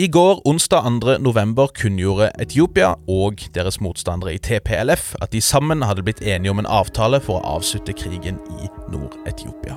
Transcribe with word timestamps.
I 0.00 0.06
går, 0.08 0.40
onsdag 0.48 0.80
2. 0.82 1.18
november, 1.18 1.68
kunngjorde 1.76 2.30
Etiopia 2.40 2.94
og 3.04 3.42
deres 3.52 3.76
motstandere 3.84 4.32
i 4.32 4.38
TPLF 4.40 5.10
at 5.20 5.34
de 5.34 5.42
sammen 5.44 5.84
hadde 5.84 6.06
blitt 6.06 6.22
enige 6.24 6.54
om 6.54 6.62
en 6.62 6.68
avtale 6.72 7.20
for 7.20 7.36
å 7.36 7.58
avslutte 7.58 7.92
krigen 7.92 8.38
i 8.56 8.70
Nord-Etiopia. 8.94 9.76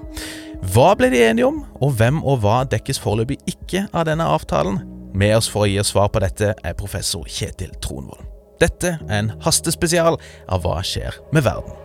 Hva 0.72 0.94
ble 0.96 1.12
de 1.12 1.20
enige 1.26 1.52
om, 1.52 1.60
og 1.76 1.98
hvem 2.00 2.24
og 2.24 2.40
hva 2.46 2.62
dekkes 2.72 3.04
foreløpig 3.04 3.42
ikke 3.52 3.84
av 3.92 4.08
denne 4.08 4.32
avtalen? 4.38 4.80
Med 5.12 5.36
oss 5.42 5.52
for 5.52 5.68
å 5.68 5.72
gi 5.74 5.82
oss 5.84 5.92
svar 5.92 6.08
på 6.08 6.24
dette 6.24 6.56
er 6.56 6.80
professor 6.80 7.28
Kjetil 7.28 7.76
Tronvold. 7.84 8.24
Dette 8.64 8.96
er 9.04 9.18
en 9.26 9.36
hastespesial 9.44 10.22
av 10.48 10.64
Hva 10.64 10.80
skjer 10.88 11.20
med 11.36 11.44
verden? 11.44 11.83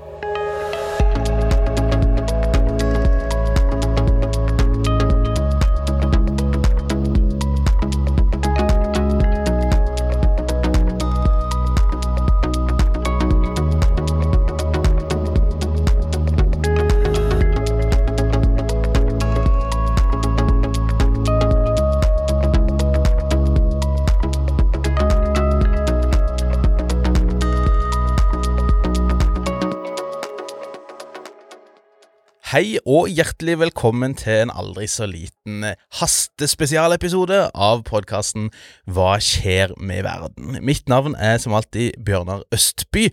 Hei 32.58 32.80
og 32.90 33.06
hjertelig 33.06 33.52
velkommen 33.60 34.16
til 34.18 34.40
en 34.42 34.50
aldri 34.50 34.88
så 34.90 35.06
liten 35.06 35.62
hastespesialepisode 35.94 37.36
av 37.54 37.84
podkasten 37.86 38.48
Hva 38.82 39.12
skjer 39.22 39.76
med 39.78 40.02
verden? 40.02 40.56
Mitt 40.66 40.90
navn 40.90 41.14
er 41.14 41.36
som 41.38 41.54
alltid 41.54 42.00
Bjørnar 42.02 42.42
Østby, 42.50 43.04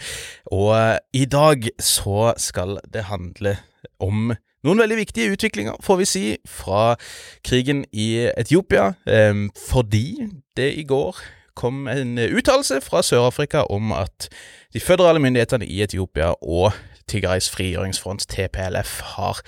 og 0.49 0.71
eh, 0.79 0.97
i 1.13 1.27
dag 1.29 1.69
så 1.77 2.31
skal 2.41 2.79
det 2.89 3.05
handle 3.11 3.53
om 4.01 4.33
noen 4.65 4.81
veldig 4.81 4.97
viktige 5.03 5.37
utviklinger, 5.37 5.77
får 5.85 6.01
vi 6.01 6.09
si, 6.09 6.25
fra 6.49 6.95
krigen 7.45 7.85
i 7.93 8.25
Etiopia, 8.31 8.95
eh, 9.05 9.45
fordi 9.67 10.07
det 10.57 10.71
i 10.81 10.87
går 10.89 11.21
kom 11.53 11.85
en 11.91 12.17
uttalelse 12.17 12.81
fra 12.81 13.05
Sør-Afrika 13.05 13.67
om 13.69 13.93
at 13.93 14.25
de 14.73 14.81
føderale 14.81 15.21
myndighetene 15.21 15.69
i 15.69 15.83
Etiopia 15.85 16.33
og 16.41 16.73
Tigrays 17.11 17.49
frigjøringsfront, 17.53 18.25
TPLF, 18.31 18.93
har 19.15 19.41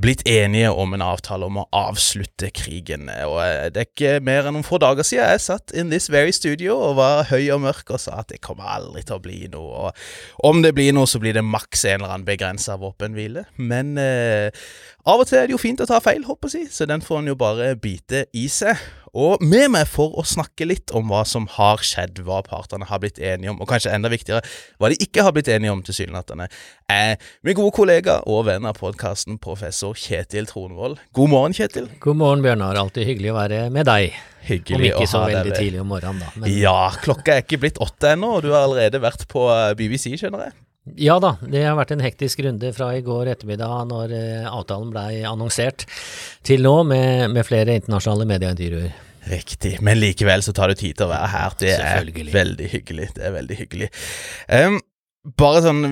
blitt 0.00 0.22
enige 0.28 0.70
om 0.72 0.94
en 0.96 1.04
avtale 1.04 1.44
om 1.48 1.58
å 1.60 1.66
avslutte 1.76 2.48
krigen. 2.56 3.10
Og 3.26 3.36
eh, 3.44 3.68
Det 3.74 3.82
er 3.82 3.90
ikke 3.90 4.14
mer 4.24 4.48
enn 4.48 4.56
noen 4.56 4.66
få 4.66 4.80
dager 4.82 5.04
siden 5.06 5.28
jeg 5.28 5.44
satt 5.44 5.74
in 5.76 5.92
this 5.92 6.08
very 6.12 6.32
studio 6.32 6.78
og 6.78 6.96
var 7.00 7.28
høy 7.28 7.50
og 7.52 7.62
mørk 7.66 7.92
og 7.92 8.00
sa 8.00 8.22
at 8.22 8.32
det 8.32 8.40
kommer 8.44 8.70
aldri 8.72 9.04
til 9.04 9.18
å 9.18 9.24
bli 9.24 9.42
noe. 9.52 9.90
Og 9.92 10.48
om 10.48 10.64
det 10.64 10.72
blir 10.76 10.94
noe, 10.96 11.10
så 11.10 11.20
blir 11.22 11.36
det 11.36 11.44
maks 11.44 11.84
en 11.84 12.00
eller 12.00 12.14
annen 12.14 12.28
begrensa 12.28 12.78
våpenhvile. 12.80 13.44
Men 13.60 13.94
eh, 14.00 14.64
av 15.04 15.20
og 15.20 15.28
til 15.28 15.42
er 15.42 15.50
det 15.50 15.56
jo 15.56 15.60
fint 15.60 15.84
å 15.84 15.88
ta 15.90 16.00
feil, 16.00 16.24
håper 16.24 16.56
jeg, 16.56 16.72
så 16.72 16.88
den 16.88 17.04
får 17.04 17.22
en 17.22 17.32
jo 17.32 17.38
bare 17.38 17.74
bite 17.76 18.26
i 18.38 18.48
seg. 18.52 18.80
Og 19.12 19.42
med 19.44 19.66
meg 19.74 19.90
for 19.92 20.14
å 20.16 20.22
snakke 20.24 20.64
litt 20.64 20.88
om 20.96 21.10
hva 21.12 21.20
som 21.28 21.44
har 21.58 21.82
skjedd, 21.84 22.22
hva 22.24 22.38
partene 22.46 22.86
har 22.88 23.00
blitt 23.02 23.18
enige 23.20 23.52
om, 23.52 23.58
og 23.60 23.68
kanskje 23.68 23.92
enda 23.92 24.08
viktigere, 24.08 24.40
hva 24.80 24.88
de 24.88 24.96
ikke 25.04 25.26
har 25.26 25.34
blitt 25.36 25.50
enige 25.52 25.74
om, 25.74 25.82
tilsynelatende, 25.84 26.46
er 26.88 27.18
min 27.44 27.58
gode 27.58 27.74
kollega 27.76 28.22
og 28.24 28.46
venn 28.48 28.64
av 28.64 28.80
podkasten, 28.80 29.36
professor 29.42 29.92
Kjetil 30.00 30.48
Tronvold. 30.48 30.96
God 31.12 31.32
morgen, 31.34 31.56
Kjetil. 31.56 31.90
God 32.00 32.22
morgen, 32.22 32.40
Bjørnar. 32.46 32.80
Alltid 32.80 33.10
hyggelig 33.10 33.34
å 33.34 33.36
være 33.36 33.62
med 33.74 33.90
deg. 33.90 34.16
Hyggelig 34.48 34.80
Om 34.80 34.88
ikke 34.88 35.10
så 35.12 35.24
veldig 35.28 35.56
tidlig 35.60 35.84
om 35.84 35.92
morgenen, 35.92 36.24
da. 36.24 36.32
Men 36.40 36.56
Ja, 36.56 36.78
klokka 37.04 37.36
er 37.36 37.44
ikke 37.44 37.60
blitt 37.66 37.84
åtte 37.84 38.16
ennå, 38.16 38.38
og 38.38 38.46
du 38.46 38.54
har 38.56 38.64
allerede 38.64 39.04
vært 39.04 39.28
på 39.28 39.44
eh, 39.52 39.74
BBC, 39.76 40.08
skjønner 40.16 40.48
jeg. 40.48 40.56
Ja 40.98 41.14
da, 41.22 41.36
det 41.46 41.62
har 41.62 41.76
vært 41.78 41.92
en 41.94 42.02
hektisk 42.02 42.42
runde 42.42 42.72
fra 42.74 42.88
i 42.96 43.04
går 43.06 43.30
ettermiddag 43.36 43.86
når 43.90 44.14
eh, 44.16 44.48
avtalen 44.50 44.90
blei 44.90 45.22
annonsert, 45.28 45.86
til 46.42 46.64
nå 46.66 46.80
med, 46.88 47.30
med 47.34 47.46
flere 47.46 47.76
internasjonale 47.78 48.26
medieintervjuer. 48.32 48.92
Riktig, 49.30 49.76
men 49.86 50.00
likevel 50.00 50.42
så 50.42 50.54
tar 50.56 50.72
du 50.72 50.80
tid 50.80 50.98
til 50.98 51.06
å 51.06 51.12
være 51.12 51.28
her. 51.30 51.54
Det 51.60 51.76
er 51.78 52.08
veldig 52.34 52.70
hyggelig. 52.72 53.12
Det 53.14 53.28
er 53.28 53.36
veldig 53.36 53.58
hyggelig. 53.60 53.88
Um, 54.50 54.80
bare 55.38 55.62
sånn 55.62 55.84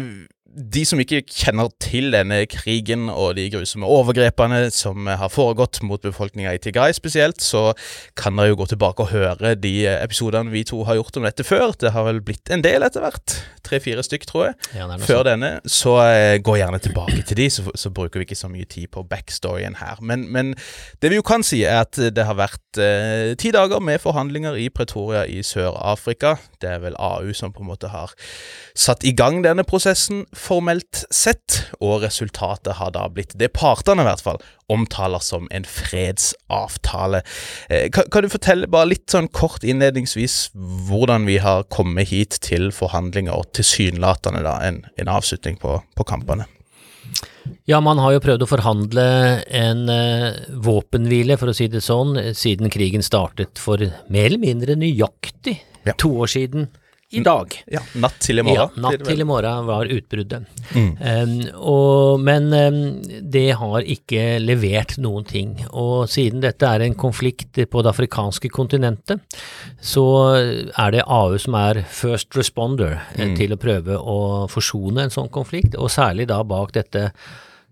De 0.50 0.82
som 0.88 0.98
ikke 0.98 1.22
kjenner 1.30 1.70
til 1.82 2.10
denne 2.10 2.40
krigen 2.50 3.08
og 3.12 3.36
de 3.38 3.44
grusomme 3.52 3.86
overgrepene 3.86 4.64
som 4.74 5.06
har 5.06 5.30
foregått 5.30 5.78
mot 5.86 6.02
befolkninga 6.02 6.56
i 6.56 6.60
Tigray 6.62 6.94
spesielt, 6.96 7.38
så 7.38 7.70
kan 8.18 8.34
dere 8.38 8.50
jo 8.50 8.58
gå 8.58 8.66
tilbake 8.72 9.04
og 9.04 9.12
høre 9.12 9.54
de 9.54 9.74
episodene 9.92 10.50
vi 10.50 10.64
to 10.66 10.82
har 10.88 10.98
gjort 10.98 11.20
om 11.20 11.28
dette 11.28 11.46
før. 11.46 11.76
Det 11.78 11.94
har 11.94 12.08
vel 12.08 12.18
blitt 12.24 12.50
en 12.50 12.64
del 12.66 12.82
etter 12.86 13.04
hvert. 13.04 13.36
Tre-fire 13.66 14.02
stykk, 14.02 14.26
tror 14.26 14.46
jeg 14.48 14.80
Ja, 14.80 14.88
før 15.04 15.22
denne, 15.28 15.52
så 15.70 15.94
eh, 16.02 16.40
gå 16.42 16.56
gjerne 16.58 16.80
tilbake 16.82 17.22
til 17.28 17.38
de, 17.38 17.46
så, 17.52 17.64
så 17.78 17.92
bruker 17.94 18.18
vi 18.18 18.26
ikke 18.26 18.38
så 18.38 18.50
mye 18.50 18.66
tid 18.66 18.90
på 18.90 19.04
backstoryen 19.06 19.78
her. 19.78 20.00
Men, 20.02 20.26
men 20.32 20.54
det 21.02 21.12
vi 21.12 21.20
jo 21.20 21.26
kan 21.26 21.44
si, 21.46 21.62
er 21.62 21.84
at 21.84 21.94
det 22.00 22.26
har 22.26 22.38
vært 22.40 22.80
eh, 22.82 23.36
ti 23.38 23.52
dager 23.54 23.82
med 23.84 24.02
forhandlinger 24.02 24.58
i 24.58 24.66
Pretoria 24.74 25.22
i 25.28 25.44
Sør-Afrika. 25.46 26.36
Det 26.58 26.74
er 26.74 26.82
vel 26.82 26.98
AU 26.98 27.30
som 27.36 27.54
på 27.54 27.62
en 27.62 27.70
måte 27.70 27.92
har 27.92 28.16
satt 28.74 29.04
i 29.06 29.14
gang 29.16 29.42
denne 29.44 29.64
prosessen, 29.68 30.24
formelt 30.40 31.04
sett, 31.14 31.60
og 31.80 32.02
resultatet 32.04 32.78
har 32.80 32.92
da 32.96 33.06
blitt 33.12 33.36
det 33.38 33.52
partene 33.56 34.04
i 34.04 34.08
hvert 34.08 34.24
fall 34.24 34.40
omtaler 34.70 35.22
som 35.24 35.48
en 35.50 35.66
fredsavtale. 35.66 37.22
Eh, 37.68 37.88
kan, 37.92 38.06
kan 38.12 38.24
du 38.24 38.30
fortelle 38.32 38.68
bare 38.70 38.92
litt 38.92 39.10
sånn 39.10 39.28
kort 39.34 39.64
innledningsvis 39.66 40.50
hvordan 40.88 41.26
vi 41.28 41.40
har 41.42 41.66
kommet 41.72 42.10
hit 42.12 42.38
til 42.46 42.70
forhandlinger 42.74 43.34
og 43.34 43.50
tilsynelatende 43.58 44.44
da 44.46 44.56
en, 44.68 44.84
en 45.00 45.12
avslutning 45.12 45.58
på, 45.60 45.80
på 45.98 46.06
kampene? 46.08 46.46
Ja, 47.66 47.80
man 47.82 47.98
har 47.98 48.14
jo 48.14 48.22
prøvd 48.22 48.44
å 48.44 48.50
forhandle 48.50 49.04
en 49.56 49.88
eh, 49.90 50.36
våpenhvile, 50.62 51.36
for 51.40 51.50
å 51.50 51.56
si 51.56 51.66
det 51.72 51.82
sånn, 51.82 52.14
siden 52.36 52.70
krigen 52.70 53.02
startet 53.02 53.58
for 53.58 53.82
mer 54.12 54.28
eller 54.30 54.42
mindre 54.42 54.78
nøyaktig 54.78 55.58
Ja. 55.88 55.94
to 55.96 56.12
år 56.20 56.28
siden 56.28 56.68
i 57.10 57.20
dag. 57.26 57.54
Ja, 57.66 57.80
Natt 57.98 58.20
til 58.22 58.38
i 58.38 58.42
morgen. 58.46 58.70
Ja, 58.76 58.82
natt 58.84 59.02
til 59.06 59.20
i 59.20 59.26
morgen 59.26 59.64
var 59.66 59.88
utbruddet. 59.90 60.44
Mm. 60.76 60.90
Um, 61.00 61.32
og, 61.58 62.20
men 62.22 62.46
um, 62.54 62.78
det 63.34 63.48
har 63.58 63.82
ikke 63.82 64.38
levert 64.38 64.94
noen 65.02 65.26
ting. 65.26 65.56
Og 65.72 66.06
siden 66.12 66.40
dette 66.44 66.68
er 66.70 66.84
en 66.86 66.94
konflikt 66.94 67.58
på 67.70 67.82
det 67.82 67.90
afrikanske 67.90 68.52
kontinentet, 68.54 69.20
så 69.82 70.06
er 70.38 70.94
det 70.94 71.02
AU 71.06 71.34
som 71.42 71.58
er 71.58 71.82
first 71.90 72.36
responder 72.38 73.00
eh, 73.16 73.26
Mm. 73.30 73.36
til 73.36 73.52
å 73.52 73.60
prøve 73.60 73.98
å 73.98 74.18
forsone 74.48 75.02
en 75.08 75.10
sånn 75.12 75.28
konflikt, 75.34 75.74
og 75.76 75.90
særlig 75.90 76.28
da 76.30 76.38
bak 76.46 76.72
dette 76.78 77.08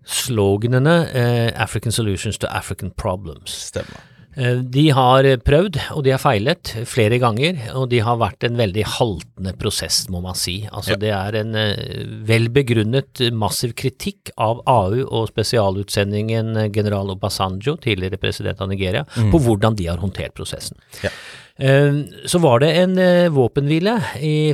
sloganene 0.09 0.93
eh, 1.13 1.61
African 1.61 1.91
Solutions 1.91 2.37
to 2.37 2.47
African 2.47 2.91
Problems. 2.91 3.55
Stemmer. 3.71 4.03
Eh, 4.37 4.59
De 4.61 4.89
har 4.93 5.23
prøvd, 5.43 5.79
og 5.95 6.03
de 6.05 6.11
har 6.13 6.21
feilet 6.21 6.73
flere 6.87 7.17
ganger, 7.19 7.57
og 7.75 7.89
de 7.89 7.99
har 8.05 8.17
vært 8.21 8.43
en 8.45 8.57
veldig 8.59 8.83
haltende 8.97 9.53
prosess, 9.57 10.03
må 10.09 10.21
man 10.21 10.35
si. 10.35 10.67
Altså 10.71 10.91
Ja. 10.91 10.97
Det 11.01 11.09
er 11.11 11.39
en 11.41 11.55
eh, 11.55 12.05
vel 12.29 12.49
begrunnet 12.49 13.23
massiv 13.33 13.73
kritikk 13.75 14.31
av 14.37 14.61
AU 14.67 15.03
og 15.07 15.29
spesialutsendingen 15.31 16.71
general 16.73 17.09
Obasanjo, 17.15 17.77
tidligere 17.81 18.19
president 18.21 18.61
av 18.61 18.69
Nigeria, 18.69 19.03
på 19.31 19.39
hvordan 19.41 19.75
de 19.75 19.87
har 19.87 19.97
håndtert 19.97 20.33
prosessen. 20.37 20.77
Ja. 21.03 21.09
Eh, 21.59 21.93
Så 22.25 22.39
var 22.39 22.59
det 22.63 22.69
en 22.79 22.97
eh, 22.97 23.29
våpenhvile 23.35 23.97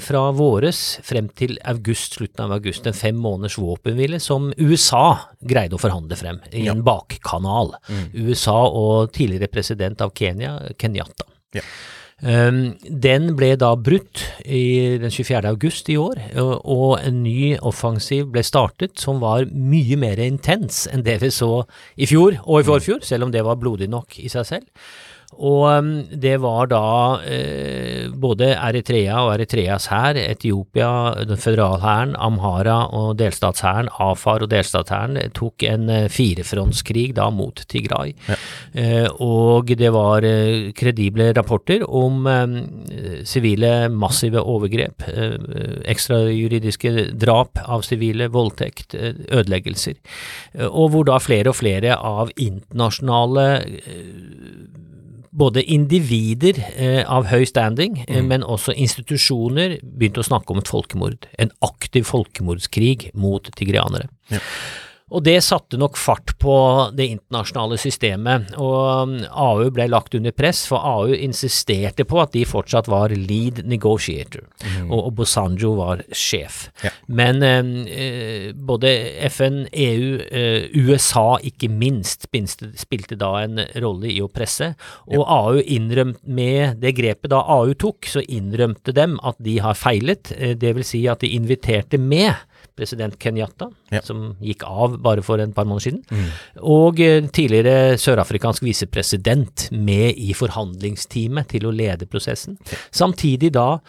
fra 0.01 0.23
våres 0.33 0.99
frem 1.05 1.27
til 1.37 1.57
august, 1.63 2.17
slutten 2.17 2.45
av 2.47 2.55
august, 2.57 2.87
en 2.89 2.93
fem 2.97 3.15
måneders 3.15 3.57
våpenhvile 3.61 4.19
som 4.19 4.51
USA 4.57 5.19
greide 5.45 5.77
å 5.77 5.81
forhandle 5.81 6.17
frem 6.17 6.39
i 6.51 6.65
Ja. 6.65 6.73
en 6.73 6.81
bakkanal. 6.83 7.75
USA 8.13 8.57
og 8.67 9.11
tidligere 9.13 9.51
president 9.51 10.01
av 10.01 10.11
Kenya, 10.17 10.59
Kenyatta. 10.79 11.25
Ja. 11.53 11.61
Um, 12.23 12.77
den 12.89 13.35
ble 13.35 13.57
da 13.59 13.73
brutt 13.75 14.21
i 14.47 14.97
den 14.97 15.11
24. 15.11 15.49
august 15.51 15.89
i 15.91 15.97
år, 15.99 16.15
og, 16.39 16.61
og 16.63 16.99
en 17.03 17.17
ny 17.25 17.57
offensiv 17.59 18.29
ble 18.31 18.41
startet 18.41 18.97
som 18.97 19.19
var 19.19 19.43
mye 19.51 19.97
mer 19.99 20.17
intens 20.23 20.85
enn 20.87 21.03
det 21.03 21.17
vi 21.21 21.27
så 21.29 21.65
i 21.99 22.07
fjor 22.07 22.37
og 22.45 22.61
i 22.61 22.63
forfjor, 22.69 23.03
selv 23.03 23.27
om 23.27 23.31
det 23.35 23.43
var 23.43 23.59
blodig 23.59 23.89
nok 23.91 24.15
i 24.23 24.31
seg 24.31 24.47
selv. 24.47 24.65
Og 25.35 25.65
um, 25.67 25.89
det 26.11 26.37
var 26.43 26.69
da 26.71 26.85
eh, 27.27 28.07
både 28.07 28.53
Eritrea 28.55 29.17
og 29.25 29.33
Eritreas 29.33 29.89
hær, 29.91 30.15
Etiopia, 30.19 30.89
føderalhæren, 31.35 32.15
Amhara 32.15 32.77
og 32.95 33.17
delstatshæren, 33.19 33.89
Afar 33.99 34.45
og 34.45 34.51
delstatshæren 34.53 35.19
tok 35.35 35.65
en 35.67 35.89
eh, 35.91 36.07
firefrontskrig 36.11 37.09
da 37.17 37.27
mot 37.33 37.59
Tigray. 37.71 38.13
Ja. 38.29 38.37
Eh, 38.79 39.09
og 39.23 39.73
det 39.75 39.91
var 39.95 40.23
eh, 40.27 40.71
kredible 40.77 41.31
rapporter 41.35 41.83
om 41.83 42.27
eh, 42.31 43.21
sivile 43.27 43.73
massive 43.91 44.39
overgrep, 44.39 45.07
eh, 45.11 45.35
ekstrajuridiske 45.91 47.09
drap 47.19 47.59
av 47.65 47.83
sivile, 47.87 48.29
voldtekt, 48.31 48.95
eh, 48.95 49.19
ødeleggelser. 49.35 49.99
Eh, 50.53 50.67
og 50.69 50.93
hvor 50.95 51.09
da 51.11 51.19
flere 51.19 51.51
og 51.51 51.59
flere 51.59 51.99
av 51.99 52.31
internasjonale 52.39 53.47
eh, 53.65 54.34
både 55.35 55.63
individer 55.63 56.59
eh, 56.75 57.01
av 57.11 57.27
høy 57.31 57.43
standing, 57.49 58.01
mm. 58.07 58.29
men 58.29 58.45
også 58.47 58.75
institusjoner 58.75 59.77
begynte 59.83 60.23
å 60.23 60.27
snakke 60.27 60.53
om 60.53 60.61
et 60.61 60.71
folkemord. 60.71 61.27
En 61.41 61.51
aktiv 61.65 62.07
folkemordskrig 62.07 63.09
mot 63.19 63.49
tigrianere. 63.59 64.09
Ja. 64.31 64.41
Og 65.13 65.21
det 65.21 65.37
satte 65.45 65.77
nok 65.77 65.99
fart 66.01 66.31
på 66.41 66.53
det 66.97 67.05
internasjonale 67.13 67.77
systemet, 67.77 68.55
og 68.57 69.03
um, 69.05 69.11
AU 69.29 69.67
ble 69.73 69.85
lagt 69.91 70.15
under 70.17 70.33
press, 70.33 70.63
for 70.65 70.81
AU 70.81 71.13
insisterte 71.13 72.07
på 72.09 72.17
at 72.23 72.33
de 72.33 72.41
fortsatt 72.49 72.89
var 72.89 73.13
lead 73.13 73.61
negotiator, 73.69 74.47
og 74.89 75.11
Bosanjo 75.19 75.75
var 75.77 76.01
sjef. 76.09 76.63
Ja. 76.81 76.89
Men 77.05 77.43
eh, 77.45 78.49
både 78.57 78.95
FN, 79.29 79.61
EU, 79.69 80.09
eh, 80.25 80.73
USA 80.73 81.37
ikke 81.51 81.69
minst 81.69 82.25
spilte, 82.25 82.71
spilte 82.73 83.19
da 83.21 83.31
en 83.43 83.61
rolle 83.83 84.09
i 84.09 84.17
å 84.25 84.31
presse, 84.33 84.71
og 85.05 85.21
AU 85.21 85.61
innrømte 85.61 86.25
med 86.25 86.81
det 86.81 86.95
grepet 86.97 87.29
da 87.29 87.43
AU 87.45 87.77
tok, 87.77 88.09
så 88.09 88.25
innrømte 88.25 88.95
dem 88.97 89.19
at 89.21 89.37
de 89.37 89.59
har 89.61 89.77
feilet, 89.77 90.33
eh, 90.39 90.57
det 90.57 90.73
vil 90.79 90.87
si 90.87 91.05
at 91.05 91.21
de 91.21 91.35
inviterte 91.37 92.01
med 92.01 92.33
president 92.75 93.17
Kenyatta, 93.19 93.69
Ja. 93.91 94.01
som 94.01 94.35
gikk 94.41 94.63
av 94.63 94.97
bare 95.01 95.21
for 95.21 95.39
en 95.39 95.53
par 95.53 95.65
måneder 95.65 95.91
siden, 95.91 96.31
og 96.61 96.99
eh, 96.99 97.21
tidligere 97.27 97.97
sørafrikansk 98.01 98.63
visepresident 98.63 99.69
med 99.71 100.15
i 100.17 100.33
forhandlingsteamet 100.33 101.47
til 101.53 101.67
å 101.67 101.71
lede 101.75 102.05
prosessen. 102.07 102.57
Samtidig 102.91 103.51
da 103.55 103.79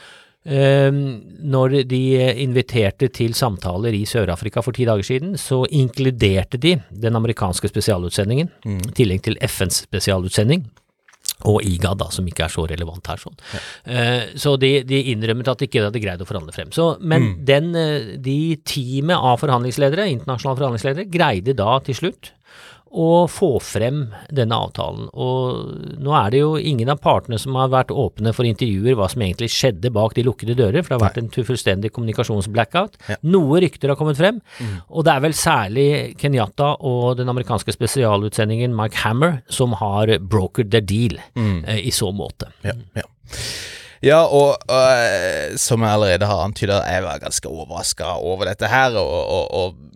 eh, 0.47 0.91
når 0.93 1.81
de 1.91 2.03
inviterte 2.45 3.09
til 3.13 3.35
samtaler 3.35 3.95
i 3.95 4.05
Sør-Afrika 4.07 4.63
for 4.63 4.73
ti 4.77 4.85
dager 4.87 5.03
siden, 5.07 5.37
så 5.41 5.65
inkluderte 5.71 6.59
de 6.61 6.77
den 6.91 7.17
amerikanske 7.19 7.69
spesialutsendingen, 7.73 8.51
i 8.67 8.93
tillegg 8.95 9.23
til 9.27 9.37
FNs 9.43 9.85
spesialutsending. 9.89 10.67
Og 11.47 11.61
IGAD, 11.67 12.01
da, 12.03 12.11
som 12.15 12.27
ikke 12.29 12.47
er 12.47 12.53
så 12.53 12.67
relevant 12.69 13.11
her. 13.11 13.21
sånn. 13.23 13.37
Eh, 13.85 14.33
så 14.39 14.57
de, 14.61 14.73
de 14.87 15.03
innrømmet 15.13 15.51
at 15.53 15.63
de 15.63 15.69
ikke 15.71 15.85
hadde 15.87 16.03
greid 16.03 16.23
å 16.23 16.29
forhandle 16.29 16.55
frem. 16.57 16.73
Så, 16.75 16.95
men 17.01 17.37
den, 17.47 17.71
eh, 17.79 18.15
de 18.23 18.39
teamet 18.67 19.17
av 19.17 19.39
forhandlingsledere, 19.43 20.09
internasjonale 20.17 20.61
forhandlingsledere 20.63 21.11
greide 21.13 21.57
da 21.59 21.79
til 21.87 22.01
slutt 22.01 22.33
å 22.87 23.27
få 23.29 23.57
frem 23.63 24.07
denne 24.35 24.57
avtalen. 24.57 25.09
Og 25.13 25.99
nå 26.03 26.15
er 26.17 26.33
det 26.33 26.41
jo 26.41 26.53
ingen 26.57 26.91
av 26.93 27.01
partene 27.03 27.39
som 27.41 27.57
har 27.59 27.73
vært 27.73 27.93
åpne 27.93 28.33
for 28.37 28.49
intervjuer 28.49 28.97
hva 28.99 29.09
som 29.11 29.25
egentlig 29.27 29.51
skjedde 29.53 29.91
bak 29.95 30.15
de 30.17 30.25
lukkede 30.27 30.57
dører, 30.59 30.85
for 30.85 30.95
det 30.95 30.99
har 30.99 31.05
vært 31.09 31.21
en 31.21 31.47
fullstendig 31.51 31.93
kommunikasjonsblackout. 31.97 32.99
Ja. 33.11 33.19
Noe 33.27 33.61
rykter 33.65 33.93
har 33.93 33.99
kommet 34.01 34.21
frem, 34.21 34.41
og 34.89 35.07
det 35.07 35.15
er 35.15 35.25
vel 35.27 35.37
særlig 35.37 35.89
Kenyatta 36.21 36.77
og 36.87 37.17
den 37.21 37.33
amerikanske 37.33 37.75
spesialutsendingen 37.75 38.77
Mike 38.77 39.03
Hammer 39.03 39.41
som 39.53 39.77
har 39.81 40.17
brokered 40.23 40.71
their 40.73 40.87
deal 40.87 41.19
eh, 41.37 41.83
i 41.83 41.95
så 41.95 42.13
måte. 42.15 42.53
Ja, 42.65 42.77
ja. 42.97 43.09
ja 44.05 44.23
og 44.25 44.55
og, 44.71 45.59
som 45.61 45.83
jeg 45.83 45.99
allerede 45.99 46.31
har 46.31 46.45
antyda, 46.47 46.81
jeg 46.87 47.05
var 47.05 47.21
ganske 47.23 47.51
overraska 47.51 48.15
over 48.23 48.49
dette 48.53 48.71
her. 48.71 48.97
Og, 49.01 49.19
og, 49.27 49.45
og 49.51 49.96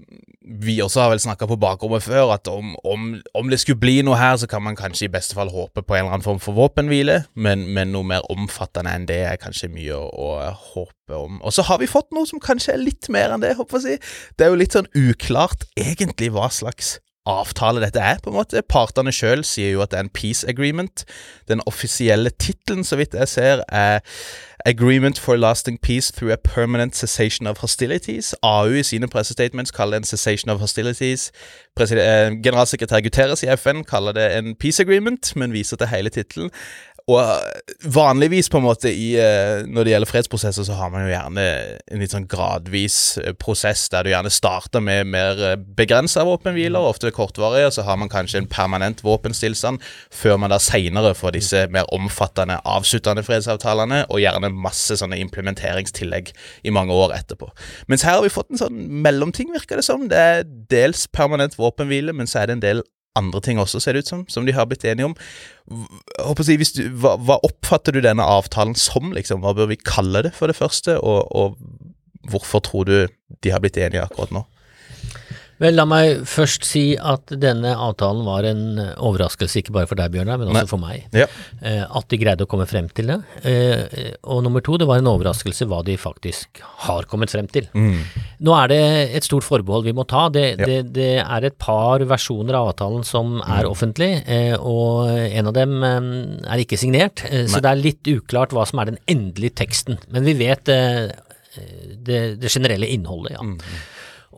vi 0.50 0.80
også 0.82 1.04
har 1.04 1.10
vel 1.12 1.20
snakka 1.22 1.46
på 1.46 1.58
bakrommet 1.60 2.02
før 2.02 2.32
at 2.34 2.48
om, 2.50 2.72
om, 2.84 3.10
om 3.38 3.50
det 3.50 3.60
skulle 3.62 3.80
bli 3.80 4.00
noe 4.06 4.18
her, 4.18 4.36
så 4.40 4.48
kan 4.50 4.64
man 4.64 4.78
kanskje 4.78 5.06
i 5.06 5.12
beste 5.12 5.36
fall 5.38 5.52
håpe 5.54 5.84
på 5.84 5.94
en 5.94 6.02
eller 6.02 6.16
annen 6.16 6.26
form 6.26 6.40
for 6.42 6.58
våpenhvile, 6.58 7.20
men, 7.34 7.68
men 7.70 7.92
noe 7.94 8.06
mer 8.06 8.26
omfattende 8.32 8.94
enn 8.96 9.06
det 9.10 9.20
er 9.28 9.38
kanskje 9.40 9.70
mye 9.70 9.94
å, 9.94 10.08
å 10.10 10.30
håpe 10.72 11.14
om. 11.14 11.38
Og 11.46 11.54
så 11.54 11.66
har 11.68 11.78
vi 11.82 11.90
fått 11.90 12.10
noe 12.16 12.26
som 12.28 12.42
kanskje 12.42 12.74
er 12.74 12.82
litt 12.82 13.10
mer 13.12 13.34
enn 13.34 13.44
det, 13.44 13.54
håper 13.60 13.78
jeg 13.78 13.84
å 13.84 13.86
si. 13.86 14.34
Det 14.34 14.46
er 14.46 14.52
jo 14.52 14.58
litt 14.58 14.74
sånn 14.74 14.90
uklart 14.98 15.68
egentlig 15.78 16.32
hva 16.34 16.50
slags 16.54 16.98
avtale 17.28 17.82
dette 17.82 18.00
er, 18.02 18.18
på 18.22 18.32
en 18.32 18.38
måte. 18.38 18.62
Partene 18.66 19.12
sjøl 19.14 19.44
sier 19.46 19.74
jo 19.74 19.84
at 19.84 19.92
det 19.92 20.00
er 20.00 20.06
en 20.06 20.14
peace 20.14 20.46
agreement. 20.48 21.04
Den 21.50 21.62
offisielle 21.68 22.32
tittelen, 22.32 22.82
så 22.86 22.98
vidt 23.00 23.14
jeg 23.14 23.30
ser, 23.30 23.64
er 23.68 24.00
Agreement 24.66 25.18
for 25.18 25.36
lasting 25.36 25.78
peace 25.78 26.12
through 26.12 26.32
a 26.32 26.36
permanent 26.36 26.94
cessation 26.94 27.46
of 27.46 27.58
hostilities. 27.58 28.34
AU 28.42 28.72
i 28.80 28.82
sine 28.82 29.08
pressestatements 29.08 29.70
kaller 29.70 29.90
det 29.90 29.96
en 29.96 30.04
cessation 30.04 30.50
of 30.50 30.60
hostilities. 30.60 31.32
Preside 31.76 32.00
eh, 32.00 32.32
generalsekretær 32.44 33.00
Guterres 33.00 33.42
i 33.42 33.46
FN 33.56 33.84
kaller 33.84 34.12
det 34.12 34.38
en 34.38 34.54
peace 34.54 34.82
agreement, 34.82 35.36
men 35.36 35.52
viser 35.52 35.76
til 35.76 35.86
hele 35.86 36.10
tittelen. 36.10 36.50
Og 37.08 37.20
eh, 37.20 37.74
vanligvis, 37.94 38.50
på 38.50 38.58
en 38.60 38.66
måte, 38.66 38.90
i, 38.92 39.14
eh, 39.18 39.62
når 39.66 39.86
det 39.86 39.94
gjelder 39.94 40.10
fredsprosesser, 40.10 40.66
så 40.66 40.76
har 40.78 40.90
man 40.92 41.06
jo 41.06 41.12
gjerne 41.12 41.46
en 41.90 42.02
litt 42.02 42.14
sånn 42.14 42.28
gradvis 42.30 42.98
eh, 43.22 43.32
prosess, 43.38 43.86
der 43.92 44.04
du 44.04 44.12
gjerne 44.12 44.32
starter 44.32 44.84
med 44.84 45.08
mer 45.10 45.40
begrensa 45.78 46.24
våpenhviler, 46.28 46.80
ofte 46.80 47.12
kortvarige, 47.14 47.70
og 47.70 47.76
så 47.76 47.86
har 47.88 47.98
man 48.00 48.12
kanskje 48.12 48.42
en 48.42 48.50
permanent 48.50 49.02
våpenstillstand, 49.06 49.80
før 50.14 50.38
man 50.42 50.54
da 50.54 50.60
seinere 50.62 51.14
får 51.18 51.36
disse 51.38 51.64
mer 51.72 51.88
omfattende, 51.94 52.60
avsluttende 52.68 53.24
fredsavtalene, 53.26 54.04
og 54.08 54.22
gjerne 54.22 54.52
masse 54.54 54.98
sånne 55.00 55.20
implementeringstillegg 55.24 56.34
i 56.66 56.74
mange 56.74 56.94
år 56.94 57.16
etterpå. 57.16 57.50
Mens 57.90 58.06
her 58.06 58.18
har 58.18 58.26
vi 58.26 58.32
fått 58.32 58.52
en 58.52 58.64
sånn 58.64 58.80
mellomting, 59.04 59.52
virker 59.54 59.80
det 59.80 59.86
som. 59.86 60.08
Det 60.10 60.20
er 60.20 60.48
dels 60.70 61.06
permanent 61.10 61.56
våpenhvile, 61.58 62.14
men 62.16 62.30
så 62.30 62.42
er 62.42 62.50
det 62.50 62.58
en 62.58 62.66
del 62.68 62.88
andre 63.20 63.42
ting 63.44 63.60
også, 63.62 63.80
ser 63.82 63.96
det 63.96 64.04
ut 64.04 64.12
som, 64.12 64.24
som 64.32 64.48
de 64.48 64.56
har 64.56 64.68
blitt 64.70 64.86
enige 64.88 65.10
om. 65.10 65.16
Si, 66.40 66.56
du, 66.76 66.82
hva, 67.02 67.14
hva 67.20 67.38
oppfatter 67.46 67.94
du 67.94 68.02
denne 68.04 68.26
avtalen 68.26 68.76
som, 68.78 69.12
liksom? 69.16 69.44
Hva 69.44 69.54
bør 69.56 69.70
vi 69.70 69.80
kalle 69.80 70.24
det, 70.26 70.34
for 70.38 70.50
det 70.50 70.58
første? 70.58 70.98
Og, 70.98 71.30
og 71.30 72.30
hvorfor 72.30 72.64
tror 72.66 72.88
du 72.88 72.96
de 73.44 73.52
har 73.52 73.62
blitt 73.62 73.78
enige 73.80 74.04
akkurat 74.04 74.34
nå? 74.34 74.44
Vel, 75.60 75.74
la 75.76 75.84
meg 75.84 76.22
først 76.24 76.64
si 76.64 76.82
at 76.96 77.32
denne 77.36 77.74
avtalen 77.76 78.22
var 78.24 78.46
en 78.48 78.62
overraskelse, 78.96 79.60
ikke 79.60 79.74
bare 79.76 79.88
for 79.90 79.98
deg, 80.00 80.08
Bjørnar, 80.14 80.38
men 80.40 80.48
også 80.48 80.56
Nei. 80.56 80.70
for 80.70 80.80
meg. 80.80 81.02
Ja. 81.12 81.26
Eh, 81.60 81.82
at 81.84 82.08
de 82.08 82.18
greide 82.22 82.46
å 82.46 82.48
komme 82.48 82.64
frem 82.70 82.88
til 82.96 83.10
det. 83.12 83.18
Eh, 83.44 84.14
og 84.24 84.40
nummer 84.46 84.64
to, 84.64 84.78
det 84.80 84.88
var 84.88 85.02
en 85.02 85.10
overraskelse 85.12 85.68
hva 85.68 85.82
de 85.84 85.98
faktisk 86.00 86.62
har 86.86 87.04
kommet 87.10 87.28
frem 87.34 87.46
til. 87.52 87.68
Nå 87.76 88.56
er 88.56 88.72
det 88.72 88.80
et 89.20 89.28
stort 89.28 89.44
forbehold 89.44 89.84
vi 89.90 89.92
må 90.00 90.06
ta. 90.08 90.28
Det, 90.32 90.46
Ja. 90.58 90.64
det, 90.66 90.78
det 90.96 91.10
er 91.20 91.44
et 91.50 91.58
par 91.60 92.00
versjoner 92.08 92.56
av 92.56 92.72
avtalen 92.72 93.04
som 93.04 93.38
er 93.44 93.68
offentlig, 93.68 94.12
eh, 94.26 94.56
og 94.56 95.08
en 95.12 95.46
av 95.52 95.56
dem 95.60 95.76
eh, 95.84 96.10
er 96.56 96.64
ikke 96.64 96.80
signert. 96.80 97.26
Eh, 97.28 97.44
så 97.52 97.60
det 97.60 97.70
er 97.74 97.84
litt 97.84 98.08
uklart 98.16 98.56
hva 98.56 98.64
som 98.66 98.80
er 98.80 98.94
den 98.94 99.00
endelige 99.12 99.58
teksten. 99.60 100.00
Men 100.08 100.24
vi 100.24 100.38
vet 100.40 100.72
eh, 100.72 101.10
det, 102.00 102.20
det 102.40 102.48
generelle 102.52 102.88
innholdet, 102.88 103.36
ja. 103.36 103.44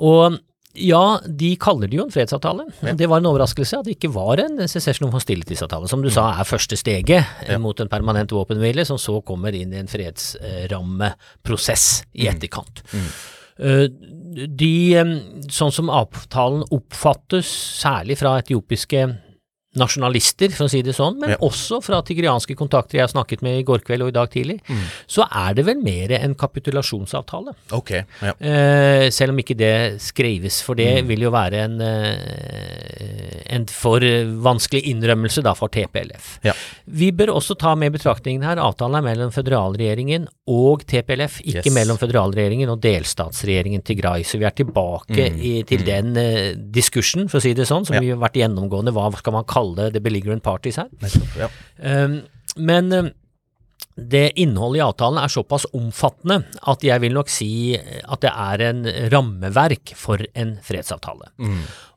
Og 0.03 0.41
ja, 0.75 1.21
de 1.27 1.51
kaller 1.61 1.89
det 1.91 1.97
jo 1.99 2.05
en 2.07 2.13
fredsavtale. 2.15 2.65
Ja. 2.81 2.93
Det 2.97 3.07
var 3.11 3.17
en 3.21 3.27
overraskelse 3.29 3.77
at 3.79 3.85
det 3.89 3.97
ikke 3.99 4.13
var 4.15 4.41
en 4.41 4.63
secession 4.69 5.09
of 5.09 5.13
hostilities-avtale. 5.15 5.89
Som 5.91 6.03
du 6.03 6.09
sa 6.11 6.31
er 6.41 6.45
første 6.49 6.77
steget 6.81 7.19
eh, 7.45 7.53
Ja. 7.53 7.59
mot 7.61 7.81
en 7.81 7.89
permanent 7.93 8.31
våpenhvile, 8.33 8.85
som 8.89 8.97
så 8.99 9.19
kommer 9.25 9.53
inn 9.53 9.73
i 9.75 9.79
en 9.83 9.89
fredsrammeprosess 9.89 12.05
i 12.15 12.27
etterkant. 12.33 12.83
Eh, 13.59 13.89
De, 14.49 14.95
eh, 14.97 15.05
sånn 15.53 15.73
som 15.77 15.91
avtalen 15.93 16.63
oppfattes, 16.73 17.45
særlig 17.83 18.17
fra 18.17 18.39
etiopiske 18.41 19.03
nasjonalister, 19.75 20.51
for 20.53 20.67
å 20.67 20.71
si 20.71 20.83
det 20.83 20.93
sånn, 20.95 21.19
men 21.19 21.31
Ja. 21.31 21.37
også 21.41 21.83
fra 21.83 22.03
tigrianske 22.03 22.55
kontakter 22.55 22.99
jeg 22.99 23.07
har 23.09 23.13
snakket 23.13 23.41
med 23.43 23.59
i 23.61 23.63
går 23.65 23.81
kveld 23.87 24.03
og 24.03 24.09
i 24.09 24.17
dag 24.19 24.29
tidlig, 24.31 24.61
så 25.09 25.25
er 25.33 25.55
det 25.55 25.65
vel 25.65 25.81
mer 25.83 26.13
en 26.13 26.35
kapitulasjonsavtale. 26.35 27.55
Ok, 27.73 27.91
ja. 28.23 28.33
Eh, 28.41 29.09
selv 29.11 29.31
om 29.33 29.39
ikke 29.39 29.57
det 29.57 30.01
skrives, 30.01 30.61
for 30.63 30.75
det 30.75 31.07
vil 31.09 31.21
jo 31.21 31.31
være 31.31 31.55
en, 31.65 31.81
eh, 31.81 33.43
en 33.55 33.67
for 33.67 34.01
vanskelig 34.01 34.83
innrømmelse 34.93 35.43
da 35.43 35.55
for 35.55 35.69
TPLF. 35.73 36.39
Ja. 36.45 36.53
Vi 36.89 37.11
bør 37.13 37.35
også 37.39 37.57
ta 37.59 37.75
med 37.79 37.93
betraktningen 37.95 38.43
her 38.45 38.57
avtalen 38.63 38.99
er 38.99 39.07
mellom 39.07 39.33
føderalregjeringen 39.33 40.29
og 40.49 40.85
TPLF, 40.87 41.41
ikke 41.43 41.65
Yes. 41.67 41.75
mellom 41.75 41.99
føderalregjeringen 41.99 42.69
og 42.73 42.81
delstatsregjeringen 42.83 43.83
Tigray. 43.85 44.23
Så 44.23 44.39
vi 44.39 44.45
er 44.45 44.51
tilbake 44.57 45.33
i, 45.43 45.63
til 45.65 45.85
den 45.85 46.17
eh, 46.17 46.55
diskursen, 46.55 47.29
for 47.31 47.39
å 47.39 47.43
si 47.43 47.53
det 47.55 47.67
sånn, 47.69 47.87
som 47.87 47.99
vi 48.01 48.11
har 48.11 48.19
vært 48.21 48.35
gjennomgående. 48.41 48.93
Hva 48.93 49.11
skal 49.17 49.33
man 49.33 49.45
kalle 49.45 49.62
the 49.95 50.01
belligerent 50.01 50.43
parties 50.43 50.79
her? 50.81 50.89
Nettopp, 51.03 51.35
ja. 51.39 51.51
Um, 51.79 52.23
men 52.57 52.93
um, 52.93 53.11
det 53.97 54.33
innholdet 54.41 54.81
i 54.81 54.85
avtalen 54.87 55.21
er 55.21 55.33
såpass 55.33 55.67
omfattende 55.77 56.39
at 56.71 56.85
jeg 56.87 57.03
vil 57.03 57.13
nok 57.17 57.31
si 57.33 57.77
at 57.77 58.23
det 58.25 58.31
er 58.33 58.65
en 58.71 58.87
rammeverk 59.13 59.93
for 59.99 60.23
en 60.33 60.55
fredsavtale. 60.65 61.33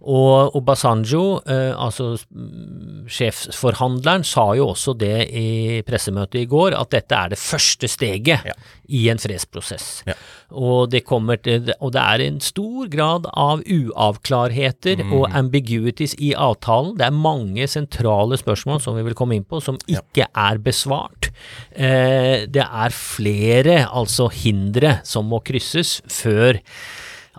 Og 0.05 0.53
Obasanjo, 0.59 1.39
eh, 1.49 1.71
altså 1.81 2.11
mm, 2.29 3.07
sjefsforhandleren, 3.09 4.23
sa 4.27 4.43
jo 4.57 4.67
også 4.73 4.93
det 5.01 5.29
i 5.33 5.81
pressemøtet 5.87 6.43
i 6.43 6.49
går, 6.51 6.75
at 6.77 6.91
dette 6.93 7.17
er 7.17 7.29
det 7.33 7.39
første 7.41 7.89
steget 7.89 8.45
Ja. 8.45 8.53
i 8.87 9.07
en 9.09 9.17
fredsprosess. 9.17 10.03
Ja. 10.05 10.13
Og, 10.51 10.91
det 10.91 11.03
til, 11.43 11.73
og 11.81 11.91
det 11.93 12.01
er 12.01 12.21
en 12.27 12.39
stor 12.39 12.87
grad 12.87 13.25
av 13.33 13.63
uavklarheter 13.65 15.01
Mm. 15.03 15.13
og 15.13 15.29
ambiguities 15.33 16.13
i 16.19 16.33
avtalen. 16.33 16.95
Det 16.97 17.07
er 17.07 17.11
mange 17.11 17.65
sentrale 17.67 18.37
spørsmål 18.37 18.79
som 18.81 18.95
vi 18.95 19.01
vil 19.03 19.15
komme 19.15 19.35
inn 19.35 19.43
på, 19.43 19.59
som 19.61 19.77
Ja. 19.87 19.99
ikke 20.01 20.27
er 20.35 20.57
besvart. 20.59 21.31
Eh, 21.75 22.45
det 22.45 22.61
er 22.61 22.89
flere 22.89 23.87
altså 23.91 24.29
hindre 24.31 24.99
som 25.03 25.25
må 25.25 25.41
krysses 25.43 26.01
før 26.07 26.59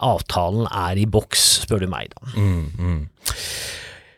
avtalen 0.05 0.69
er 0.71 1.01
i 1.01 1.07
boks, 1.09 1.47
spør 1.65 1.85
du 1.85 1.91
meg 1.91 2.13
da. 2.15 2.37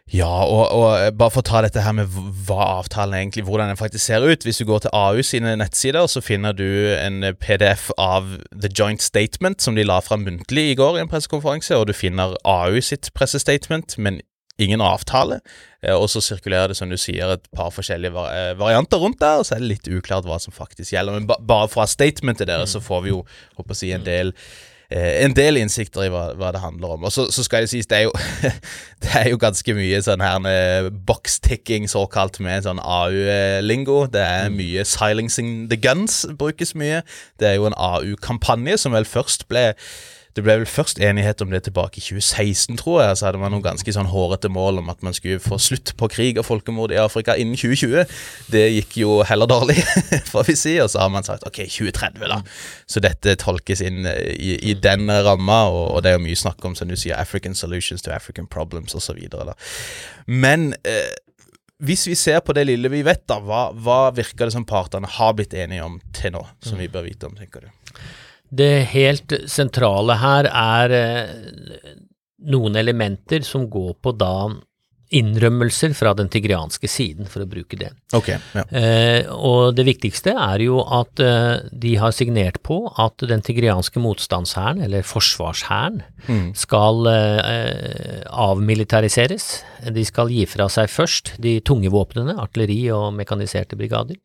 Ja, 0.09 0.31
og, 0.49 0.71
og, 0.73 1.17
bare 1.21 1.33
for 1.35 1.43
å 1.43 1.45
ta 1.45 1.61
dette 1.61 1.83
her 1.85 1.93
med 1.93 2.15
hva 2.49 2.79
avtalen 2.79 3.19
egentlig, 3.19 3.45
hvordan 3.45 3.69
den 3.69 3.81
faktisk 3.81 4.07
ser 4.07 4.25
ut. 4.25 4.47
Hvis 4.47 4.63
du 4.63 4.65
går 4.69 4.87
til 4.87 4.95
AU 4.97 5.21
sine 5.27 5.53
nettsider, 5.61 6.07
så 6.09 6.23
finner 6.25 6.57
du 6.57 6.65
en 6.97 7.21
PDF 7.37 7.91
av 8.01 8.31
The 8.55 8.71
Joint 8.73 9.05
Statement 9.05 9.61
som 9.61 9.77
de 9.77 9.85
la 9.85 10.01
fram 10.05 10.25
muntlig 10.25 10.71
i 10.71 10.79
går 10.81 10.97
i 10.97 11.05
en 11.05 11.13
pressekonferanse, 11.13 11.77
og 11.77 11.91
du 11.91 11.97
finner 11.97 12.39
AU 12.49 12.81
sitt 12.81 13.13
pressestatement, 13.19 13.99
men 14.01 14.23
ingen 14.59 14.81
avtale. 14.81 15.43
Eh, 15.85 15.95
og 15.95 16.09
så 16.11 16.23
sirkulerer 16.25 16.73
det, 16.73 16.79
som 16.81 16.89
du 16.91 16.97
sier, 16.99 17.35
et 17.37 17.45
par 17.55 17.69
forskjellige 17.75 18.25
eh, 18.33 18.55
varianter 18.59 19.05
rundt 19.05 19.21
der, 19.21 19.43
og 19.43 19.47
så 19.47 19.59
er 19.59 19.63
det 19.63 19.73
litt 19.75 19.93
uklart 19.93 20.27
hva 20.29 20.41
som 20.43 20.57
faktisk 20.57 20.97
gjelder. 20.97 21.21
Men 21.21 21.29
bare 21.29 21.69
fra 21.69 21.87
statementet 21.87 22.49
deres 22.49 22.73
så 22.75 22.83
får 22.83 23.05
vi 23.05 23.13
jo, 23.13 23.23
håper 23.61 23.85
jeg, 23.85 24.01
en 24.01 24.09
del 24.09 24.33
en 24.91 25.35
del 25.37 25.59
innsikter 25.61 26.07
i 26.07 26.11
hva, 26.13 26.31
hva, 26.39 26.49
det 26.55 26.63
handler 26.63 26.95
om. 26.97 27.03
Og 27.05 27.13
så, 27.13 27.27
så 27.33 27.43
skal 27.45 27.67
det 27.67 27.71
sies, 27.73 27.87
det 27.91 27.99
er 27.99 28.07
jo, 28.07 28.13
det 29.05 29.11
er 29.21 29.29
jo 29.29 29.41
ganske 29.41 29.75
mye 29.77 30.01
sånn 30.05 30.25
her 30.25 30.49
eh, 30.49 30.89
box-ticking, 31.09 31.89
såkalt, 31.93 32.41
med 32.41 32.65
sånn 32.65 32.81
AU-lingo. 32.81 34.07
Det 34.13 34.25
er 34.25 34.49
mm. 34.49 34.61
mye 34.61 34.87
'silencing 34.89 35.69
the 35.69 35.77
guns' 35.77 36.25
brukes 36.41 36.73
mye. 36.75 37.03
Det 37.41 37.51
er 37.51 37.59
jo 37.59 37.69
en 37.69 37.77
AU-kampanje 37.77 38.79
som 38.81 38.97
vel 38.97 39.09
først 39.09 39.49
ble 39.53 39.75
det 40.39 40.45
ble 40.47 40.55
vel 40.61 40.71
først 40.71 41.01
enighet 41.03 41.43
om 41.43 41.51
det 41.51 41.65
tilbake 41.67 41.99
i 41.99 42.05
2016, 42.05 42.79
tror 42.79 43.01
jeg. 43.03 43.19
Så 43.19 43.27
hadde 43.27 43.41
man 43.43 43.53
noen 43.55 43.65
ganske 43.65 43.95
sånn 43.95 44.11
hårete 44.11 44.51
mål 44.53 44.81
om 44.83 44.91
at 44.93 45.03
man 45.07 45.17
skulle 45.17 45.43
få 45.43 45.59
slutt 45.63 45.95
på 45.99 46.09
krig 46.13 46.39
og 46.39 46.47
folkemord 46.47 46.95
i 46.95 47.01
Afrika 47.03 47.35
innen 47.39 47.59
2020. 47.59 48.07
Det 48.55 48.65
gikk 48.77 48.99
jo 49.03 49.19
heller 49.27 49.51
dårlig, 49.51 49.79
får 50.33 50.49
vi 50.49 50.57
si, 50.59 50.77
og 50.83 50.93
så 50.93 51.03
har 51.03 51.13
man 51.15 51.27
sagt 51.27 51.47
ok, 51.49 51.65
2030, 51.67 52.27
da. 52.31 52.41
Så 52.87 53.03
dette 53.03 53.35
tolkes 53.43 53.83
inn 53.85 54.07
eh, 54.07 54.35
i, 54.35 54.53
i 54.71 54.77
den 54.79 55.11
ramma, 55.11 55.65
og, 55.73 55.85
og, 55.97 56.03
det 56.05 56.13
er 56.13 56.19
jo 56.19 56.27
mye 56.29 56.39
snakk 56.39 56.63
om, 56.69 56.77
som 56.79 56.91
du 56.91 56.95
sier, 56.95 57.19
African 57.19 57.59
solutions 57.59 58.05
to 58.07 58.15
African 58.15 58.47
problems 58.47 58.95
osv. 58.95 59.19
Men 60.27 60.71
eh, 60.87 61.11
hvis 61.83 62.07
vi 62.11 62.15
ser 62.19 62.41
på 62.47 62.55
det 62.55 62.69
lille 62.71 62.91
vi 62.91 63.03
vet, 63.07 63.27
da, 63.31 63.41
hva, 63.43 63.69
hva 63.75 64.01
virker 64.15 64.47
det 64.47 64.55
som 64.55 64.67
partene 64.69 65.11
har 65.19 65.35
blitt 65.39 65.55
enige 65.55 65.85
om 65.87 65.99
til 66.15 66.35
nå, 66.35 66.47
som 66.63 66.79
vi 66.79 66.91
bør 66.91 67.07
vite 67.07 67.27
om, 67.27 67.37
tenker 67.39 67.67
du? 67.67 67.75
Det 68.49 68.89
helt 68.95 69.35
sentrale 69.51 70.17
her 70.23 70.49
er 70.49 70.95
eh, 70.97 71.93
noen 72.49 72.79
elementer 72.81 73.45
som 73.45 73.67
går 73.71 73.99
på 74.01 74.15
da 74.17 74.49
innrømmelser 75.15 75.95
fra 75.97 76.13
den 76.17 76.29
tigrianske 76.33 76.89
siden, 76.91 77.29
for 77.31 77.45
å 77.45 77.49
bruke 77.49 77.79
det. 77.81 77.91
Okay, 78.17 78.37
ja. 78.57 78.65
eh, 78.77 79.31
og 79.33 79.77
det 79.79 79.87
viktigste 79.89 80.35
er 80.37 80.65
jo 80.65 80.83
at 80.83 81.23
eh, 81.25 81.65
de 81.73 81.95
har 82.01 82.13
signert 82.13 82.61
på 82.67 82.81
at 83.01 83.25
den 83.31 83.45
tigrianske 83.45 84.03
motstandshæren, 84.05 84.83
eller 84.85 85.07
forsvarshæren, 85.07 86.03
mm. 86.29 86.45
skal 86.59 87.09
eh, 87.13 88.21
avmilitariseres. 88.29 89.49
De 89.95 90.05
skal 90.05 90.33
gi 90.35 90.45
fra 90.51 90.69
seg 90.73 90.91
først 90.93 91.35
de 91.43 91.59
tunge 91.65 91.93
våpnene, 91.95 92.37
artilleri 92.43 92.81
og 92.93 93.13
mekaniserte 93.17 93.79
brigader. 93.79 94.19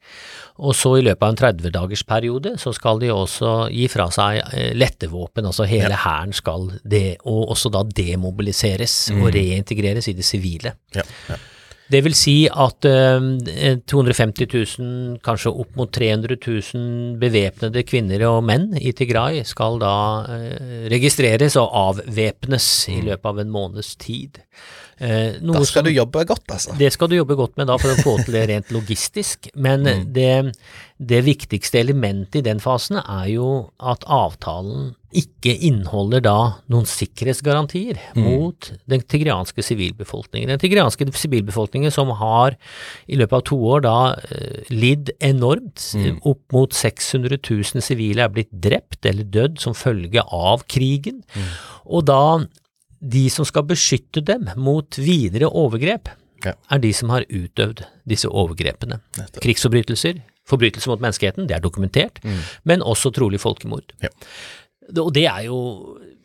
Og 0.61 0.75
så 0.77 0.97
i 0.99 1.05
løpet 1.05 1.23
av 1.23 1.31
en 1.33 1.39
30-dagersperiode 1.39 2.57
så 2.61 2.73
skal 2.75 2.99
de 3.01 3.09
også 3.13 3.53
gi 3.73 3.87
fra 3.89 4.09
seg 4.13 4.41
eh, 4.51 4.71
lette 4.77 5.09
våpen, 5.09 5.47
altså 5.49 5.65
hele 5.69 5.97
hæren 6.03 6.35
ja. 6.35 6.39
skal 6.43 6.69
det, 6.83 7.05
og 7.23 7.55
også 7.55 7.71
da 7.73 7.81
demobiliseres 7.87 9.13
mm. 9.13 9.23
og 9.23 9.33
reintegreres 9.33 10.11
i 10.11 10.17
det 10.17 10.27
sivile. 10.27 10.72
Ja, 10.95 11.07
ja. 11.29 11.39
Det 11.93 11.99
vil 12.05 12.15
si 12.15 12.35
at 12.47 12.87
eh, 12.87 13.75
250 13.91 14.47
000, 14.79 15.17
kanskje 15.25 15.51
opp 15.51 15.75
mot 15.77 15.91
300 15.93 16.37
000 16.39 17.17
bevæpnede 17.21 17.83
kvinner 17.85 18.23
og 18.29 18.39
menn 18.47 18.71
i 18.79 18.93
Tigray 18.95 19.43
skal 19.47 19.77
da 19.83 19.95
eh, 20.31 20.87
registreres 20.93 21.57
og 21.59 21.75
avvæpnes 21.83 22.69
i 22.89 22.97
mm. 23.01 23.05
løpet 23.09 23.29
av 23.33 23.43
en 23.43 23.53
måneds 23.53 23.93
tid. 24.01 24.39
Eh, 24.97 25.39
da 25.41 25.61
skal 25.65 25.81
som, 25.81 25.87
du 25.87 25.93
jobbe 25.93 26.23
godt, 26.29 26.45
altså. 26.53 26.75
Det 26.77 26.91
skal 26.93 27.09
du 27.09 27.17
jobbe 27.17 27.37
godt 27.39 27.57
med 27.59 27.69
da 27.71 27.77
for 27.81 27.93
å 27.93 28.01
få 28.01 28.17
til 28.23 28.37
det 28.37 28.47
rent 28.51 28.73
logistisk. 28.75 29.49
Men 29.55 29.85
mm. 29.87 30.03
det, 30.13 30.33
det, 30.97 31.21
viktigste 31.25 31.81
elementet 31.81 32.41
i 32.41 32.45
den 32.45 32.61
fasen 32.63 32.99
er 33.01 33.29
jo 33.33 33.53
at 33.81 34.05
avtalen 34.05 34.93
ikke 35.13 35.51
inneholder 35.67 36.23
da 36.25 36.37
noen 36.73 36.87
sikkerhetsgarantier 36.89 37.99
mm. 38.15 38.23
mot 38.25 38.69
den 38.89 39.03
tigrianske 39.05 39.65
sivilbefolkningen. 39.65 40.49
Den 40.49 40.61
tigrianske 40.61 41.05
sivilbefolkningen 41.21 41.93
som 41.93 42.09
har 42.17 42.57
i 43.05 43.19
løpet 43.19 43.37
av 43.37 43.45
to 43.51 43.59
år 43.75 43.85
da 43.85 43.97
eh, 44.29 44.73
lidd 44.73 45.13
enormt. 45.21 45.85
Mm. 45.93 46.17
Opp 46.29 46.55
mot 46.55 46.73
600 46.73 47.37
000 47.37 47.85
sivile 47.85 48.25
er 48.25 48.33
blitt 48.33 48.53
drept 48.53 49.05
eller 49.09 49.29
dødd 49.29 49.61
som 49.61 49.77
følge 49.77 50.25
av 50.33 50.65
krigen. 50.71 51.21
Mm. 51.37 51.53
Og 51.93 52.09
da 52.09 52.23
de 53.03 53.23
som 53.31 53.47
skal 53.47 53.65
beskytte 53.67 54.23
dem 54.25 54.47
mot 54.55 54.97
videre 54.99 55.49
overgrep, 55.51 56.11
ja. 56.45 56.55
er 56.71 56.83
de 56.83 56.93
som 56.95 57.11
har 57.13 57.27
utøvd 57.29 57.83
disse 58.09 58.29
overgrepene. 58.29 59.01
Nettopp. 59.17 59.43
Krigsforbrytelser, 59.43 60.23
forbrytelser 60.49 60.93
mot 60.93 61.03
menneskeheten, 61.03 61.47
det 61.49 61.57
er 61.57 61.63
dokumentert, 61.63 62.23
mm. 62.23 62.41
men 62.69 62.83
også 62.83 63.13
trolig 63.15 63.41
folkemord. 63.43 63.95
Ja. 64.03 64.11
Og 64.99 65.13
det 65.15 65.27
er 65.29 65.45
jo 65.47 65.59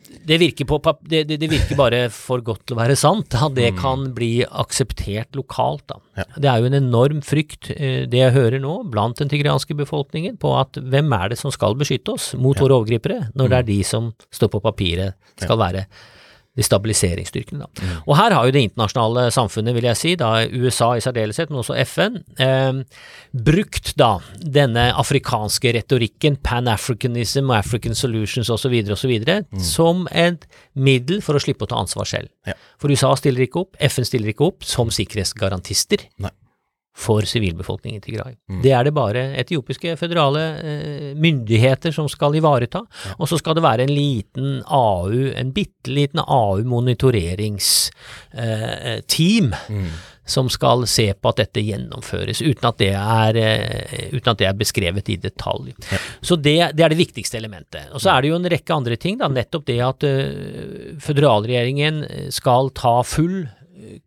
det 0.08 0.38
virker, 0.40 0.64
på, 0.64 0.78
det, 1.04 1.26
det, 1.28 1.37
det 1.40 1.50
virker, 1.52 1.76
bare 1.76 1.99
for 2.12 2.40
godt 2.44 2.62
til 2.66 2.76
å 2.76 2.80
være 2.80 2.97
sant. 2.97 3.35
at 3.37 3.52
det 3.56 3.75
mm. 3.75 3.78
kan 3.80 4.06
bli 4.16 4.40
akseptert 4.47 5.37
lokalt. 5.37 5.92
Ja. 6.16 6.25
Det 6.37 6.49
er 6.49 6.62
jo 6.62 6.70
en 6.70 6.78
enorm 6.78 7.20
frykt, 7.25 7.68
eh, 7.75 8.06
det 8.08 8.23
jeg 8.23 8.35
hører 8.37 8.62
nå, 8.62 8.78
blant 8.92 9.20
den 9.20 9.28
tigrianske 9.28 9.76
befolkningen, 9.76 10.38
på 10.40 10.54
at 10.56 10.80
hvem 10.80 11.12
er 11.12 11.35
det 11.35 11.40
som 11.40 11.52
skal 11.54 11.76
beskytte 11.78 12.16
oss 12.16 12.30
mot 12.40 12.56
ja. 12.56 12.64
våre 12.64 12.80
overgripere, 12.80 13.26
når 13.35 13.50
mm. 13.50 13.52
det 13.52 13.58
er 13.58 13.68
de 13.68 13.80
som 13.85 14.08
står 14.32 14.54
på 14.54 14.64
papiret 14.64 15.18
skal 15.37 15.61
være 15.61 15.85
de 16.59 16.67
stabiliseringsstyrkene. 16.67 17.62
Da. 17.62 17.69
Mm. 17.87 18.00
Og 18.05 18.17
her 18.19 18.35
har 18.35 18.49
jo 18.49 18.55
det 18.55 18.65
internasjonale 18.67 19.29
samfunnet, 19.35 19.77
vil 19.77 19.87
jeg 19.87 20.00
si, 20.00 20.15
da 20.19 20.33
USA 20.50 20.91
i 20.99 21.05
særdeleshet, 21.05 21.53
men 21.53 21.62
også 21.62 21.77
FN, 21.87 22.19
eh, 22.43 22.81
brukt 23.49 23.93
da 24.00 24.11
denne 24.43 24.88
afrikanske 24.99 25.73
retorikken, 25.79 26.41
pan-africanism 26.43 27.53
og 27.53 27.61
African 27.61 27.95
solutions 27.95 28.50
osv., 28.50 28.75
osv., 28.97 29.15
mm. 29.23 29.62
som 29.62 30.09
et 30.11 30.49
middel 30.75 31.23
for 31.23 31.38
å 31.38 31.43
slippe 31.43 31.69
å 31.69 31.71
ta 31.71 31.79
ansvar 31.79 32.11
selv. 32.11 32.33
Ja. 32.49 32.59
For 32.83 32.91
USA 32.91 33.15
stiller 33.19 33.47
ikke 33.47 33.65
opp, 33.65 33.79
FN 33.79 34.07
stiller 34.09 34.35
ikke 34.35 34.50
opp 34.50 34.67
som 34.67 34.93
sikkerhetsgarantister. 34.95 36.09
Nei 36.25 36.35
for 36.99 37.23
sivilbefolkningen 37.23 37.99
i 37.99 38.00
Tigray. 38.02 38.35
Mm. 38.50 38.62
Det 38.62 38.73
er 38.75 38.85
det 38.88 38.93
bare 38.97 39.21
etiopiske 39.38 39.93
føderale 40.00 40.40
eh, 40.59 41.14
myndigheter 41.14 41.93
som 41.95 42.09
skal 42.11 42.35
ivareta. 42.40 42.81
Ja. 43.05 43.12
Og 43.19 43.28
så 43.31 43.38
skal 43.38 43.55
det 43.55 43.62
være 43.62 43.83
en 43.87 43.95
liten 43.95 44.62
AU, 44.67 45.31
en 45.31 45.52
bitte 45.55 45.90
liten 45.95 46.19
AU-monitoreringsteam. 46.25 48.35
Eh, 48.35 49.00
mm. 49.71 49.90
Som 50.28 50.52
skal 50.52 50.85
se 50.90 51.14
på 51.17 51.31
at 51.31 51.38
dette 51.40 51.62
gjennomføres, 51.64 52.43
uten 52.45 52.67
at 52.69 52.76
det 52.83 52.90
er, 52.93 53.37
eh, 53.40 54.12
at 54.19 54.38
det 54.43 54.49
er 54.50 54.59
beskrevet 54.59 55.09
i 55.09 55.17
detalj. 55.23 55.73
Ja. 55.88 55.99
Så 56.21 56.37
det, 56.37 56.76
det, 56.76 56.85
er 56.85 56.93
det 56.93 56.99
viktigste 56.99 57.38
elementet. 57.38 57.88
Og 57.95 58.00
så 58.02 58.11
er 58.12 58.21
det 58.21 58.28
jo 58.35 58.37
en 58.37 58.50
rekke 58.52 58.75
andre 58.75 58.97
ting. 59.00 59.17
Da, 59.23 59.28
nettopp 59.33 59.64
det 59.71 59.81
at 59.87 60.00
uh, 60.05 61.00
føderalregjeringen 61.00 62.05
skal 62.35 62.69
ta 62.76 63.00
full 63.09 63.49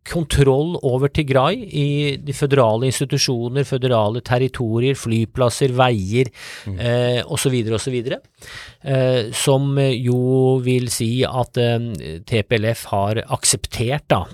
kontroll 0.07 0.75
over 0.87 1.11
Tigray 1.13 1.61
i 1.67 1.87
de 2.21 2.35
føderale 2.35 2.89
institusjoner, 2.89 3.65
føderale 3.67 4.23
territorier, 4.25 4.97
flyplasser, 4.99 5.73
veier 5.77 6.31
mm. 6.67 6.77
eh, 6.79 7.21
osv. 7.25 7.57
osv. 7.77 7.97
Eh, 8.11 9.31
som 9.35 9.73
jo 9.77 10.59
vil 10.65 10.91
si 10.93 11.13
at 11.27 11.61
eh, 11.61 12.21
TPLF 12.27 12.85
har 12.93 13.25
akseptert 13.27 14.07
da 14.11 14.25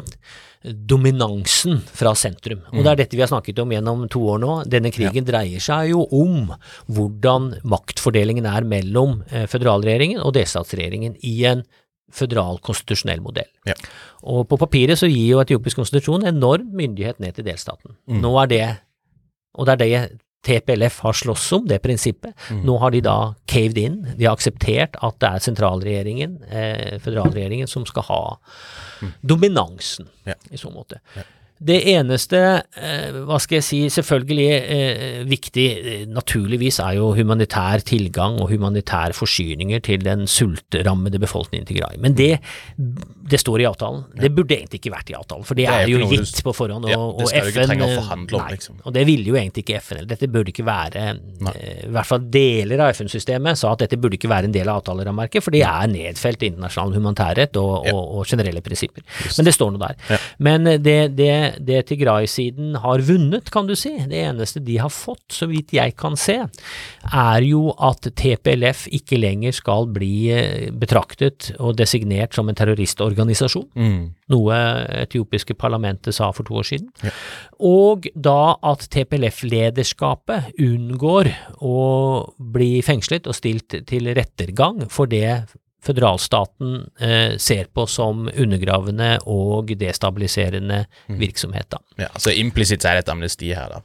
dominansen 0.68 1.80
fra 1.86 2.14
sentrum. 2.18 2.64
Og 2.74 2.82
det 2.82 2.90
er 2.90 2.96
mm. 2.96 3.02
dette 3.02 3.18
vi 3.18 3.24
har 3.24 3.32
snakket 3.32 3.60
om 3.64 3.72
gjennom 3.72 4.06
to 4.12 4.24
år 4.34 4.42
nå. 4.42 4.54
Denne 4.70 4.92
krigen 4.94 5.24
ja. 5.24 5.28
dreier 5.32 5.64
seg 5.64 5.92
jo 5.94 6.04
om 6.18 6.52
hvordan 6.92 7.54
maktfordelingen 7.68 8.48
er 8.50 8.68
mellom 8.68 9.22
eh, 9.30 9.48
føderalregjeringen 9.50 10.24
og 10.24 10.36
delstatsregjeringen 10.38 11.20
i 11.28 11.36
en 11.52 11.64
føderal 12.14 12.62
konstitusjonell 12.64 13.22
modell. 13.24 13.50
Ja. 13.68 13.76
Og 14.28 14.46
på 14.50 14.60
papiret 14.60 15.00
så 15.00 15.10
gir 15.12 15.34
jo 15.34 15.42
etiopisk 15.44 15.82
konstitusjon 15.82 16.28
enorm 16.28 16.70
myndighet 16.78 17.20
ned 17.24 17.36
til 17.38 17.48
delstaten. 17.50 17.98
Mm. 18.08 18.22
Nå 18.24 18.32
er 18.44 18.52
det, 18.54 18.64
og 19.58 19.68
det 19.68 19.76
er 19.76 19.84
det 19.84 20.22
TPLF 20.48 21.00
har 21.04 21.16
slåss 21.18 21.46
om, 21.58 21.66
det 21.68 21.82
prinsippet. 21.84 22.36
Mm. 22.52 22.62
Nå 22.68 22.78
har 22.80 22.94
de 22.94 23.02
da 23.04 23.18
caved 23.52 23.80
in, 23.82 23.98
de 24.16 24.28
har 24.28 24.38
akseptert 24.38 24.96
at 25.04 25.18
det 25.20 25.32
er 25.32 25.44
sentralregjeringen, 25.44 26.38
eh, 26.48 27.00
føderalregjeringen, 27.04 27.68
som 27.68 27.86
skal 27.90 28.08
ha 28.08 28.22
mm. 29.02 29.12
dominansen 29.34 30.08
ja. 30.30 30.38
i 30.52 30.62
så 30.62 30.72
måte. 30.72 31.02
Ja. 31.18 31.26
Det 31.60 31.78
eneste, 31.90 32.40
eh, 32.78 33.16
hva 33.26 33.40
skal 33.42 33.58
jeg 33.58 33.66
si, 33.66 33.80
selvfølgelig 33.90 34.48
eh, 34.54 35.24
viktig, 35.26 35.66
eh, 35.78 36.04
naturligvis 36.06 36.78
er 36.84 36.98
jo 37.00 37.08
humanitær 37.18 37.82
tilgang 37.88 38.38
og 38.44 38.52
humanitære 38.52 39.16
forsyninger 39.18 39.82
til 39.88 40.04
den 40.06 40.28
sultrammede 40.30 41.18
befolkningen 41.24 41.66
til 41.66 41.80
Grai. 41.82 41.96
Men 41.98 42.14
det, 42.14 42.40
det 42.78 43.40
står 43.42 43.64
i 43.64 43.68
avtalen. 43.70 44.04
Det 44.22 44.30
burde 44.36 44.54
egentlig 44.54 44.82
ikke 44.84 44.94
vært 44.94 45.10
i 45.10 45.18
avtalen, 45.18 45.44
for 45.48 45.58
det, 45.58 45.66
Det 45.68 45.74
er 45.74 45.90
jo 45.90 46.04
jo 46.04 46.12
gitt 46.14 46.44
på 46.46 46.54
forhånd. 46.54 46.86
Og, 46.86 46.92
Ja, 46.94 46.98
det 46.98 47.26
og 47.26 47.32
skal 47.32 47.42
du 47.42 47.50
ikke 47.50 47.64
FN 47.66 47.72
trenge 47.72 47.88
å 47.88 47.98
forhandle 48.04 48.38
om, 48.38 48.46
nei, 48.46 48.54
liksom. 48.58 48.78
Og 48.86 48.94
det 48.94 49.06
ville 49.10 49.28
jo 49.32 49.36
egentlig 49.40 49.66
ikke 49.66 49.82
FN. 49.82 49.98
eller 49.98 50.12
Dette 50.14 50.28
burde 50.32 50.54
ikke 50.54 50.66
være 50.68 51.08
Nei. 51.42 51.54
I 51.88 51.92
hvert 51.94 52.08
fall 52.10 52.24
deler 52.34 52.82
av 52.86 52.94
FN-systemet 52.94 53.58
sa 53.58 53.72
at 53.74 53.80
dette 53.84 53.98
burde 53.98 54.18
ikke 54.18 54.30
være 54.30 54.46
en 54.50 54.54
del 54.56 54.70
av 54.70 54.82
avtalerammeverket, 54.84 55.44
for 55.44 55.52
det 55.56 55.64
er 55.66 55.88
nedfelt 55.92 56.44
i 56.44 56.52
internasjonal 56.54 56.94
humanitærrett 56.98 57.58
og, 57.58 57.86
Ja. 57.88 57.94
og, 57.96 58.20
og 58.20 58.26
generelle 58.30 58.62
prinsipper. 58.62 59.04
Men 59.38 59.46
det 59.50 59.54
står 59.58 59.74
noe 59.74 59.82
der. 59.88 59.96
Ja. 60.10 60.18
Men 60.40 60.64
det, 60.84 60.98
det, 61.18 61.32
det, 61.60 61.66
det 61.68 61.84
Tigray-siden 61.92 62.76
har 62.84 63.04
vunnet, 63.08 63.52
kan 63.54 63.68
du 63.68 63.76
si, 63.78 63.94
det 64.10 64.22
eneste 64.30 64.62
de 64.64 64.78
har 64.82 64.92
fått, 64.94 65.26
så 65.34 65.48
vidt 65.50 65.74
jeg 65.76 65.96
kan 66.00 66.18
se, 66.20 66.40
er 67.08 67.46
jo 67.48 67.72
at 67.84 68.10
TPLF 68.18 68.88
ikke 68.98 69.20
lenger 69.20 69.56
skal 69.56 69.88
bli 69.94 70.14
eh, 70.34 70.70
betraktet 70.72 71.52
og 71.60 71.78
designert 71.80 72.36
som 72.38 72.50
en 72.50 72.58
terroristorganisasjon 72.58 73.68
Mm. 73.78 74.14
noe 74.32 74.56
etiopiske 75.04 75.56
parlamentet 75.60 76.16
sa 76.16 76.30
for 76.36 76.48
to 76.48 76.58
år 76.60 76.66
siden. 76.68 76.90
Ja. 77.04 77.12
Og 77.64 78.08
da 78.16 78.56
at 78.66 78.88
TPLF-lederskapet 78.94 80.58
unngår 80.64 81.30
å 81.64 81.78
bli 82.38 82.82
fengslet 82.86 83.28
og 83.30 83.38
stilt 83.38 83.76
til 83.88 84.12
rettergang 84.18 84.88
for 84.94 85.10
det 85.12 85.48
føderalstaten 85.86 86.90
eh, 87.00 87.38
ser 87.38 87.68
på 87.74 87.86
som 87.90 88.26
undergravende 88.34 89.18
og 89.30 89.72
destabiliserende 89.78 90.86
Mm. 91.08 91.20
virksomhet. 91.20 91.70
da. 91.70 91.78
Ja, 91.98 92.08
så 92.20 92.32
implisitt 92.36 92.84
er 92.86 92.98
det 92.98 93.06
et 93.08 93.12
amnesti 93.14 93.54
her, 93.56 93.70
da. 93.70 93.82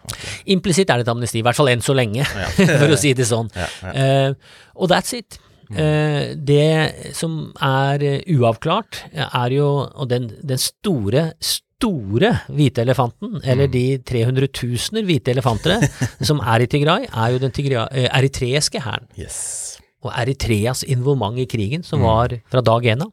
Implisitt 0.47 0.91
er 0.91 0.99
det 0.99 1.07
et 1.07 1.13
amnesti, 1.13 1.39
i 1.39 1.43
hvert 1.43 1.57
fall 1.57 1.69
enn 1.69 1.81
så 1.85 1.95
lenge, 1.95 2.25
Ja. 2.27 2.49
for 2.81 2.89
å 2.95 2.99
si 2.99 3.13
det 3.15 3.27
sånn. 3.29 3.51
Ja. 3.55 3.69
Eh, 3.93 4.33
og 4.77 4.89
that's 4.91 5.13
it. 5.15 5.39
Eh, 5.73 6.35
det 6.37 7.15
som 7.17 7.53
er 7.63 8.03
eh, 8.03 8.21
uavklart, 8.35 9.05
er 9.15 9.51
jo 9.55 9.69
og 9.95 10.09
den, 10.11 10.27
den 10.43 10.59
store, 10.61 11.33
store 11.41 12.33
hvite 12.53 12.83
elefanten, 12.83 13.41
eller 13.45 13.69
de 13.73 13.99
300 13.99 14.49
000 14.53 15.07
hvite 15.09 15.33
elefantene 15.33 15.89
som 16.29 16.41
er 16.45 16.61
i 16.67 16.67
Tigray, 16.67 17.07
er 17.09 17.33
jo 17.33 17.39
den 17.39 17.51
tigray, 17.57 17.87
eh, 17.93 18.11
eritreiske 18.13 18.83
hæren. 18.85 19.09
Yes. 19.17 19.79
Og 20.03 20.11
Eritreas 20.11 20.83
involvement 20.91 21.39
i 21.39 21.47
krigen, 21.47 21.85
som 21.87 22.03
var 22.03 22.35
fra 22.51 22.63
dag 22.65 22.89
én 22.91 23.05
av. 23.05 23.13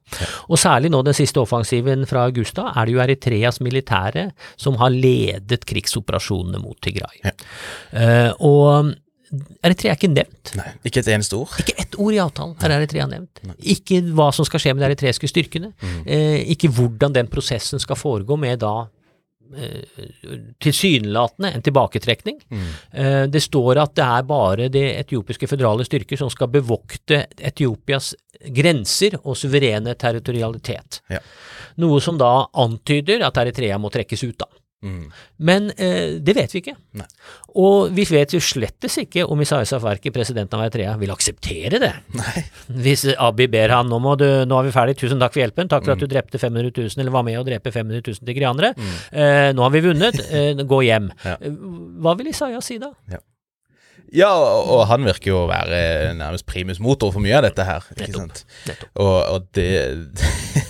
Og 0.50 0.58
særlig 0.60 0.89
nå 0.93 1.03
den 1.05 1.17
siste 1.17 1.41
offensiven 1.41 2.08
fra 2.10 2.25
Augusta, 2.29 2.72
er 2.74 2.88
det 2.88 2.96
jo 2.96 3.03
Eritreas 3.03 3.62
militære 3.62 4.29
som 4.58 4.79
har 4.81 4.93
ledet 4.93 5.67
krigsoperasjonene 5.69 6.62
mot 6.63 6.79
Tigray. 6.81 7.22
Ja. 7.24 7.36
Uh, 7.93 8.31
og 8.50 8.96
Eritrea 9.62 9.93
er 9.93 9.98
ikke 10.00 10.10
nevnt. 10.10 10.53
Nei, 10.58 10.69
ikke 10.89 11.03
et 11.03 11.10
eneste 11.13 11.38
ord. 11.38 11.53
Ikke 11.62 11.75
ett 11.77 11.98
ord 12.01 12.15
i 12.15 12.22
avtalen 12.22 12.55
er 12.65 12.74
Eritrea 12.79 13.05
nevnt. 13.10 13.41
Ikke 13.62 14.00
hva 14.17 14.31
som 14.34 14.48
skal 14.48 14.63
skje 14.63 14.74
med 14.74 14.81
de 14.81 14.88
eritreiske 14.89 15.29
styrkene. 15.29 15.69
Eh, 16.05 16.39
ikke 16.55 16.72
hvordan 16.74 17.13
den 17.13 17.29
prosessen 17.29 17.81
skal 17.81 18.00
foregå 18.00 18.39
med 18.41 18.63
da 18.63 18.88
tilsynelatende 20.62 21.51
en 21.56 21.63
tilbaketrekning. 21.65 22.36
Mm. 22.50 23.32
det 23.32 23.41
står 23.41 23.79
at 23.82 23.96
det 23.98 24.06
er 24.06 24.27
bare 24.29 24.68
de 24.70 24.84
etiopiske 25.00 25.50
føderale 25.50 25.86
styrker 25.88 26.20
som 26.20 26.29
skal 26.29 26.51
bevokte 26.53 27.24
Etiopias 27.38 28.13
grenser 28.56 29.18
og 29.24 29.38
suverene 29.38 29.96
territorialitet. 30.00 31.01
Ja. 31.12 31.20
Noe 31.82 32.00
som 32.03 32.20
da 32.20 32.32
antyder 32.62 33.24
at 33.27 33.38
Eritrea 33.41 33.77
må 33.82 33.91
trekkes 33.94 34.24
ut, 34.27 34.38
da. 34.39 34.48
Mm. 34.79 35.09
Men 35.43 35.65
eh, 35.75 36.13
det 36.24 36.36
vet 36.38 36.53
vi 36.55 36.62
ikke. 36.62 36.74
Nei. 36.95 37.05
Og 37.59 37.89
vi 37.91 38.05
vet 38.07 38.31
jo 38.31 38.39
slettes 38.39 38.95
ikke 39.01 39.25
om 39.27 39.41
Isaias 39.43 39.74
Afarki, 39.75 40.12
presidenten 40.15 40.55
av 40.55 40.63
Eritrea, 40.67 40.93
vil 41.01 41.12
akseptere 41.12 41.81
det. 41.83 41.89
Nei. 42.15 42.43
Hvis 42.86 43.03
Abiy 43.19 43.50
ber 43.51 43.74
han 43.75 43.91
må 43.91 44.13
du, 44.21 44.25
nå 44.48 44.59
er 44.62 44.69
vi 44.69 44.75
ferdig, 44.75 44.95
tusen 45.01 45.19
takk 45.19 45.36
for 45.36 45.43
hjelpen, 45.43 45.67
takk 45.67 45.83
Mm. 45.83 45.86
for 45.89 45.95
at 45.98 46.03
du 46.05 46.07
drepte 46.13 46.39
500 46.39 46.71
000, 46.71 46.95
eller 47.03 47.12
var 47.17 47.25
med 47.27 47.39
å 47.41 47.43
drepe 47.48 47.74
500 47.75 48.00
000 48.07 48.24
tigrianere, 48.29 48.71
eh, 49.12 49.50
nå 49.57 49.65
har 49.67 49.74
vi 49.75 49.83
vunnet, 49.89 50.21
eh, 50.31 50.63
gå 50.63 50.79
hjem. 50.88 51.12
Ja. 51.25 51.36
Eh, 51.41 51.59
Hva 52.00 52.15
vil 52.19 52.31
Isaias 52.31 52.71
si 52.71 52.79
da? 52.79 52.93
Ja, 54.15 54.31
og, 54.33 54.71
og 54.74 54.79
han 54.89 55.03
virker 55.05 55.29
jo 55.29 55.41
å 55.43 55.50
være 55.51 56.15
nærmest 56.17 56.48
primus 56.50 56.79
motor 56.81 57.12
for 57.13 57.21
mye 57.21 57.36
av 57.38 57.43
dette 57.45 57.62
her. 57.67 57.83
ikke 58.00 58.15
sant? 58.15 58.45
Nettopp. 58.65 58.95
Og, 59.03 59.17
og 59.36 59.50
det 59.53 59.67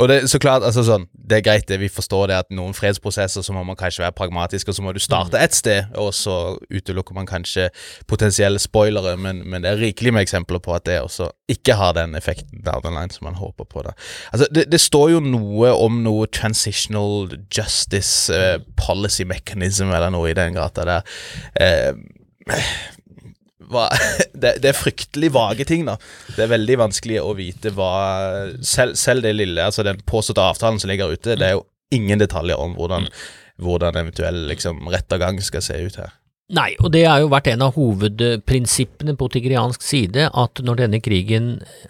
Og 0.00 0.08
det 0.08 0.18
så 0.30 0.40
klart, 0.42 0.64
altså 0.66 0.84
sånn, 0.86 1.06
det 1.12 1.38
er 1.38 1.44
greit, 1.46 1.66
det, 1.68 1.78
vi 1.82 1.90
forstår 1.92 2.30
det 2.30 2.38
at 2.44 2.50
noen 2.54 2.74
fredsprosesser 2.76 3.44
så 3.44 3.54
må 3.54 3.64
man 3.66 3.78
kanskje 3.78 4.04
være 4.04 4.16
pragmatisk, 4.16 4.70
og 4.70 4.76
så 4.76 4.84
må 4.84 4.94
du 4.94 5.00
starte 5.02 5.40
et 5.40 5.56
sted, 5.56 5.92
og 6.00 6.12
så 6.16 6.56
utelukker 6.72 7.16
man 7.16 7.28
kanskje 7.28 7.68
potensielle 8.10 8.60
spoilere, 8.62 9.16
men, 9.20 9.42
men 9.48 9.64
det 9.64 9.72
er 9.72 9.82
rikelig 9.82 10.14
med 10.16 10.26
eksempler 10.26 10.62
på 10.64 10.74
at 10.76 10.86
det 10.88 11.00
også 11.02 11.30
ikke 11.52 11.76
har 11.78 11.96
den 11.96 12.16
effekten 12.18 12.62
down 12.64 13.10
som 13.12 13.28
man 13.28 13.38
håper 13.40 13.64
på. 13.64 13.82
da. 13.82 13.92
Altså, 14.32 14.48
det, 14.54 14.66
det 14.72 14.80
står 14.80 15.10
jo 15.16 15.20
noe 15.24 15.72
om 15.76 16.02
noe 16.04 16.26
transitional 16.32 17.30
justice 17.52 18.32
eh, 18.32 18.58
policy 18.76 19.26
mechanism 19.28 19.92
eller 19.92 20.12
noe 20.14 20.30
i 20.30 20.36
den 20.36 20.56
gata 20.56 20.86
der. 20.88 21.14
Eh, 21.60 21.92
hva, 23.74 23.88
det, 24.42 24.56
det 24.62 24.72
er 24.72 24.78
fryktelig 24.78 25.32
vage 25.34 25.66
ting, 25.68 25.86
da. 25.88 25.98
Det 26.36 26.46
er 26.46 26.54
veldig 26.54 26.78
vanskelig 26.86 27.20
å 27.22 27.34
vite 27.38 27.74
hva 27.76 27.92
Selv, 28.60 28.96
selv 29.00 29.26
det 29.26 29.34
lille, 29.36 29.64
altså 29.64 29.84
den 29.86 30.00
påståtte 30.08 30.44
avtalen 30.52 30.80
som 30.82 30.92
ligger 30.92 31.12
ute, 31.12 31.36
det 31.40 31.48
er 31.48 31.56
jo 31.56 31.66
ingen 31.92 32.22
detaljer 32.22 32.60
om 32.60 32.76
hvordan, 32.78 33.08
hvordan 33.62 33.98
eventuell 34.00 34.46
liksom, 34.48 34.84
rettergang 34.92 35.40
skal 35.44 35.64
se 35.64 35.76
ut 35.82 35.98
her. 36.00 36.14
Nei, 36.52 36.74
og 36.84 36.90
det 36.92 37.06
har 37.08 37.22
jo 37.22 37.30
vært 37.32 37.48
en 37.48 37.64
av 37.64 37.76
hovedprinsippene 37.78 39.14
på 39.16 39.28
tigriansk 39.32 39.84
side, 39.84 40.26
at 40.28 40.60
når 40.60 40.82
denne 40.82 41.00
krigen 41.00 41.46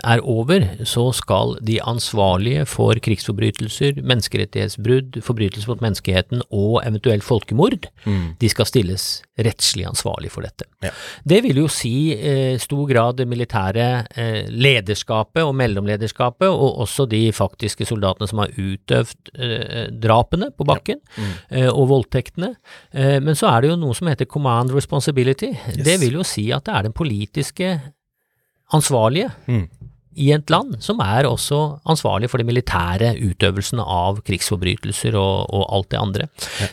er 0.07 0.23
over, 0.23 0.69
så 0.87 1.09
skal 1.17 1.57
de 1.67 1.81
ansvarlige 1.83 2.69
for 2.71 2.99
krigsforbrytelser, 3.03 3.99
menneskerettighetsbrudd, 4.07 5.19
forbrytelser 5.27 5.73
mot 5.73 5.83
menneskeheten 5.83 6.47
og 6.51 6.79
eventuelt 6.85 7.27
folkemord, 7.27 7.91
de 8.39 8.53
skal 8.53 8.69
stilles 8.71 9.09
rettslig 9.43 9.87
ansvarlig 9.89 10.31
for 10.33 10.45
dette. 10.45 10.67
Ja. 10.85 10.91
Det 11.25 11.39
vil 11.47 11.63
jo 11.63 11.69
si 11.73 12.13
eh, 12.13 12.59
stor 12.61 12.85
grad 12.91 13.17
det 13.21 13.27
militære 13.31 13.87
eh, 14.19 14.51
lederskapet 14.51 15.41
og 15.47 15.55
mellomlederskapet, 15.57 16.51
og 16.51 16.83
også 16.85 17.07
de 17.11 17.25
faktiske 17.35 17.87
soldatene 17.89 18.29
som 18.29 18.43
har 18.43 18.53
utøvd 18.53 19.33
eh, 19.35 19.87
drapene 20.03 20.51
på 20.53 20.67
bakken, 20.69 21.01
eh, 21.51 21.71
og 21.71 21.89
voldtektene. 21.95 22.53
Eh, 22.93 23.19
men 23.25 23.39
så 23.39 23.49
er 23.55 23.63
det 23.65 23.73
jo 23.73 23.81
noe 23.81 23.97
som 23.97 24.11
heter 24.13 24.29
command 24.53 24.75
responsibility. 24.77 25.53
Det 25.85 25.99
vil 26.01 26.19
jo 26.21 26.25
si 26.27 26.51
at 26.53 26.65
det 26.67 26.75
er 26.75 26.83
den 26.89 26.93
politiske 26.93 27.81
ansvarlige 28.73 29.31
Mm. 29.49 29.69
i 30.17 30.31
et 30.33 30.51
land 30.51 30.77
som 30.81 30.99
er 31.01 31.25
også 31.25 31.81
ansvarlig 31.89 32.29
for 32.31 32.39
de 32.39 32.45
militære 32.45 33.15
utøvelsene 33.17 33.81
av 33.83 34.21
krigsforbrytelser 34.27 35.15
og, 35.17 35.47
og 35.53 35.67
alt 35.73 35.91
det 35.91 35.99
andre. 35.99 36.29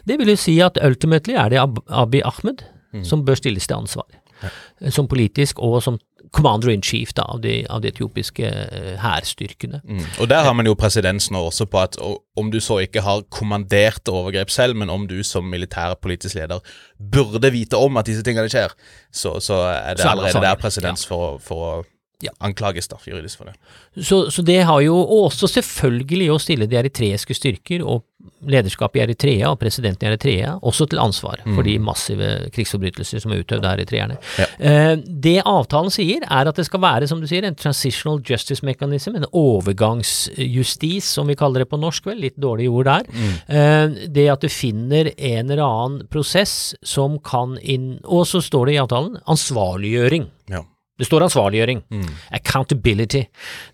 Det 0.08 0.18
vil 0.20 0.28
jo 0.30 0.36
si 0.36 0.60
at 0.60 0.78
ultimately 0.84 1.36
er 1.36 1.50
det 1.50 1.60
Ab 1.60 1.80
Abiy 1.90 2.22
Ahmed 2.26 2.64
som 3.04 3.24
bør 3.24 3.36
stilles 3.36 3.68
til 3.68 3.76
ansvar. 3.76 4.06
Som 4.90 5.08
politisk 5.12 5.60
og 5.60 5.82
som 5.84 5.98
commander 6.36 6.70
in 6.70 6.82
chief 6.84 7.14
da, 7.16 7.24
av, 7.32 7.40
de, 7.42 7.66
av 7.70 7.82
de 7.82 7.90
etiopiske 7.90 8.46
eh, 8.46 8.96
hærstyrkene. 9.02 9.80
Mm. 9.88 10.04
Og 10.22 10.28
der 10.30 10.44
har 10.46 10.54
man 10.54 10.68
jo 10.68 10.76
presedens 10.78 11.30
nå 11.32 11.42
også 11.50 11.66
på 11.72 11.80
at 11.82 11.98
om 12.38 12.52
du 12.54 12.60
så 12.62 12.78
ikke 12.84 13.02
har 13.02 13.24
kommandert 13.34 14.08
overgrep 14.12 14.50
selv, 14.54 14.76
men 14.76 14.90
om 14.94 15.08
du 15.10 15.18
som 15.24 15.48
militær 15.50 15.96
politisk 16.02 16.36
leder 16.36 16.60
burde 17.00 17.52
vite 17.56 17.78
om 17.80 17.98
at 17.98 18.06
disse 18.12 18.24
tingene 18.28 18.52
skjer, 18.52 18.76
så, 19.12 19.38
så 19.42 19.64
er 19.72 19.96
det 19.98 20.06
er 20.06 20.12
allerede 20.14 20.44
der 20.46 20.60
presedens 20.62 21.08
for, 21.10 21.32
å- 21.36 21.40
for 21.42 21.70
å 21.70 21.80
Ja. 22.22 22.34
anklages 22.44 22.90
da, 22.92 22.98
juridisk 23.08 23.38
for 23.40 23.48
det. 23.48 23.54
Så, 24.04 24.26
så 24.30 24.44
det 24.44 24.58
har 24.68 24.82
jo 24.84 24.98
og 25.00 25.30
også 25.32 25.48
selvfølgelig 25.48 26.26
å 26.34 26.40
stille 26.44 26.66
de 26.68 26.76
eritreiske 26.76 27.32
styrker 27.34 27.80
og 27.88 28.04
lederskapet 28.50 29.00
i 29.00 29.04
Eritrea 29.04 29.52
og 29.52 29.60
presidenten 29.62 30.08
i 30.08 30.12
Eritrea 30.12 30.56
også 30.66 30.88
til 30.90 31.02
ansvar 31.02 31.42
for 31.46 31.66
de 31.66 31.76
massive 31.84 32.30
krigsforbrytelser 32.56 33.24
som 33.24 33.34
er 33.34 33.44
utøvd 33.44 33.66
av 33.66 33.78
eritreerne. 33.78 34.18
Ja. 34.40 34.48
Eh, 34.60 34.94
det 35.00 35.38
avtalen 35.44 35.94
sier, 35.94 36.26
er 36.26 36.50
at 36.50 36.60
det 36.60 36.68
skal 36.68 36.84
være, 36.84 37.10
som 37.10 37.22
du 37.22 37.28
sier, 37.30 37.46
en 37.48 37.58
transitional 37.60 38.22
justice 38.26 38.66
mechanism, 38.66 39.18
en 39.18 39.28
overgangsjustis, 39.36 41.12
som 41.18 41.30
vi 41.30 41.38
kaller 41.40 41.64
det 41.64 41.70
på 41.72 41.80
norsk, 41.82 42.10
vel, 42.10 42.22
litt 42.26 42.38
dårlig 42.40 42.70
ord 42.72 42.90
der. 42.90 43.10
Eh, 43.48 44.08
det 44.08 44.28
at 44.32 44.44
du 44.46 44.50
finner 44.52 45.12
en 45.16 45.50
eller 45.50 45.64
annen 45.66 46.08
prosess 46.12 46.74
som 46.86 47.18
kan 47.24 47.58
inn 47.60 48.00
Og 48.06 48.26
så 48.28 48.42
står 48.44 48.68
det 48.68 48.74
i 48.76 48.82
avtalen 48.82 49.18
ansvarliggjøring. 49.30 50.28
Ja. 50.52 50.64
Det 51.00 51.08
står 51.08 51.30
ansvarliggjøring. 51.30 51.80
Mm. 51.96 52.10
Accountability. 52.36 53.24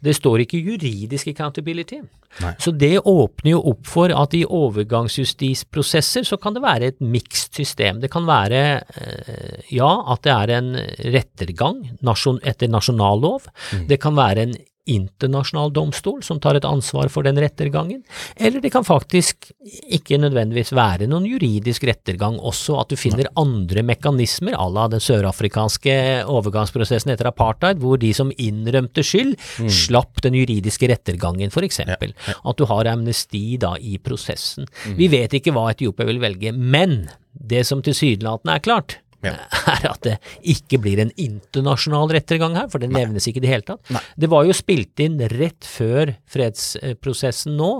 Det 0.05 0.13
står 0.15 0.43
ikke 0.45 0.61
juridisk 0.61 1.31
accountability. 1.31 2.03
Nei. 2.43 2.51
Så 2.61 2.73
det 2.75 2.99
åpner 3.01 3.55
jo 3.55 3.61
opp 3.71 3.87
for 3.89 4.13
at 4.13 4.35
i 4.37 4.43
overgangsjustisprosesser 4.45 6.27
så 6.27 6.37
kan 6.41 6.55
det 6.55 6.63
være 6.65 6.91
et 6.91 7.01
mixed 7.01 7.57
system. 7.57 8.01
Det 8.03 8.11
kan 8.13 8.27
være 8.27 8.61
eh, 8.77 9.65
ja, 9.73 9.89
at 10.13 10.23
det 10.27 10.35
er 10.35 10.55
en 10.59 10.71
rettergang 11.15 11.81
nasjon, 12.05 12.41
etter 12.45 12.69
nasjonallov. 12.71 13.49
Det 13.89 13.99
kan 14.03 14.17
være 14.17 14.47
en 14.47 14.57
internasjonal 14.85 15.71
domstol 15.73 16.21
som 16.25 16.39
tar 16.41 16.59
et 16.59 16.67
ansvar 16.67 17.09
for 17.13 17.25
den 17.25 17.39
rettergangen, 17.41 18.03
eller 18.37 18.61
det 18.61 18.71
kan 18.73 18.85
faktisk 18.85 19.49
ikke 19.65 20.19
nødvendigvis 20.21 20.73
være 20.75 21.09
noen 21.09 21.25
juridisk 21.29 21.87
rettergang 21.89 22.37
også, 22.39 22.77
at 22.81 22.93
du 22.93 22.99
finner 22.99 23.31
andre 23.39 23.83
mekanismer 23.85 24.57
à 24.57 24.67
la 24.71 24.87
den 24.91 25.03
sørafrikanske 25.03 25.97
overgangsprosessen 26.31 27.13
etter 27.13 27.31
apartheid, 27.31 27.81
hvor 27.81 27.99
de 28.01 28.13
som 28.15 28.33
innrømte 28.37 29.03
skyld, 29.05 29.35
mm. 29.35 29.69
slapp 29.73 30.21
den 30.25 30.37
juridiske 30.37 30.89
rettergangen, 30.91 31.51
eksempel. 31.65 32.13
Ja, 32.13 32.33
ja. 32.33 32.39
At 32.45 32.59
du 32.59 32.65
har 32.69 32.89
amnesti 32.91 33.57
da 33.61 33.75
i 33.79 33.97
prosessen. 33.97 34.69
Mm. 34.85 34.97
Vi 34.99 35.09
vet 35.11 35.37
ikke 35.39 35.53
hva 35.55 35.69
Etiopia 35.71 36.07
vil 36.09 36.21
velge, 36.21 36.53
men 36.53 37.05
det 37.35 37.65
som 37.67 37.81
tilsynelatende 37.83 38.55
er 38.55 38.63
klart, 38.63 38.99
ja. 39.25 39.35
er 39.75 39.89
at 39.91 40.01
det 40.05 40.15
ikke 40.55 40.79
blir 40.83 41.01
en 41.03 41.13
internasjonal 41.19 42.13
rettergang 42.15 42.57
her, 42.59 42.69
for 42.71 42.83
det 42.83 42.91
Nei. 42.91 43.03
nevnes 43.03 43.27
ikke 43.29 43.41
i 43.41 43.45
det 43.47 43.51
hele 43.51 43.67
tatt. 43.67 43.83
Nei. 43.93 44.03
Det 44.21 44.31
var 44.31 44.47
jo 44.47 44.55
spilt 44.55 45.03
inn 45.03 45.19
rett 45.35 45.67
før 45.67 46.15
fredsprosessen 46.31 47.57
nå, 47.59 47.71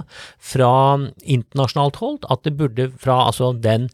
fra 0.53 0.73
internasjonalt 1.21 2.01
hold, 2.01 2.21
at 2.33 2.45
det 2.47 2.55
burde 2.59 2.89
fra 3.01 3.23
altså 3.29 3.53
den 3.55 3.89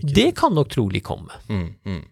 det 0.03 0.35
kan 0.37 0.53
nok 0.53 0.69
trolig 0.69 1.03
komme. 1.03 1.33
Mm, 1.49 1.75
mm. 1.85 2.03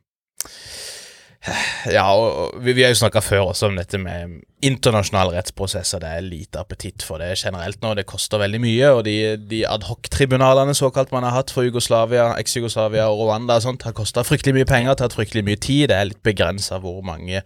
Ja, 1.87 2.03
og 2.11 2.57
vi, 2.63 2.73
vi 2.75 2.83
har 2.83 2.91
jo 2.91 2.99
snakka 2.99 3.21
før 3.23 3.51
også 3.51 3.69
om 3.69 3.77
dette 3.79 3.99
med 4.01 4.41
internasjonale 4.65 5.37
rettsprosesser. 5.37 6.01
Det 6.03 6.09
er 6.09 6.25
lite 6.25 6.59
appetitt 6.59 7.05
for 7.05 7.21
det 7.23 7.37
generelt 7.39 7.79
nå. 7.83 7.93
Det 7.95 8.07
koster 8.09 8.41
veldig 8.41 8.59
mye. 8.63 8.89
Og 8.97 9.03
de, 9.07 9.15
de 9.49 9.61
adhoc-tribunalene 9.69 10.75
såkalt 10.75 11.13
man 11.15 11.23
har 11.27 11.37
hatt 11.37 11.53
for 11.53 11.67
Jugoslavia, 11.67 12.33
eks-Jugoslavia 12.41 13.07
og 13.11 13.23
Rwanda 13.23 13.59
og 13.61 13.67
sånt, 13.67 13.85
har 13.87 13.95
kosta 13.95 14.25
fryktelig 14.27 14.57
mye 14.59 14.69
penger, 14.69 14.97
tatt 14.99 15.15
fryktelig 15.15 15.45
mye 15.47 15.61
tid. 15.61 15.87
Det 15.91 15.99
er 15.99 16.11
litt 16.11 16.23
begrensa 16.25 16.81
hvor 16.83 16.99
mange 17.05 17.45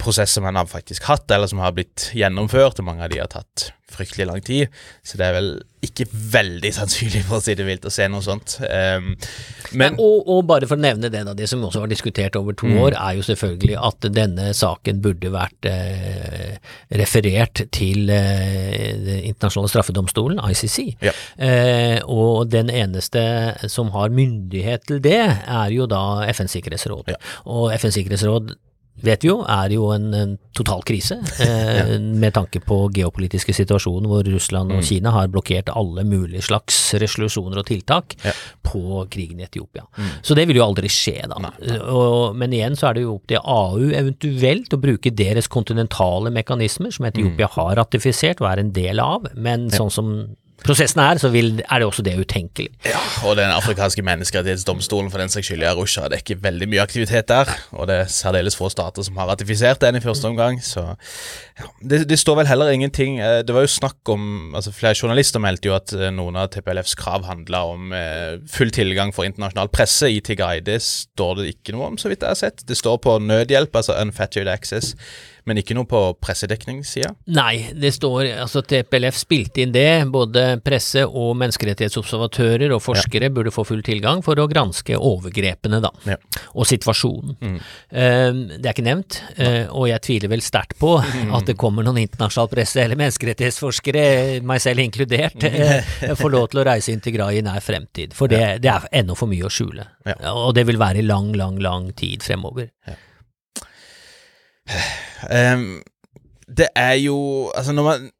prosesser 0.00 0.44
han 0.46 0.56
har 0.56 0.68
faktisk 0.70 1.08
hatt, 1.10 1.30
eller 1.30 1.50
som 1.50 1.60
har 1.60 1.74
blitt 1.76 2.10
gjennomført, 2.16 2.80
og 2.80 2.88
mange 2.88 3.04
av 3.04 3.12
de 3.12 3.20
har 3.20 3.32
tatt 3.32 3.70
fryktelig 3.92 4.26
lang 4.26 4.42
tid. 4.42 4.72
Så 5.06 5.18
det 5.18 5.26
er 5.28 5.34
vel 5.36 5.50
ikke 5.86 6.08
veldig 6.10 6.72
sannsynlig, 6.74 7.22
for 7.28 7.38
å 7.38 7.44
si 7.44 7.54
det 7.54 7.66
vilt, 7.68 7.86
å 7.86 7.92
se 7.92 8.08
noe 8.10 8.24
sånt. 8.24 8.56
Um, 8.64 9.12
men, 9.78 9.94
og, 10.02 10.26
og, 10.26 10.40
bare 10.48 10.66
for 10.66 10.78
å 10.78 10.82
nevne 10.82 11.10
det, 11.12 11.22
da, 11.28 11.34
det 11.36 11.46
som 11.50 11.62
også 11.64 11.84
var 11.84 11.92
diskutert 11.92 12.38
over 12.38 12.56
to 12.58 12.66
mm. 12.70 12.80
år, 12.82 12.96
er 12.98 13.20
jo 13.20 13.26
selvfølgelig 13.28 13.78
at 13.88 14.08
denne 14.16 14.48
saken 14.56 15.00
burde 15.04 15.30
vært 15.34 15.70
eh, 15.70 16.58
referert 16.98 17.62
til 17.74 18.10
eh, 18.10 18.98
Den 19.06 19.22
internasjonale 19.30 19.70
straffedomstolen, 19.70 20.42
ICC. 20.42 20.78
Ja. 21.06 21.14
Eh, 21.38 21.98
og 22.02 22.50
den 22.50 22.72
eneste 22.72 23.22
som 23.70 23.92
har 23.94 24.14
myndighet 24.14 24.88
til 24.90 25.02
det, 25.04 25.22
er 25.46 25.74
jo 25.74 25.86
da 25.90 26.26
FNs 26.32 26.58
sikkerhetsråd. 26.58 27.14
Ja. 27.14 27.20
Og 27.46 27.70
FNs 27.76 28.00
sikkerhetsråd 28.00 28.56
vet 29.04 29.24
vi 29.24 29.28
jo, 29.28 29.40
er 29.44 29.72
jo 29.74 29.90
en, 29.94 30.06
en 30.16 30.34
total 30.56 30.82
krise, 30.86 31.18
eh, 31.44 31.72
ja. 31.78 31.98
med 31.98 32.34
tanke 32.36 32.62
på 32.64 32.78
geopolitiske 32.96 33.54
situasjonen 33.56 34.08
hvor 34.10 34.24
Russland 34.26 34.72
og 34.72 34.80
mm. 34.80 34.86
Kina 34.88 35.12
har 35.14 35.28
blokkert 35.32 35.72
alle 35.74 36.04
mulige 36.08 36.44
slags 36.46 36.78
resolusjoner 37.00 37.60
og 37.60 37.68
tiltak 37.68 38.16
ja. 38.24 38.32
på 38.66 39.04
krigen 39.12 39.42
i 39.42 39.46
Etiopia. 39.48 39.84
Mm. 39.96 40.08
Så 40.22 40.38
det 40.38 40.46
vil 40.48 40.60
jo 40.60 40.66
aldri 40.66 40.90
skje, 40.92 41.18
da. 41.28 41.40
Nei, 41.42 41.52
nei. 41.60 41.78
Og, 41.92 42.36
men 42.38 42.56
igjen 42.56 42.78
så 42.78 42.90
er 42.90 42.98
det 42.98 43.06
jo 43.06 43.18
opp 43.18 43.28
til 43.30 43.42
AU 43.42 43.92
eventuelt 43.92 44.72
å 44.72 44.80
bruke 44.80 45.12
deres 45.12 45.50
kontinentale 45.52 46.32
mekanismer, 46.34 46.94
som 46.94 47.08
Etiopia 47.08 47.50
mm. 47.50 47.54
har 47.58 47.76
ratifisert 47.82 48.42
og 48.42 48.50
er 48.52 48.64
en 48.64 48.74
del 48.76 49.02
av, 49.02 49.28
men 49.36 49.70
ja. 49.70 49.80
sånn 49.80 49.92
som 49.92 50.12
prosessen 50.64 51.00
er, 51.02 51.18
så 51.20 51.28
vil, 51.32 51.60
er 51.62 51.80
det 51.82 51.86
også 51.86 52.02
det 52.06 52.14
utenkelig. 52.18 52.70
Ja, 52.86 53.00
og 53.28 53.36
den 53.38 53.52
afrikanske 53.52 54.02
menneskerettighetsdomstolen 54.06 55.10
for 55.12 55.20
den 55.20 55.32
saks 55.32 55.50
skyld 55.50 55.64
i 55.64 55.68
Arusha, 55.68 56.08
ikke 56.16 56.38
veldig 56.42 56.68
mye 56.72 56.82
aktivitet 56.82 57.28
der. 57.28 57.50
Og 57.76 57.88
det 57.90 57.98
er 58.00 58.10
særdeles 58.12 58.56
få 58.56 58.70
stater 58.72 59.04
som 59.06 59.18
har 59.20 59.28
ratifisert 59.30 59.82
den 59.84 59.98
i 59.98 60.02
første 60.04 60.30
omgang, 60.30 60.58
så 60.64 60.86
ja, 61.58 61.68
det, 61.80 62.02
det, 62.08 62.18
står 62.18 62.40
vel 62.40 62.50
heller 62.50 62.68
ingenting 62.68 63.14
eh, 63.20 63.38
Det 63.46 63.54
var 63.54 63.64
jo 63.64 63.70
snakk 63.70 64.10
om 64.12 64.52
altså 64.58 64.74
Flere 64.76 64.98
journalister 64.98 65.40
meldte 65.40 65.70
jo 65.70 65.76
at 65.76 65.94
eh, 65.96 66.10
noen 66.12 66.36
av 66.36 66.50
TPLFs 66.52 66.92
krav 67.00 67.24
handla 67.24 67.62
om 67.70 67.94
eh, 67.96 68.36
full 68.50 68.72
tilgang 68.74 69.14
for 69.16 69.24
internasjonal 69.24 69.70
presse 69.72 70.10
i 70.12 70.20
Tigray. 70.20 70.60
Det 70.64 70.80
står 70.84 71.40
det 71.40 71.48
ikke 71.54 71.76
noe 71.76 71.92
om, 71.92 71.96
så 72.00 72.12
vidt 72.12 72.24
jeg 72.24 72.34
har 72.34 72.42
sett. 72.42 72.66
Det 72.68 72.76
står 72.76 73.00
på 73.04 73.18
nødhjelp, 73.24 73.76
altså 73.76 73.96
unfettered 74.02 74.52
access 74.52 74.94
men 75.46 75.60
ikke 75.60 75.76
noe 75.78 75.86
på 75.86 76.00
pressedekningssida? 76.18 77.12
Nei, 77.36 77.68
det 77.78 77.92
står 77.94 78.32
altså 78.42 78.64
TPLF 78.66 79.18
spilte 79.18 79.62
inn 79.62 79.74
det. 79.74 80.04
Både 80.10 80.58
presse 80.64 81.04
og 81.06 81.36
menneskerettighetsobservatører 81.38 82.74
og 82.74 82.82
forskere 82.82 83.30
ja. 83.30 83.34
burde 83.34 83.52
få 83.54 83.62
full 83.68 83.84
tilgang 83.86 84.24
for 84.26 84.38
å 84.42 84.48
granske 84.50 84.98
overgrepene, 84.98 85.78
da. 85.84 85.92
Ja. 86.08 86.18
Og 86.58 86.66
situasjonen. 86.66 87.38
Mm. 87.38 87.56
Uh, 87.60 88.42
det 88.56 88.64
er 88.64 88.72
ikke 88.74 88.86
nevnt, 88.88 89.20
uh, 89.38 89.70
og 89.70 89.86
jeg 89.92 90.04
tviler 90.08 90.34
vel 90.34 90.42
sterkt 90.44 90.76
på 90.82 90.96
mm. 90.98 91.32
at 91.38 91.46
det 91.52 91.56
kommer 91.60 91.86
noen 91.86 92.02
internasjonal 92.02 92.50
presse 92.50 92.82
eller 92.82 92.98
menneskerettighetsforskere, 92.98 94.04
meg 94.46 94.62
selv 94.66 94.82
inkludert, 94.82 95.46
uh, 95.46 96.14
får 96.20 96.34
lov 96.34 96.50
til 96.50 96.64
å 96.64 96.68
reise 96.72 96.90
inn 96.90 97.04
til 97.04 97.14
Grai 97.16 97.36
i 97.38 97.46
nær 97.46 97.62
fremtid. 97.62 98.18
For 98.18 98.30
det, 98.30 98.42
det 98.66 98.74
er 98.74 98.90
ennå 99.02 99.14
for 99.18 99.30
mye 99.30 99.46
å 99.46 99.52
skjule. 99.52 99.86
Ja. 100.10 100.18
Og 100.34 100.56
det 100.58 100.66
vil 100.66 100.82
være 100.82 101.04
i 101.04 101.06
lang, 101.06 101.30
lang, 101.38 101.62
lang 101.62 101.92
tid 101.94 102.26
fremover. 102.26 102.72
Ja. 102.88 102.98
Um, 105.30 105.82
det 106.46 106.68
er 106.76 106.92
jo 106.92 107.50
Altså, 107.54 107.72
når 107.72 107.82
man 107.82 108.10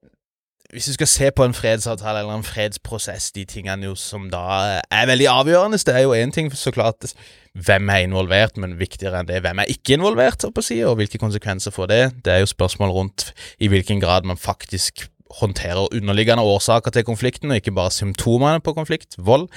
Hvis 0.72 0.85
du 0.85 0.92
skal 0.92 1.06
se 1.06 1.30
på 1.30 1.44
en 1.44 1.54
fredsavtale 1.54 2.18
eller 2.18 2.35
en 2.35 2.44
fredsprosess, 2.44 3.30
de 3.32 3.44
tingene 3.44 3.87
jo 3.87 3.94
som 3.94 4.30
da 4.30 4.80
er 4.90 5.06
veldig 5.06 5.28
avgjørende, 5.30 5.78
det 5.78 5.94
er 5.94 6.02
jo 6.04 6.14
én 6.14 6.30
ting, 6.35 6.50
så 6.52 6.70
klart 6.74 7.14
hvem 7.54 7.88
er 7.88 8.04
involvert, 8.04 8.59
men 8.61 8.74
viktigere 8.78 9.20
enn 9.22 9.28
det, 9.30 9.40
hvem 9.40 9.62
er 9.62 9.70
ikke 9.72 9.94
involvert, 9.96 10.44
å 10.44 10.64
si, 10.64 10.80
og 10.85 10.98
hvilke 10.98 11.22
konsekvenser 11.22 11.72
får 11.72 11.87
det. 11.87 12.00
Det 12.26 12.35
er 12.35 12.42
jo 12.42 12.50
spørsmål 12.50 12.90
rundt 12.90 13.30
i 13.62 13.70
hvilken 13.72 14.02
grad 14.02 14.26
man 14.28 14.37
faktisk 14.37 15.06
håndterer 15.40 15.88
underliggende 15.94 16.44
årsaker 16.44 16.90
til 16.90 17.06
konflikten, 17.06 17.50
og 17.50 17.62
ikke 17.62 17.74
bare 17.74 17.94
symptomene 17.94 18.61
på 18.61 18.74
konflikt, 18.76 19.16
vold. 19.18 19.48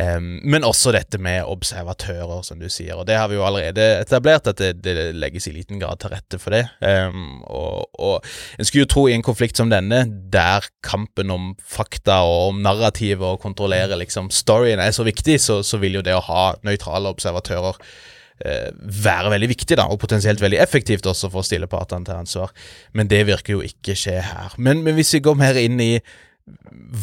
Um, 0.00 0.38
men 0.48 0.64
også 0.64 0.92
dette 0.94 1.18
med 1.20 1.44
observatører, 1.50 2.44
som 2.46 2.60
du 2.60 2.68
sier. 2.72 2.94
Og 2.96 3.06
det 3.08 3.18
har 3.18 3.28
vi 3.28 3.36
jo 3.36 3.44
allerede 3.44 3.84
etablert, 4.00 4.48
at 4.48 4.60
det, 4.60 4.84
det 4.84 5.10
legges 5.18 5.48
i 5.50 5.54
liten 5.54 5.80
grad 5.82 6.00
til 6.00 6.12
rette 6.14 6.38
for 6.40 6.54
det. 6.54 6.62
Um, 6.80 7.42
og, 7.44 7.90
og, 7.98 8.30
en 8.56 8.68
skulle 8.68 8.86
jo 8.86 8.92
tro 8.94 9.04
i 9.10 9.16
en 9.16 9.26
konflikt 9.26 9.60
som 9.60 9.72
denne, 9.72 10.04
der 10.32 10.68
kampen 10.86 11.34
om 11.34 11.50
fakta 11.58 12.22
og 12.28 12.52
om 12.52 12.62
narrativet 12.64 13.26
og 13.26 13.42
kontrollere 13.42 13.98
liksom 14.00 14.30
storyen 14.32 14.80
er 14.80 14.94
så 14.96 15.04
viktig, 15.06 15.36
så, 15.42 15.60
så 15.66 15.82
vil 15.82 15.98
jo 15.98 16.06
det 16.06 16.16
å 16.16 16.24
ha 16.30 16.46
nøytrale 16.66 17.12
observatører 17.12 17.76
uh, 17.82 18.70
være 18.80 19.34
veldig 19.34 19.52
viktig, 19.52 19.76
da, 19.82 19.90
og 19.90 20.00
potensielt 20.00 20.40
veldig 20.40 20.62
effektivt 20.62 21.10
også 21.10 21.28
for 21.28 21.42
å 21.42 21.50
stille 21.50 21.68
partene 21.70 22.08
til 22.08 22.22
ansvar. 22.22 22.56
Men 22.96 23.10
det 23.10 23.26
virker 23.28 23.58
jo 23.58 23.66
ikke 23.66 23.98
skje 23.98 24.20
her. 24.30 24.56
Men, 24.56 24.84
men 24.86 24.96
hvis 24.96 25.12
vi 25.18 25.24
går 25.28 25.40
mer 25.42 25.60
inn 25.60 25.80
i 25.82 25.94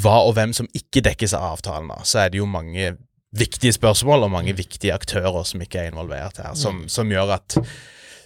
hva 0.01 0.21
og 0.27 0.35
hvem 0.37 0.53
som 0.55 0.69
ikke 0.75 1.03
dekkes 1.05 1.35
av 1.37 1.53
avtalen, 1.53 1.91
da, 1.91 2.01
så 2.07 2.23
er 2.23 2.33
det 2.33 2.41
jo 2.41 2.49
mange 2.49 2.95
viktige 3.37 3.75
spørsmål 3.75 4.25
og 4.25 4.33
mange 4.33 4.55
viktige 4.57 4.95
aktører 4.95 5.43
som 5.45 5.61
ikke 5.61 5.83
er 5.83 5.91
involvert 5.91 6.39
her, 6.41 6.55
som, 6.57 6.83
mm. 6.83 6.89
som 6.91 7.11
gjør 7.11 7.35
at 7.37 7.57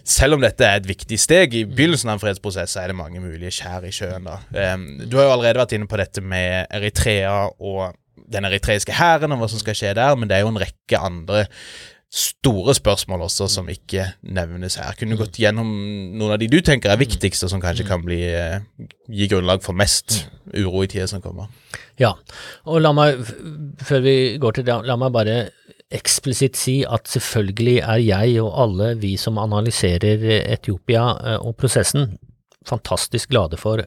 selv 0.07 0.37
om 0.37 0.43
dette 0.43 0.65
er 0.65 0.79
et 0.79 0.89
viktig 0.89 1.17
steg 1.21 1.55
i 1.57 1.63
begynnelsen 1.69 2.09
av 2.09 2.17
en 2.17 2.23
fredsprosess, 2.23 2.73
så 2.73 2.83
er 2.83 2.91
det 2.91 2.97
mange 2.97 3.21
mulige 3.21 3.53
skjær 3.53 3.85
i 3.85 3.93
sjøen. 3.93 4.25
da. 4.25 4.39
Um, 4.73 4.85
du 5.05 5.17
har 5.19 5.27
jo 5.27 5.33
allerede 5.35 5.61
vært 5.61 5.75
inne 5.77 5.89
på 5.89 5.99
dette 6.01 6.23
med 6.25 6.71
Eritrea 6.73 7.51
og 7.59 7.97
den 8.31 8.47
eritreiske 8.47 8.95
hæren 8.95 9.33
og 9.33 9.41
hva 9.41 9.49
som 9.51 9.61
skal 9.61 9.77
skje 9.77 9.93
der, 9.97 10.15
men 10.17 10.29
det 10.29 10.37
er 10.37 10.45
jo 10.45 10.51
en 10.53 10.61
rekke 10.61 10.99
andre 10.99 11.45
store 12.11 12.73
spørsmål 12.75 13.23
også 13.29 13.47
som 13.47 13.69
ikke 13.71 14.09
nevnes 14.35 14.75
her. 14.75 14.91
Kunne 14.99 15.15
du 15.15 15.21
gått 15.21 15.39
gjennom 15.39 15.69
noen 16.19 16.33
av 16.35 16.41
de 16.41 16.49
du 16.51 16.59
tenker 16.59 16.91
er 16.91 16.99
viktigste, 16.99 17.47
som 17.47 17.61
kanskje 17.63 17.87
kan 17.87 18.03
bli, 18.03 18.19
eh, 18.27 18.59
gi 19.07 19.29
grunnlag 19.31 19.63
for 19.63 19.73
mest 19.73 20.27
uro 20.53 20.83
i 20.83 20.89
tida 20.91 21.07
som 21.07 21.21
kommer? 21.23 21.47
Ja, 21.97 22.13
og 22.65 22.81
la 22.81 22.91
meg, 22.91 23.23
før 23.79 24.03
vi 24.03 24.37
går 24.37 24.51
til 24.59 24.67
det, 24.67 24.75
la 24.85 24.97
meg 24.99 25.13
bare 25.15 25.37
eksplisitt 25.91 26.55
si 26.59 26.83
at 26.83 27.07
selvfølgelig 27.07 27.79
er 27.79 28.03
jeg 28.03 28.41
og 28.43 28.59
alle 28.59 28.93
vi 28.99 29.15
som 29.19 29.39
analyserer 29.39 30.43
Etiopia 30.51 31.15
eh, 31.23 31.39
og 31.39 31.55
prosessen, 31.55 32.17
fantastisk 32.67 33.29
glade 33.29 33.57
for 33.57 33.85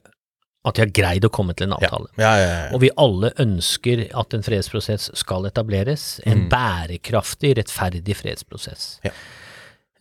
at 0.64 0.74
de 0.79 0.81
har 0.85 0.92
greid 0.96 1.24
å 1.27 1.31
komme 1.31 1.53
til 1.55 1.66
en 1.68 1.74
Ja, 1.77 1.88
avtale. 1.90 2.09
ja, 2.16 2.33
ja, 2.40 2.48
ja. 2.64 2.68
Og 2.74 2.81
vi 2.81 2.90
alle 2.96 3.33
ønsker 3.42 4.07
at 4.16 4.35
en 4.35 4.42
fredsprosess 4.46 5.11
skal 5.14 5.44
etableres, 5.50 6.20
en 6.24 6.46
bærekraftig, 6.48 7.57
rettferdig 7.59 8.16
fredsprosess. 8.16 8.98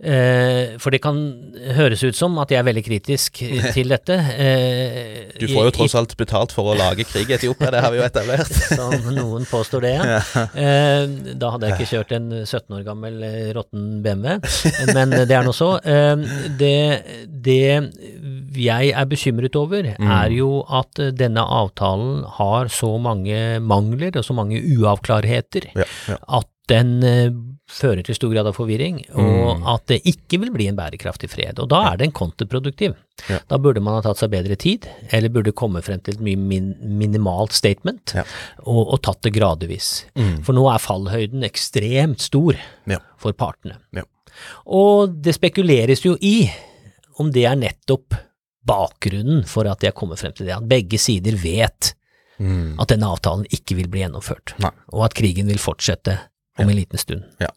Eh, 0.04 0.74
for 0.84 0.92
det 0.92 1.00
kan 1.04 1.18
høres 1.78 2.02
ut 2.04 2.18
som 2.18 2.36
at 2.44 2.52
jeg 2.52 2.60
er 2.60 2.68
veldig 2.68 2.84
kritisk 2.86 3.40
til 3.76 3.94
dette. 3.94 4.18
Eh, 4.36 5.32
Du 5.40 5.48
får 5.48 5.70
jo 5.70 5.74
tross 5.80 5.96
alt 6.00 6.16
betalt 6.20 6.52
for 6.56 6.74
å 6.74 6.78
lage 6.78 7.06
krig 7.08 7.32
i 7.32 7.38
Etiopia, 7.38 7.72
det 7.74 7.82
har 7.86 7.94
vi 7.94 8.02
jo 8.02 8.06
etablert. 8.08 8.52
som 8.78 9.10
noen 9.16 9.48
påstår 9.50 9.86
det. 9.88 9.94
Ja. 9.98 10.20
Eh, 10.54 11.08
da 11.40 11.54
hadde 11.56 11.70
jeg 11.72 11.78
ikke 11.80 11.92
kjørt 11.96 12.16
en 12.18 12.30
17 12.44 12.78
år 12.80 12.84
gammel 12.88 13.22
eh, 13.28 13.50
råtten 13.56 13.88
BMW, 14.04 14.38
men 14.94 15.16
det 15.24 15.38
er 15.40 15.48
nå 15.48 15.56
så. 15.56 15.72
Eh, 15.80 16.28
det, 16.60 16.76
det 17.48 17.62
jeg 18.54 18.92
er 18.94 19.08
bekymret 19.10 19.56
over, 19.58 19.88
er 19.98 20.36
jo 20.36 20.60
at 20.70 21.00
eh, 21.02 21.14
denne 21.18 21.42
avtalen 21.42 22.22
har 22.38 22.70
så 22.74 22.92
mange 23.02 23.40
mangler 23.64 24.20
og 24.20 24.28
så 24.28 24.36
mange 24.38 24.60
uavklarheter 24.78 25.72
Ja, 25.74 25.88
ja. 26.12 26.18
at 26.40 26.50
den 26.72 26.94
eh, 27.04 27.32
fører 27.74 28.04
til 28.06 28.16
stor 28.18 28.30
grad 28.34 28.46
av 28.50 28.54
forvirring, 28.58 29.00
og 29.18 29.64
at 29.74 29.88
det 29.90 29.98
ikke 30.10 30.38
vil 30.44 30.52
bli 30.54 30.68
en 30.70 30.78
bærekraftig 30.78 31.30
fred. 31.32 31.58
Og 31.64 31.70
da 31.72 31.80
er 31.92 31.98
den 32.04 32.12
kontraproduktiv. 32.16 32.94
Ja. 33.30 33.40
Da 33.50 33.58
burde 33.62 33.82
man 33.82 33.96
ha 33.98 34.02
tatt 34.06 34.20
seg 34.22 34.30
bedre 34.34 34.56
tid, 34.60 34.86
eller 35.14 35.30
burde 35.34 35.54
komme 35.58 35.82
frem 35.86 36.02
til 36.06 36.16
et 36.18 36.22
mye 36.26 36.38
min 36.38 36.72
minimalt 37.02 37.54
statement, 37.58 38.14
Ja. 38.18 38.24
og, 38.66 38.94
og 38.94 39.02
tatt 39.06 39.22
det 39.26 39.34
gradvis. 39.36 40.06
For 40.46 40.54
nå 40.54 40.68
er 40.74 40.82
fallhøyden 40.84 41.44
ekstremt 41.50 42.22
stor 42.22 42.60
Ja. 42.90 43.00
for 43.18 43.34
partene. 43.34 43.80
Ja. 43.98 44.06
Og 44.66 45.18
det 45.22 45.36
spekuleres 45.38 46.06
jo 46.06 46.16
i 46.22 46.50
om 47.22 47.30
det 47.32 47.44
er 47.46 47.56
nettopp 47.60 48.16
bakgrunnen 48.66 49.44
for 49.50 49.68
at 49.70 49.82
de 49.84 49.90
har 49.90 49.98
kommet 49.98 50.20
frem 50.22 50.34
til 50.36 50.48
det, 50.48 50.56
at 50.56 50.70
begge 50.70 51.00
sider 51.02 51.36
vet 51.42 51.94
Mm. 52.42 52.80
at 52.82 52.90
denne 52.90 53.06
avtalen 53.06 53.46
ikke 53.54 53.76
vil 53.78 53.88
bli 53.94 54.02
gjennomført, 54.02 54.56
Nei. 54.60 54.72
og 54.92 55.04
at 55.06 55.14
krigen 55.14 55.46
vil 55.48 55.60
fortsette 55.62 56.16
om 56.60 56.70
en 56.70 56.76
liten 56.78 57.00
stund. 57.02 57.24
Ja. 57.42 57.48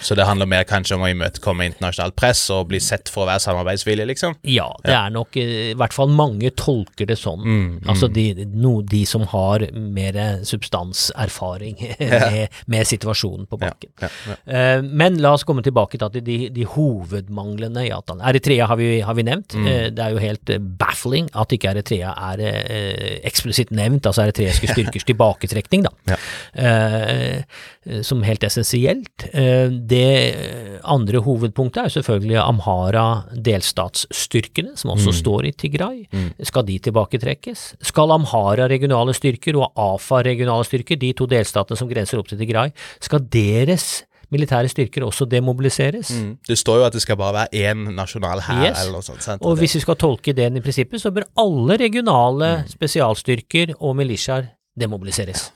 Så 0.00 0.14
det 0.16 0.24
handler 0.24 0.46
mer 0.48 0.62
kanskje 0.64 0.96
om 0.96 1.02
å 1.04 1.10
imøtekomme 1.12 1.66
internasjonalt 1.68 2.14
press 2.16 2.46
og 2.54 2.70
bli 2.70 2.78
sett 2.80 3.10
for 3.12 3.26
å 3.26 3.28
være 3.28 3.42
samarbeidsvillig, 3.44 4.06
liksom? 4.08 4.38
Ja, 4.48 4.70
det 4.84 4.94
er 4.96 5.10
nok 5.12 5.36
eh, 5.36 5.50
i 5.72 5.74
hvert 5.76 5.92
fall 5.92 6.08
mange 6.16 6.48
tolker 6.56 7.04
det 7.10 7.18
sånn. 7.20 7.42
Mm, 7.44 7.66
Altså 7.86 8.08
de, 8.08 8.24
no, 8.56 8.78
de 8.80 9.02
som 9.06 9.26
har 9.28 9.66
mer 9.76 10.16
substanserfaring 10.48 11.76
med, 12.00 12.56
med 12.72 12.88
situasjonen 12.88 13.44
på 13.50 13.58
bakken. 13.60 13.92
Ja, 14.00 14.08
ja. 14.30 14.38
Eh, 14.46 14.80
Men 14.88 15.20
la 15.20 15.34
oss 15.36 15.44
komme 15.44 15.60
tilbake 15.66 16.00
til 16.00 16.24
de, 16.24 16.38
de 16.56 16.64
hovedmanglene 16.72 17.84
i 17.88 17.92
avtalen. 17.92 18.24
Eritrea 18.24 18.70
har 18.72 18.80
vi, 18.80 18.88
har 19.04 19.18
vi 19.20 19.26
nevnt. 19.28 19.52
Mm. 19.58 19.68
Eh, 19.68 19.84
Det 19.96 20.06
er 20.06 20.16
jo 20.16 20.24
helt 20.24 20.54
baffling 20.80 21.28
at 21.36 21.52
ikke 21.52 21.74
Eritrea 21.74 22.14
er 22.32 22.44
eh, 22.48 23.20
eksplisitt 23.28 23.70
nevnt, 23.76 24.08
altså 24.08 24.24
eritreiske 24.24 24.70
styrkers 24.72 25.04
tilbaketrekning, 25.12 25.84
da. 25.90 25.92
Ja. 26.16 28.02
Som 28.02 28.24
helt 28.26 28.42
essensielt. 28.46 29.24
Eh, 29.32 29.68
Det 29.86 30.80
andre 30.84 31.18
hovedpunktet 31.24 31.84
er 31.84 31.88
selvfølgelig 31.96 32.38
Amhara-delstatsstyrkene, 32.42 34.76
som 34.78 34.90
også 34.94 35.12
står 35.20 35.40
i 35.48 35.52
Tigray. 35.52 35.98
Skal 36.46 36.62
de 36.68 36.78
tilbaketrekkes? 36.86 37.60
Skal 37.82 38.10
Amhara 38.14 38.64
regionale 38.70 39.12
styrker 39.16 39.56
og 39.60 39.66
AFA 39.76 40.16
regionale 40.26 40.64
styrker, 40.66 40.96
de 40.98 41.12
to 41.16 41.26
delstatene 41.26 41.76
som 41.78 41.88
grenser 41.90 42.18
opp 42.20 42.28
til 42.30 42.38
Tigray, 42.38 42.70
skal 43.00 43.20
deres 43.20 44.04
militære 44.32 44.68
styrker 44.68 45.04
også 45.06 45.24
demobiliseres? 45.30 46.10
Mm. 46.10 46.38
Det 46.48 46.58
står 46.58 46.76
jo 46.80 46.84
at 46.88 46.92
det 46.96 47.02
skal 47.04 47.16
bare 47.20 47.34
være 47.36 47.48
én 47.70 47.84
nasjonal 47.94 48.40
hær 48.42 48.62
Yes. 48.64 48.78
eller 48.80 48.92
noe 48.98 49.02
sånt. 49.06 49.22
Sant? 49.22 49.42
Og 49.42 49.56
hvis 49.60 49.74
vi 49.78 49.84
skal 49.84 49.94
tolke 49.96 50.32
den 50.34 50.56
i 50.56 50.60
prinsippet, 50.60 51.00
så 51.00 51.10
bør 51.14 51.22
alle 51.38 51.76
regionale 51.78 52.64
spesialstyrker 52.68 53.74
og 53.80 53.94
militiaer 53.96 54.48
demobiliseres. 54.78 55.52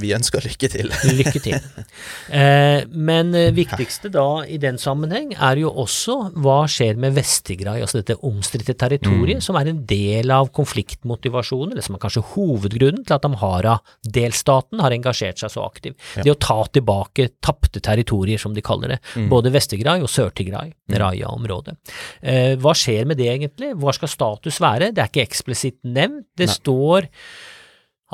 Vi 0.00 0.10
ønsker 0.16 0.42
lykke 0.42 0.68
til. 0.72 0.90
Lykke 1.18 1.40
til. 1.42 1.66
Eh, 2.34 2.82
men 2.90 3.30
eh, 3.38 3.52
viktigste 3.54 4.10
da 4.12 4.42
i 4.50 4.56
den 4.58 4.78
sammenheng 4.80 5.34
er 5.36 5.60
jo 5.60 5.70
også 5.70 6.16
hva 6.42 6.64
skjer 6.70 6.98
med 7.00 7.14
Vest-Tigray, 7.14 7.82
altså 7.84 8.00
dette 8.00 8.16
omstridte 8.26 8.74
territoriet, 8.78 9.44
som 9.44 9.58
er 9.60 9.70
en 9.70 9.84
del 9.86 10.32
av 10.34 10.50
konfliktmotivasjonen, 10.56 11.76
eller 11.76 11.86
som 11.86 11.98
er 11.98 12.02
kanskje 12.02 12.24
hovedgrunnen 12.32 13.06
til 13.06 13.16
at 13.16 13.28
Amhara-delstaten 13.28 14.82
har 14.82 14.96
engasjert 14.96 15.42
seg 15.44 15.54
så 15.54 15.64
aktivt. 15.66 16.00
Det 16.18 16.32
å 16.32 16.38
ta 16.42 16.58
tilbake 16.74 17.30
tapte 17.44 17.82
territorier, 17.84 18.40
som 18.42 18.56
de 18.56 18.64
kaller 18.66 18.96
det. 18.96 19.00
Både 19.30 19.54
Vest-Tigray 19.54 20.02
og 20.02 20.10
Sør-Tigray, 20.10 20.74
Raya-området. 20.98 21.78
Eh, 22.20 22.54
hva 22.58 22.74
skjer 22.76 23.06
med 23.06 23.22
det 23.22 23.30
egentlig? 23.30 23.74
Hva 23.78 23.94
skal 23.94 24.10
status 24.10 24.58
være? 24.62 24.90
Det 24.94 25.04
er 25.04 25.12
ikke 25.12 25.28
eksplisitt 25.28 25.80
nevnt. 25.86 26.26
Det 26.34 26.50
Nei. 26.50 26.54
står 26.58 27.12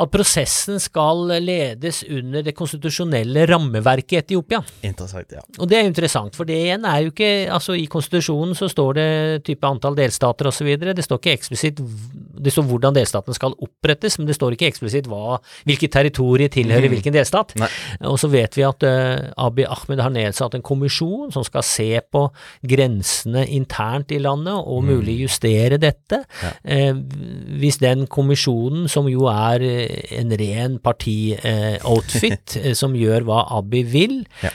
at 0.00 0.12
prosessen 0.12 0.80
skal 0.80 1.26
ledes 1.44 2.02
under 2.08 2.44
det 2.46 2.54
konstitusjonelle 2.56 3.44
rammeverket 3.50 4.16
i 4.16 4.20
Etiopia. 4.20 4.62
Interessant, 4.86 5.34
ja. 5.36 5.42
Og 5.58 5.68
det 5.70 5.78
er 5.78 5.88
interessant, 5.88 6.36
for 6.36 6.48
det 6.48 6.56
igjen 6.56 6.86
er 6.88 7.04
jo 7.04 7.12
ikke 7.14 7.28
Altså, 7.50 7.74
i 7.76 7.86
konstitusjonen 7.90 8.54
så 8.56 8.68
står 8.70 8.96
det 8.96 9.08
type 9.46 9.66
antall 9.66 9.96
delstater 9.98 10.48
og 10.48 10.54
så 10.54 10.64
videre. 10.66 10.94
Det 10.96 11.04
står 11.04 11.20
ikke 11.20 11.34
eksplisitt 11.36 11.80
Det 12.42 12.52
står 12.54 12.66
hvordan 12.70 12.96
delstaten 12.96 13.36
skal 13.36 13.54
opprettes, 13.62 14.18
men 14.18 14.26
det 14.28 14.36
står 14.38 14.56
ikke 14.56 14.68
eksplisitt 14.70 15.08
hva 15.10 15.38
Hvilket 15.68 15.92
territorium 15.92 16.50
tilhører 16.52 16.88
hvilken 16.90 17.14
delstat. 17.14 17.52
Nei. 17.60 17.68
Og 18.08 18.16
så 18.20 18.28
vet 18.32 18.56
vi 18.56 18.64
at 18.66 18.82
uh, 18.86 19.30
Abiy 19.44 19.66
Ahmed 19.68 20.00
har 20.02 20.12
nedsatt 20.14 20.54
en 20.56 20.64
kommisjon 20.64 21.30
som 21.34 21.44
skal 21.46 21.64
se 21.66 21.88
på 22.12 22.22
grensene 22.66 23.44
internt 23.52 24.12
i 24.14 24.18
landet, 24.22 24.54
og 24.56 24.84
mulig 24.88 25.18
justere 25.22 25.78
dette. 25.80 26.22
Ja. 26.42 26.52
Uh, 26.64 27.02
hvis 27.60 27.78
den 27.82 28.06
kommisjonen, 28.10 28.88
som 28.90 29.08
jo 29.10 29.26
er 29.30 29.62
eh, 29.64 30.18
en 30.20 30.32
ren 30.40 30.78
parti-outfit, 30.82 32.56
eh, 32.62 32.72
som 32.78 32.94
gjør 32.96 33.26
hva 33.28 33.44
Abiy 33.58 33.84
vil, 33.90 34.18
Ja. 34.40 34.50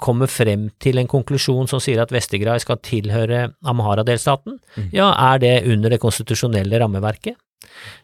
kommer 0.00 0.28
frem 0.30 0.68
til 0.80 0.98
en 1.00 1.08
konklusjon 1.10 1.66
som 1.68 1.80
sier 1.82 2.00
at 2.02 2.12
Vest-Tigray 2.14 2.60
skal 2.62 2.78
tilhøre 2.84 3.52
Amhara-delstaten, 3.66 4.58
Mm. 4.74 4.88
ja, 4.92 5.08
er 5.34 5.38
det 5.38 5.52
under 5.70 5.90
det 5.90 6.00
konstitusjonelle 6.00 6.78
rammeverket? 6.80 6.93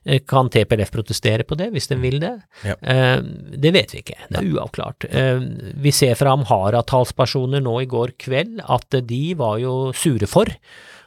Eh, 0.07 0.20
Kan 0.26 0.48
TPLF 0.48 0.90
protestere 0.90 1.44
på 1.44 1.57
det, 1.59 1.70
hvis 1.74 1.88
den 1.90 2.00
vil 2.00 2.18
det? 2.22 2.33
Ja. 2.64 2.74
Eh, 2.81 3.20
Det 3.61 3.72
vet 3.76 3.92
vi 3.92 4.00
ikke, 4.03 4.16
det 4.31 4.38
er 4.40 4.48
uavklart. 4.55 5.05
Eh, 5.11 5.40
Vi 5.76 5.90
ser 5.92 6.14
fra 6.16 6.33
Amhara-talspersoner 6.37 7.61
nå 7.62 7.83
i 7.83 7.87
går 7.90 8.14
kveld 8.18 8.62
at 8.66 8.88
de 9.07 9.35
var 9.35 9.59
jo 9.61 9.92
sure 9.92 10.26
for 10.26 10.46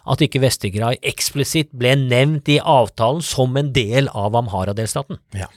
at 0.06 0.20
ikke 0.20 0.42
Vest-Tigray 0.44 0.98
eksplisitt 1.02 1.72
ble 1.80 1.96
nevnt 1.96 2.50
i 2.52 2.60
avtalen 2.60 3.22
som 3.24 3.56
en 3.58 3.72
del 3.74 4.10
av 4.14 4.36
Amhara-delstaten. 4.36 5.18
Ja. 5.34 5.48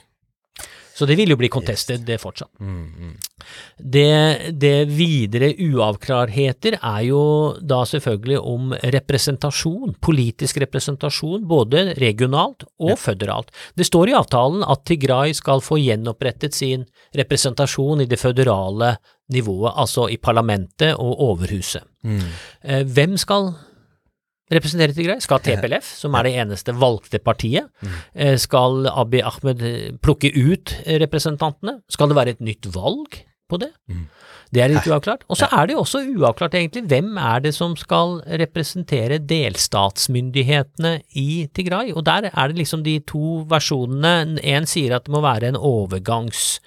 Så 0.97 1.05
det 1.05 1.17
vil 1.19 1.29
jo 1.29 1.37
bli 1.37 1.49
contested, 1.53 2.01
det 2.07 2.17
fortsatt. 2.17 2.49
Mm, 2.57 2.85
mm. 2.97 3.11
Det, 3.77 4.51
det 4.57 4.87
videre 4.89 5.51
uavklarheter 5.53 6.79
er 6.79 7.03
jo 7.05 7.21
da 7.61 7.83
selvfølgelig 7.85 8.39
om 8.41 8.73
representasjon, 8.95 9.93
politisk 10.01 10.57
representasjon, 10.63 11.45
både 11.45 11.91
regionalt 12.01 12.65
og 12.81 12.95
føderalt. 12.97 13.53
Det 13.77 13.85
står 13.85 14.09
i 14.09 14.17
avtalen 14.17 14.65
at 14.65 14.87
Tigray 14.89 15.37
skal 15.37 15.61
få 15.61 15.77
gjenopprettet 15.83 16.57
sin 16.57 16.87
representasjon 17.17 18.01
i 18.01 18.09
det 18.09 18.17
føderale 18.17 18.95
nivået, 19.33 19.75
altså 19.75 20.07
i 20.09 20.17
parlamentet 20.17 20.95
og 20.97 21.21
overhuset. 21.29 21.85
Mm. 22.07 22.25
Eh, 22.63 22.83
Hvem 22.87 23.17
skal 23.21 23.51
representere 24.53 24.95
Tigray? 24.95 25.21
Skal 25.23 25.41
TPLF, 25.43 25.87
som 26.01 26.15
er 26.17 26.27
det 26.27 26.35
eneste 26.43 26.75
valgte 26.77 27.19
partiet? 27.23 27.67
Eh, 28.15 28.37
Skal 28.39 28.87
Abiy 28.91 29.23
Ahmed 29.25 29.63
eh, 29.65 29.89
plukke 30.03 30.31
ut 30.35 30.75
eh, 30.85 30.99
representantene? 31.03 31.81
Skal 31.91 32.11
det 32.11 32.19
være 32.19 32.37
et 32.37 32.45
nytt 32.45 32.69
valg 32.75 33.19
på 33.47 33.59
det? 33.61 33.71
Mm. 33.91 34.05
Det 34.47 34.61
er 34.63 34.71
litt 34.71 34.87
uavklart. 34.87 35.25
Og 35.27 35.39
så 35.39 35.49
er 35.51 35.67
det 35.67 35.75
jo 35.75 35.81
også 35.81 36.01
uavklart 36.15 36.55
egentlig 36.55 36.85
hvem 36.87 37.17
er 37.19 37.41
det 37.43 37.51
som 37.55 37.73
skal 37.79 38.21
representere 38.39 39.19
delstatsmyndighetene 39.19 40.93
i 41.19 41.47
Tigray. 41.51 41.91
Og 41.91 42.05
der 42.07 42.29
er 42.31 42.47
det 42.47 42.61
liksom 42.61 42.85
de 42.85 42.97
to 43.07 43.41
versjonene. 43.51 44.39
En 44.39 44.69
sier 44.69 44.95
at 44.95 45.07
det 45.07 45.11
må 45.11 45.19
være 45.25 45.51
en 45.51 45.59
overgangs 45.59 46.61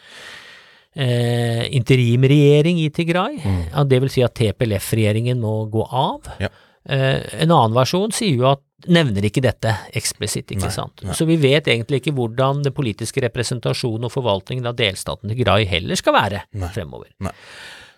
eh, 0.93 1.65
interimregjering 1.73 2.83
i 2.85 2.91
Tigray. 2.93 3.41
Ja, 3.71 3.87
det 3.89 4.03
vil 4.05 4.13
si 4.13 4.25
at 4.27 4.37
TPLF-regjeringen 4.37 5.41
må 5.41 5.63
gå 5.73 5.87
av. 5.89 6.29
Ja. 6.43 6.53
Eh, 6.89 7.21
en 7.43 7.51
annen 7.53 7.75
versjon 7.77 8.13
sier 8.17 8.39
jo 8.41 8.47
at 8.49 8.63
nevner 8.89 9.27
ikke 9.29 9.43
dette 9.45 9.75
eksplisitt, 9.93 10.49
ikke 10.55 10.65
Nei, 10.71 10.73
sant. 10.73 11.03
nei. 11.05 11.13
Så 11.13 11.27
vi 11.29 11.37
vet 11.37 11.67
egentlig 11.69 12.01
ikke 12.01 12.15
hvordan 12.17 12.63
den 12.65 12.73
politiske 12.73 13.21
representasjonen 13.21 14.07
og 14.09 14.15
forvaltningen 14.15 14.65
av 14.71 14.79
delstaten 14.79 15.29
Tigray 15.29 15.67
heller 15.69 15.95
skal 16.01 16.17
være 16.17 16.41
Nei. 16.57 16.71
fremover. 16.73 17.11
Nei. 17.21 17.35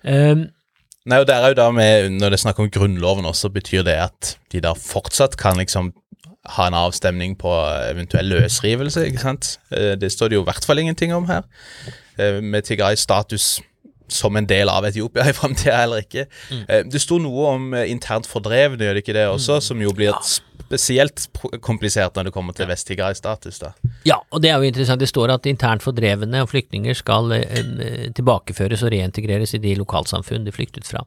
Um, 0.02 0.48
Nei, 1.06 1.18
og 1.18 1.26
der 1.26 1.42
er 1.42 1.48
jo 1.50 1.54
da 1.58 1.68
med, 1.74 2.10
Når 2.14 2.30
det 2.30 2.36
er 2.38 2.42
snakk 2.44 2.58
om 2.62 2.70
Grunnloven 2.70 3.24
også, 3.26 3.48
betyr 3.54 3.82
det 3.86 3.96
at 3.98 4.36
de 4.52 4.60
da 4.62 4.72
fortsatt 4.74 5.36
kan 5.38 5.56
liksom 5.58 5.92
ha 6.56 6.66
en 6.66 6.74
avstemning 6.74 7.36
på 7.38 7.50
eventuell 7.90 8.26
løsrivelse, 8.34 9.06
ikke 9.10 9.22
sant? 9.22 9.58
Eh, 9.70 9.94
Det 9.94 10.10
står 10.10 10.28
det 10.30 10.36
jo 10.36 10.42
i 10.42 10.48
hvert 10.50 10.64
fall 10.66 10.78
ingenting 10.82 11.14
om 11.14 11.26
her. 11.30 11.42
Eh, 12.18 12.40
Med 12.42 12.64
Tigray 12.66 12.96
status 12.98 13.60
som 14.12 14.37
en 14.38 14.48
del 14.48 14.70
av 14.72 14.87
Etiopia 14.88 15.29
i 15.31 15.37
framtida 15.37 15.83
eller 15.87 16.07
ikke. 16.07 16.27
Mm. 16.53 16.90
Det 16.92 17.03
sto 17.03 17.18
noe 17.22 17.53
om 17.57 17.75
eh, 17.77 17.88
internt 17.92 18.29
fordrevne, 18.31 18.81
gjør 18.85 18.98
det 18.98 19.05
ikke 19.05 19.16
det 19.16 19.29
også, 19.33 19.61
som 19.64 19.83
jo 19.83 19.94
blir 19.96 20.16
spesielt 20.72 21.27
komplisert 21.61 22.16
når 22.16 22.29
det 22.29 22.33
kommer 22.35 22.57
til 22.57 22.68
Vest-Tigray-status, 22.70 23.61
da. 23.61 23.72
Ja, 24.09 24.18
og 24.33 24.42
det 24.42 24.53
er 24.53 24.61
jo 24.61 24.70
interessant. 24.70 25.03
Det 25.03 25.11
står 25.11 25.35
at 25.35 25.48
internt 25.51 25.85
fordrevne 25.85 26.42
og 26.44 26.51
flyktninger 26.53 26.96
skal 26.96 27.33
eh, 27.37 27.61
eh, 27.61 28.09
tilbakeføres 28.16 28.85
og 28.87 28.92
reintegreres 28.94 29.53
i 29.57 29.61
de 29.62 29.75
lokalsamfunn 29.81 30.46
de 30.46 30.55
flyktet 30.55 30.88
fra. 30.88 31.05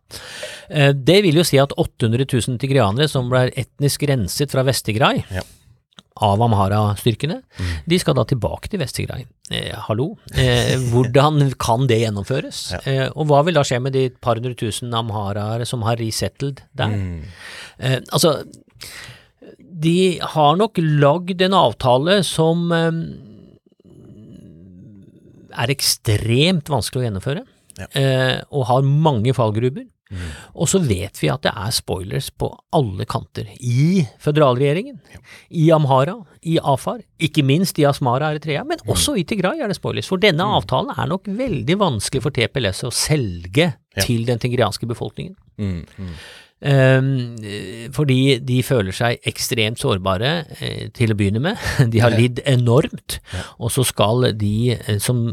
Eh, 0.69 0.91
det 0.93 1.21
vil 1.25 1.41
jo 1.41 1.47
si 1.47 1.59
at 1.61 1.73
800 1.81 2.27
000 2.29 2.61
tigrianere 2.61 3.09
som 3.11 3.31
ble 3.31 3.47
etnisk 3.57 4.05
renset 4.09 4.53
fra 4.53 4.65
Vest-Tigray 4.67 5.23
Ja. 5.33 5.41
Av 6.23 6.39
Amhara-styrkene, 6.45 7.41
de 7.85 7.97
skal 7.99 8.15
da 8.15 8.23
tilbake 8.23 8.69
til 8.71 8.79
Vest-Tigray. 8.79 9.25
Eh, 9.51 9.73
hallo, 9.87 10.13
eh, 10.33 10.77
hvordan 10.93 11.51
kan 11.59 11.87
det 11.91 11.97
gjennomføres? 12.05 12.61
Ja. 12.71 12.79
Eh, 12.87 13.09
og 13.15 13.27
hva 13.27 13.41
vil 13.45 13.53
da 13.57 13.63
skje 13.67 13.81
med 13.83 13.93
de 13.93 14.05
par 14.23 14.35
hundre 14.39 14.55
tusen 14.55 14.93
amharaer 14.95 15.65
som 15.67 15.83
har 15.83 15.97
resettled 15.99 16.61
der? 16.73 16.95
Eh, 17.79 17.99
altså, 18.15 18.37
de 19.59 20.19
har 20.23 20.55
nok 20.55 20.79
lagd 20.79 21.41
en 21.45 21.53
avtale 21.59 22.21
som 22.23 22.71
eh, 22.71 23.03
er 25.55 25.71
ekstremt 25.75 26.71
vanskelig 26.71 27.03
å 27.03 27.07
gjennomføre, 27.09 27.43
Ja. 27.77 27.87
eh, 27.93 28.41
og 28.51 28.65
har 28.67 28.81
mange 28.87 29.33
fallgruber. 29.35 29.85
Og 30.53 30.69
så 30.69 30.79
vet 30.85 31.17
vi 31.17 31.29
at 31.33 31.41
det 31.45 31.51
er 31.57 31.73
spoilers 31.73 32.29
på 32.29 32.51
alle 32.77 33.07
kanter. 33.09 33.49
I 33.57 34.05
føderalregjeringen, 34.21 34.99
i 35.49 35.65
Amhara, 35.73 36.19
i 36.45 36.59
Afar, 36.61 37.01
ikke 37.17 37.43
minst 37.47 37.79
i 37.81 37.87
Asmara 37.89 38.29
Eritrea, 38.33 38.63
men 38.67 38.83
også 38.91 39.17
i 39.17 39.25
Tigray 39.27 39.63
er 39.65 39.71
det 39.71 39.79
spoilers. 39.79 40.09
For 40.11 40.21
denne 40.21 40.45
avtalen 40.59 40.93
er 40.93 41.09
nok 41.09 41.27
veldig 41.27 41.79
vanskelig 41.81 42.21
for 42.27 42.35
TPLS 42.35 42.85
å 42.85 42.93
selge 42.93 43.73
Ja. 43.95 44.03
til 44.03 44.25
den 44.27 44.37
tigrianske 44.43 44.85
befolkningen. 44.89 45.37
Mm, 45.57 45.85
mm. 45.97 46.15
Ehm, 46.65 47.37
fordi 47.95 48.39
de 48.43 48.61
føler 48.63 48.95
seg 48.95 49.23
ekstremt 49.27 49.79
sårbare 49.79 50.45
eh, 50.59 50.89
til 50.95 51.11
å 51.13 51.17
begynne 51.19 51.41
med. 51.43 51.59
De 51.93 52.01
har 52.03 52.15
lidd 52.15 52.41
enormt, 52.45 53.19
og 53.59 53.71
så 53.71 53.85
skal 53.87 54.31
de 54.39 54.75
eh, 54.75 54.97
som 54.99 55.25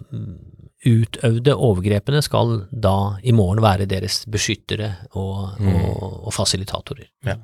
utøvde 0.83 1.55
overgrepene, 1.55 2.23
skal 2.25 2.65
da 2.71 3.15
i 3.23 3.35
morgen 3.35 3.63
være 3.63 3.87
deres 3.91 4.23
beskyttere 4.31 4.89
og, 5.19 5.59
og, 5.63 6.17
og 6.27 6.35
fasilitatorer. 6.35 7.07
Ja. 7.27 7.37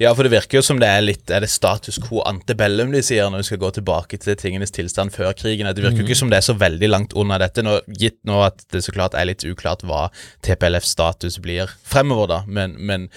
ja, 0.00 0.12
for 0.16 0.24
det 0.24 0.32
virker 0.32 0.58
jo 0.60 0.64
som 0.64 0.80
det 0.80 0.88
er 0.88 1.02
litt 1.04 1.28
Er 1.28 1.44
det 1.44 1.50
status 1.52 1.98
quo 2.00 2.22
antebellum 2.24 2.94
de 2.94 3.02
sier 3.04 3.28
når 3.28 3.42
vi 3.42 3.48
skal 3.50 3.60
gå 3.60 3.70
tilbake 3.76 4.20
til 4.22 4.38
tingenes 4.40 4.72
tilstand 4.72 5.12
før 5.12 5.36
krigen? 5.36 5.68
Det 5.68 5.84
virker 5.84 6.00
jo 6.00 6.06
ikke 6.08 6.18
som 6.22 6.32
det 6.32 6.40
er 6.40 6.46
så 6.46 6.56
veldig 6.56 6.88
langt 6.88 7.16
unna 7.18 7.40
dette, 7.42 7.64
nå, 7.66 7.78
gitt 8.00 8.22
nå 8.28 8.40
at 8.46 8.64
det 8.72 8.84
så 8.86 8.94
klart 8.96 9.18
er 9.18 9.28
litt 9.28 9.44
uklart 9.44 9.84
hva 9.84 10.06
TPLFs 10.46 10.94
status 10.96 11.36
blir 11.44 11.76
fremover, 11.84 12.32
da. 12.32 12.40
Men, 12.48 12.78
men 12.80 13.10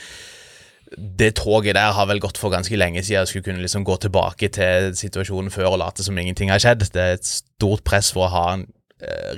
det 0.98 1.36
toget 1.38 1.78
der 1.78 1.94
har 1.94 2.08
vel 2.10 2.20
gått 2.20 2.40
for 2.42 2.52
ganske 2.52 2.76
lenge 2.76 3.04
siden. 3.04 3.22
Jeg 3.22 3.32
Skulle 3.32 3.48
kunne 3.48 3.64
liksom 3.64 3.86
gå 3.86 3.96
tilbake 4.02 4.50
til 4.50 4.92
situasjonen 4.98 5.54
før 5.54 5.76
og 5.76 5.80
late 5.84 6.04
som 6.04 6.18
ingenting 6.18 6.52
har 6.52 6.60
skjedd. 6.60 6.90
Det 6.94 7.02
er 7.04 7.18
et 7.20 7.30
stort 7.30 7.84
press 7.88 8.12
for 8.16 8.28
å 8.28 8.34
ha 8.34 8.46
en 8.58 8.68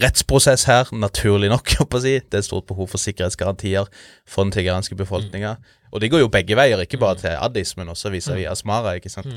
rettsprosess 0.01 0.65
her, 0.69 0.89
naturlig 0.95 1.51
nok. 1.51 1.75
å 1.81 2.01
si. 2.01 2.17
Det 2.19 2.39
er 2.39 2.43
et 2.43 2.47
stort 2.47 2.67
behov 2.69 2.89
for 2.93 3.01
sikkerhetsgarantier 3.01 3.89
for 4.25 4.45
den 4.45 4.55
tigeranske 4.55 4.97
befolkninga. 4.99 5.57
Og 5.91 5.99
det 5.99 6.09
går 6.11 6.21
jo 6.23 6.29
begge 6.31 6.55
veier, 6.55 6.79
ikke 6.85 6.99
bare 7.01 7.17
til 7.19 7.33
Addis, 7.35 7.73
men 7.77 7.87
også 7.91 8.09
vis-à-vis 8.13 8.47
Asmara. 8.47 8.93
ikke 8.95 9.09
sant? 9.11 9.27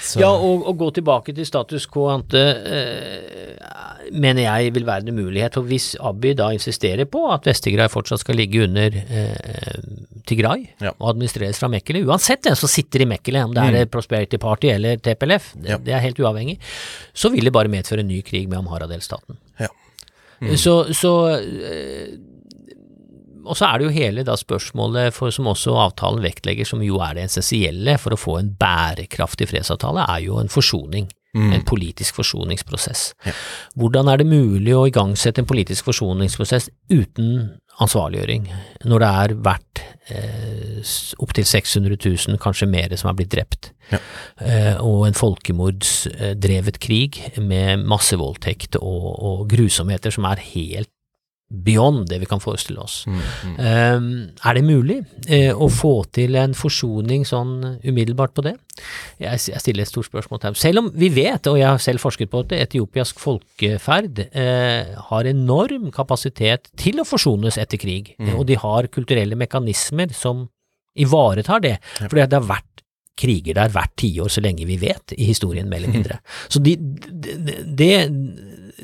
Så- 0.00 0.20
Ja, 0.20 0.28
og 0.32 0.64
å 0.68 0.72
gå 0.76 0.90
tilbake 0.96 1.34
til 1.34 1.44
status 1.46 1.86
quo 1.86 2.08
ante 2.08 2.36
eh, 2.40 4.10
mener 4.12 4.42
jeg 4.42 4.72
vil 4.74 4.84
være 4.84 5.08
en 5.08 5.16
mulighet. 5.16 5.54
For 5.54 5.62
hvis 5.68 5.94
Abiy 6.00 6.34
da 6.34 6.48
insisterer 6.56 7.04
på 7.08 7.22
at 7.32 7.44
Vest-Tigray 7.48 7.88
fortsatt 7.92 8.20
skal 8.24 8.36
ligge 8.36 8.62
under 8.64 8.90
eh, 8.96 9.80
Tigray 10.26 10.66
Ja. 10.80 10.92
og 10.98 11.14
administreres 11.14 11.58
fra 11.60 11.68
Mekkele, 11.68 12.04
uansett 12.06 12.42
hvem 12.48 12.56
som 12.56 12.68
sitter 12.68 13.02
i 13.04 13.08
Mekkele, 13.12 13.44
om 13.44 13.54
det 13.54 13.64
er 13.74 13.86
Prosperity 13.92 14.36
Party 14.40 14.68
eller 14.72 14.96
TPLF, 14.96 15.52
det, 15.56 15.68
Ja. 15.70 15.78
det 15.78 15.94
er 15.94 16.00
helt 16.00 16.16
uavhengig, 16.20 16.58
så 17.14 17.30
vil 17.32 17.44
det 17.44 17.52
bare 17.52 17.68
medføre 17.68 18.00
en 18.00 18.08
ny 18.08 18.20
krig 18.22 18.48
med 18.48 18.58
Amhara-delstaten. 18.58 19.36
Ja. 19.60 19.68
Så, 20.56 20.88
så 20.96 21.12
eh, 21.36 22.16
og 23.44 23.56
så 23.56 23.68
er 23.70 23.78
det 23.78 23.86
jo 23.88 23.94
hele 23.94 24.24
da 24.26 24.34
spørsmålet 24.38 25.14
for, 25.16 25.30
som 25.34 25.46
også 25.50 25.76
avtalen 25.86 26.22
vektlegger, 26.24 26.66
som 26.68 26.82
jo 26.84 26.98
er 27.04 27.14
det 27.18 27.28
essensielle 27.28 27.96
for 28.00 28.14
å 28.16 28.20
få 28.20 28.38
en 28.40 28.52
bærekraftig 28.60 29.48
fredsavtale, 29.50 30.04
er 30.08 30.26
jo 30.26 30.38
en 30.42 30.52
forsoning. 30.52 31.08
En 31.30 31.62
politisk 31.62 32.16
forsoningsprosess. 32.18 33.12
Ja. 33.22 33.30
Hvordan 33.78 34.08
er 34.10 34.18
det 34.18 34.24
mulig 34.26 34.72
å 34.74 34.80
igangsette 34.90 35.38
en 35.38 35.46
politisk 35.46 35.86
forsoningsprosess 35.86 36.66
uten 36.90 37.52
ansvarliggjøring, 37.78 38.48
når 38.90 38.98
det 39.04 39.10
er 39.20 39.34
verdt 39.46 39.82
eh, 40.10 40.80
opptil 41.22 41.46
600 41.46 41.94
000, 42.02 42.40
kanskje 42.42 42.66
mer, 42.66 42.96
som 42.98 43.12
er 43.12 43.20
blitt 43.20 43.30
drept, 43.36 43.70
Ja. 43.94 43.98
eh, 44.42 44.74
og 44.82 45.06
en 45.06 45.14
folkemordsdrevet 45.14 46.78
krig 46.82 47.20
med 47.38 47.84
massevoldtekt 47.86 48.76
og, 48.82 49.06
og 49.22 49.46
grusomheter 49.54 50.10
som 50.14 50.26
er 50.30 50.42
helt 50.50 50.90
beyond 51.50 52.06
det 52.08 52.20
vi 52.22 52.28
kan 52.30 52.40
forestille 52.42 52.78
oss. 52.80 53.02
Mm, 53.10 53.18
mm. 53.18 53.56
Eh, 53.58 54.46
er 54.46 54.56
det 54.56 54.62
mulig 54.64 55.00
uh, 55.02 55.58
å 55.58 55.66
få 55.72 55.94
til 56.14 56.38
en 56.38 56.54
forsoning 56.54 57.26
sånn 57.26 57.80
umiddelbart 57.82 58.34
på 58.36 58.44
det? 58.46 58.54
Jeg, 59.18 59.42
jeg 59.50 59.62
stiller 59.64 59.84
et 59.84 59.90
stort 59.90 60.08
spørsmål 60.08 60.40
til 60.44 60.60
Selv 60.60 60.84
om 60.84 60.92
vi 60.94 61.10
vet, 61.12 61.50
og 61.50 61.58
jeg 61.58 61.68
har 61.68 61.82
selv 61.82 62.02
forsket 62.04 62.30
på 62.30 62.44
det, 62.50 62.62
etiopiask 62.68 63.18
folkeferd 63.20 64.22
uh, 64.30 64.96
har 65.10 65.30
enorm 65.30 65.90
kapasitet 65.94 66.70
til 66.78 67.02
å 67.02 67.08
forsones 67.08 67.58
etter 67.58 67.80
krig, 67.80 68.14
Mm. 68.20 68.34
og 68.36 68.42
de 68.48 68.56
har 68.58 68.88
kulturelle 68.92 69.36
mekanismer 69.38 70.10
som 70.12 70.42
ivaretar 70.98 71.62
det, 71.62 71.76
fordi 72.02 72.26
det 72.28 72.36
har 72.36 72.48
vært 72.48 72.70
kriger 73.20 73.56
der 73.58 73.72
hvert 73.72 73.92
tiår 74.00 74.30
så 74.32 74.42
lenge 74.44 74.66
vi 74.68 74.78
vet 74.80 75.14
i 75.16 75.28
historien, 75.28 75.68
mer 75.68 75.82
eller 75.82 75.94
mindre. 75.94 76.18
Så 76.52 76.62
de, 76.64 76.76
det, 76.76 77.36
det, 77.78 77.90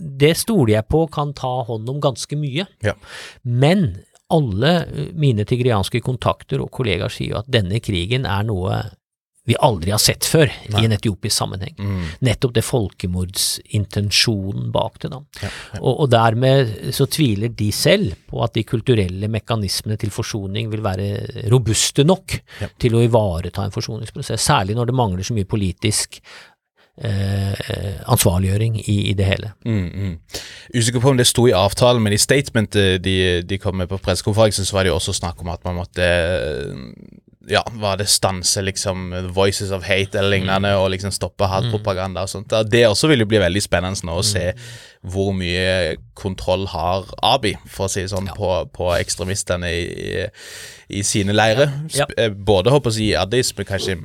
det 0.01 0.35
stoler 0.37 0.75
jeg 0.79 0.89
på 0.93 1.07
kan 1.13 1.33
ta 1.37 1.55
hånd 1.69 1.89
om 1.89 2.01
ganske 2.05 2.37
mye. 2.39 2.67
Ja. 2.85 2.95
Men 3.43 3.97
alle 4.33 4.87
mine 5.15 5.45
tigrianske 5.47 6.01
kontakter 6.03 6.61
og 6.65 6.71
kollegaer 6.75 7.09
sier 7.15 7.31
jo 7.37 7.41
at 7.45 7.51
denne 7.53 7.79
krigen 7.81 8.27
er 8.27 8.43
noe 8.49 8.81
vi 9.47 9.55
aldri 9.63 9.93
har 9.95 10.01
sett 10.03 10.27
før 10.27 10.51
Nei. 10.73 10.81
i 10.83 10.87
en 10.89 10.93
etiopisk 10.97 11.37
sammenheng. 11.39 11.77
Mm. 11.79 12.01
Nettopp 12.27 12.55
det 12.57 12.65
folkemordsintensjonen 12.67 14.73
bak 14.75 14.97
det, 15.05 15.11
da. 15.13 15.21
Ja, 15.43 15.51
ja. 15.75 15.79
Og, 15.83 16.01
og 16.03 16.09
dermed 16.11 16.73
så 16.97 17.07
tviler 17.07 17.49
de 17.55 17.69
selv 17.71 18.15
på 18.27 18.43
at 18.43 18.55
de 18.59 18.65
kulturelle 18.67 19.29
mekanismene 19.31 19.97
til 20.03 20.11
forsoning 20.15 20.67
vil 20.73 20.83
være 20.83 21.47
robuste 21.53 22.03
nok 22.07 22.39
Ja. 22.61 22.69
til 22.81 22.95
å 22.97 23.03
ivareta 23.05 23.63
en 23.63 23.71
forsoningsprosess, 23.75 24.43
særlig 24.51 24.75
når 24.79 24.87
det 24.91 24.97
mangler 24.99 25.23
så 25.27 25.35
mye 25.37 25.47
politisk 25.49 26.19
eh, 27.05 28.01
ansvarliggjøring 28.07 28.79
i, 28.89 28.97
i 29.11 29.15
det 29.19 29.27
hele. 29.29 29.53
Mm, 29.65 29.91
mm. 29.93 30.17
Usikker 30.77 31.01
på 31.05 31.11
om 31.13 31.21
det 31.21 31.27
sto 31.29 31.47
i 31.49 31.55
avtalen, 31.57 32.03
men 32.03 32.13
i 32.17 32.21
statementet 32.21 33.03
de, 33.05 33.17
de 33.47 33.59
kom 33.63 33.77
med 33.77 33.89
på 33.93 33.99
pressekonferansen, 34.03 34.65
så 34.69 34.77
var 34.79 34.87
det 34.87 34.95
jo 34.95 34.99
også 35.01 35.17
snakk 35.21 35.41
om 35.45 35.53
at 35.55 35.65
man 35.67 35.79
måtte 35.83 36.09
ja, 37.49 37.61
var 37.79 37.97
det 38.01 38.09
stanse 38.11 38.63
liksom 38.67 39.13
Voices 39.35 39.71
of 39.71 39.85
Hate 39.87 40.19
eller 40.19 40.33
lignende, 40.33 40.73
og 40.81 40.91
liksom 40.91 41.13
stoppe 41.15 41.47
hatpropaganda 41.47 42.25
og 42.27 42.33
sånt. 42.33 42.51
Det 42.71 42.81
også 42.89 43.07
vil 43.13 43.23
jo 43.23 43.29
bli 43.31 43.39
veldig 43.39 43.63
spennende 43.63 44.09
nå 44.09 44.17
å 44.19 44.25
se 44.27 44.49
hvor 45.07 45.31
mye 45.37 45.95
kontroll 46.19 46.67
har 46.73 47.07
Abi, 47.23 47.53
for 47.71 47.87
å 47.87 47.93
si 47.93 48.03
det 48.03 48.11
sånn, 48.11 48.27
på, 48.35 48.51
på 48.75 48.91
ekstremistene 48.97 49.71
i, 49.71 50.25
i 50.99 51.05
sine 51.07 51.37
leirer. 51.37 51.71
Ja. 51.95 52.09
Sp- 52.09 52.19
eh, 52.19 52.35
Både 52.35 52.75
håper 52.75 52.91
jeg 52.91 52.97
å 52.97 52.99
si 52.99 53.09
Addis, 53.23 53.53
men 53.55 53.69
kanskje 53.71 53.99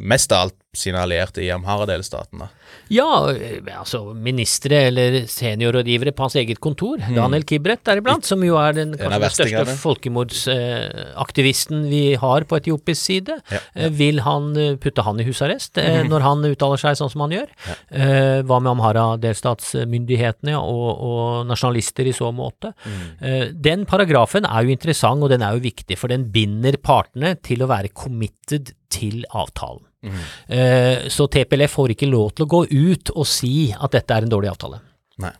mest 0.00 0.32
av 0.32 0.46
alt 0.46 0.56
sine 0.76 0.98
allierte 1.02 1.42
i 1.44 1.50
Amhara-delstaten. 1.54 2.38
da. 2.44 2.48
Ja, 2.90 3.30
eh, 3.32 3.60
altså 3.78 4.14
ministre 4.14 4.76
eller 4.88 5.20
seniorrådgivere 5.30 6.12
på 6.12 6.22
hans 6.26 6.34
eget 6.36 6.60
kontor, 6.60 6.98
Daniel 7.14 7.44
Kibret 7.48 7.84
deriblant, 7.86 8.24
som 8.24 8.42
jo 8.44 8.56
er 8.60 8.72
den 8.72 8.90
Mm. 8.94 8.98
Kanskje 8.98 9.20
den 9.20 9.30
største 9.30 9.76
folkemordsaktivisten 9.82 11.88
vi 11.90 12.02
har 12.20 12.40
på 12.48 12.56
etiopisk 12.60 13.00
side. 13.02 13.38
Ja, 13.50 13.58
ja. 13.74 13.88
Vil 13.88 14.20
han 14.24 14.56
eh, 14.56 14.76
putte 14.76 15.02
han 15.06 15.20
i 15.20 15.24
husarrest 15.24 15.78
eh, 15.78 16.02
Mhm. 16.04 16.08
når 16.10 16.20
han 16.26 16.44
uttaler 16.44 16.76
seg 16.80 16.96
sånn 16.98 17.10
som 17.12 17.20
han 17.24 17.30
gjør? 17.36 17.48
Eh, 17.90 18.42
Hva 18.42 18.58
med 18.60 18.72
Amhara-delstatsmyndighetene 18.76 20.54
og, 20.58 21.00
og 21.00 21.46
nasjonalister 21.48 22.06
i 22.06 22.12
så 22.16 22.32
måte? 22.34 22.72
Mm. 22.84 23.00
Eh, 23.20 23.48
Den 23.54 23.84
paragrafen 23.86 24.44
er 24.44 24.62
jo 24.64 24.70
interessant, 24.74 25.22
og 25.22 25.28
den 25.30 25.42
er 25.42 25.52
jo 25.56 25.60
viktig, 25.64 25.96
for 25.98 26.08
den 26.08 26.24
binder 26.30 26.76
partene 26.76 27.34
til 27.42 27.62
å 27.64 27.68
være 27.70 27.88
committed 27.94 28.72
til 28.90 29.24
avtalen. 29.34 29.82
Mhm. 30.04 30.24
Eh, 30.48 31.08
Så 31.08 31.26
TPLF 31.32 31.74
får 31.78 31.94
ikke 31.96 32.10
lov 32.10 32.34
til 32.36 32.46
å 32.46 32.48
gå 32.48 32.62
ut 32.70 33.10
og 33.16 33.26
si 33.26 33.72
at 33.72 33.90
dette 33.96 34.14
er 34.14 34.26
en 34.26 34.32
dårlig 34.32 34.50
avtale. 34.52 34.80
Nei. 35.18 35.32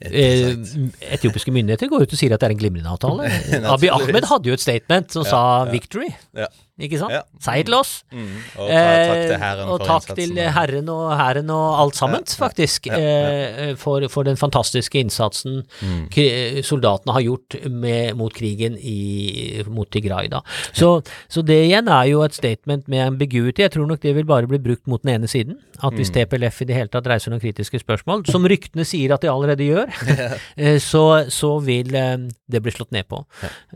Eh, 0.00 0.54
etiopiske 1.12 1.52
myndigheter 1.52 1.90
går 1.92 2.06
ut 2.06 2.12
og 2.14 2.18
sier 2.18 2.32
at 2.32 2.40
det 2.40 2.48
er 2.48 2.54
en 2.54 2.60
glimrende 2.62 2.88
avtale. 2.88 3.26
Abiy 3.74 3.90
Ahmed 3.92 4.24
hadde 4.30 4.48
jo 4.48 4.54
et 4.56 4.62
statement 4.62 5.12
som 5.12 5.24
sa 5.28 5.66
'victory'. 5.68 6.14
Ja. 6.36 6.46
Ikke 6.80 6.98
sant? 7.00 7.12
Ja. 7.14 7.22
Seier 7.44 7.64
til 7.68 7.74
oss. 7.76 7.92
Mm. 8.12 8.28
Og 8.58 8.68
takk 8.70 9.14
til 9.20 9.34
Eh, 9.34 9.40
Hæren 9.40 9.68
og 9.74 9.80
takk 9.86 10.14
til 10.16 10.36
Herren 10.56 10.88
og 10.92 11.10
Hæren 11.18 11.50
og 11.54 11.78
alt 11.84 11.94
sammen, 11.98 12.24
Ja, 12.26 12.36
faktisk, 12.46 12.86
ja, 12.90 12.98
ja. 12.98 13.70
eh, 13.70 13.74
For, 13.80 14.06
for 14.08 14.24
den 14.24 14.36
fantastiske 14.40 14.98
innsatsen 15.00 15.62
Mm. 15.82 16.08
soldatene 16.64 17.12
har 17.14 17.22
gjort 17.24 17.56
med, 17.70 18.14
mot 18.16 18.32
krigen 18.34 18.76
i, 18.78 19.62
mot 19.68 19.88
Tigray. 19.90 20.28
Da. 20.28 20.40
Så, 20.72 21.02
så 21.28 21.42
det 21.46 21.58
igjen 21.68 21.88
er 21.88 22.04
jo 22.10 22.22
et 22.26 22.34
statement 22.36 22.88
med 22.88 23.06
ambiguity. 23.06 23.62
Jeg 23.62 23.72
tror 23.76 23.86
nok 23.88 24.00
det 24.02 24.14
vil 24.16 24.24
bare 24.28 24.46
bli 24.50 24.58
brukt 24.58 24.86
mot 24.90 25.02
den 25.02 25.14
ene 25.16 25.28
siden. 25.30 25.58
At 25.82 25.94
hvis 25.96 26.10
Mm. 26.10 26.14
TPLF 26.26 26.60
i 26.62 26.64
det 26.68 26.76
hele 26.76 26.88
tatt 26.92 27.06
reiser 27.08 27.30
noen 27.32 27.40
kritiske 27.40 27.78
spørsmål, 27.80 28.26
som 28.28 28.44
ryktene 28.44 28.84
sier 28.84 29.14
at 29.14 29.22
de 29.22 29.28
allerede 29.32 29.64
gjør, 29.64 29.88
eh, 30.58 30.78
så, 30.82 31.04
så 31.32 31.54
vil 31.64 31.94
eh, 31.96 32.16
det 32.50 32.60
bli 32.64 32.72
slått 32.74 32.92
ned 32.92 33.06
på. 33.08 33.22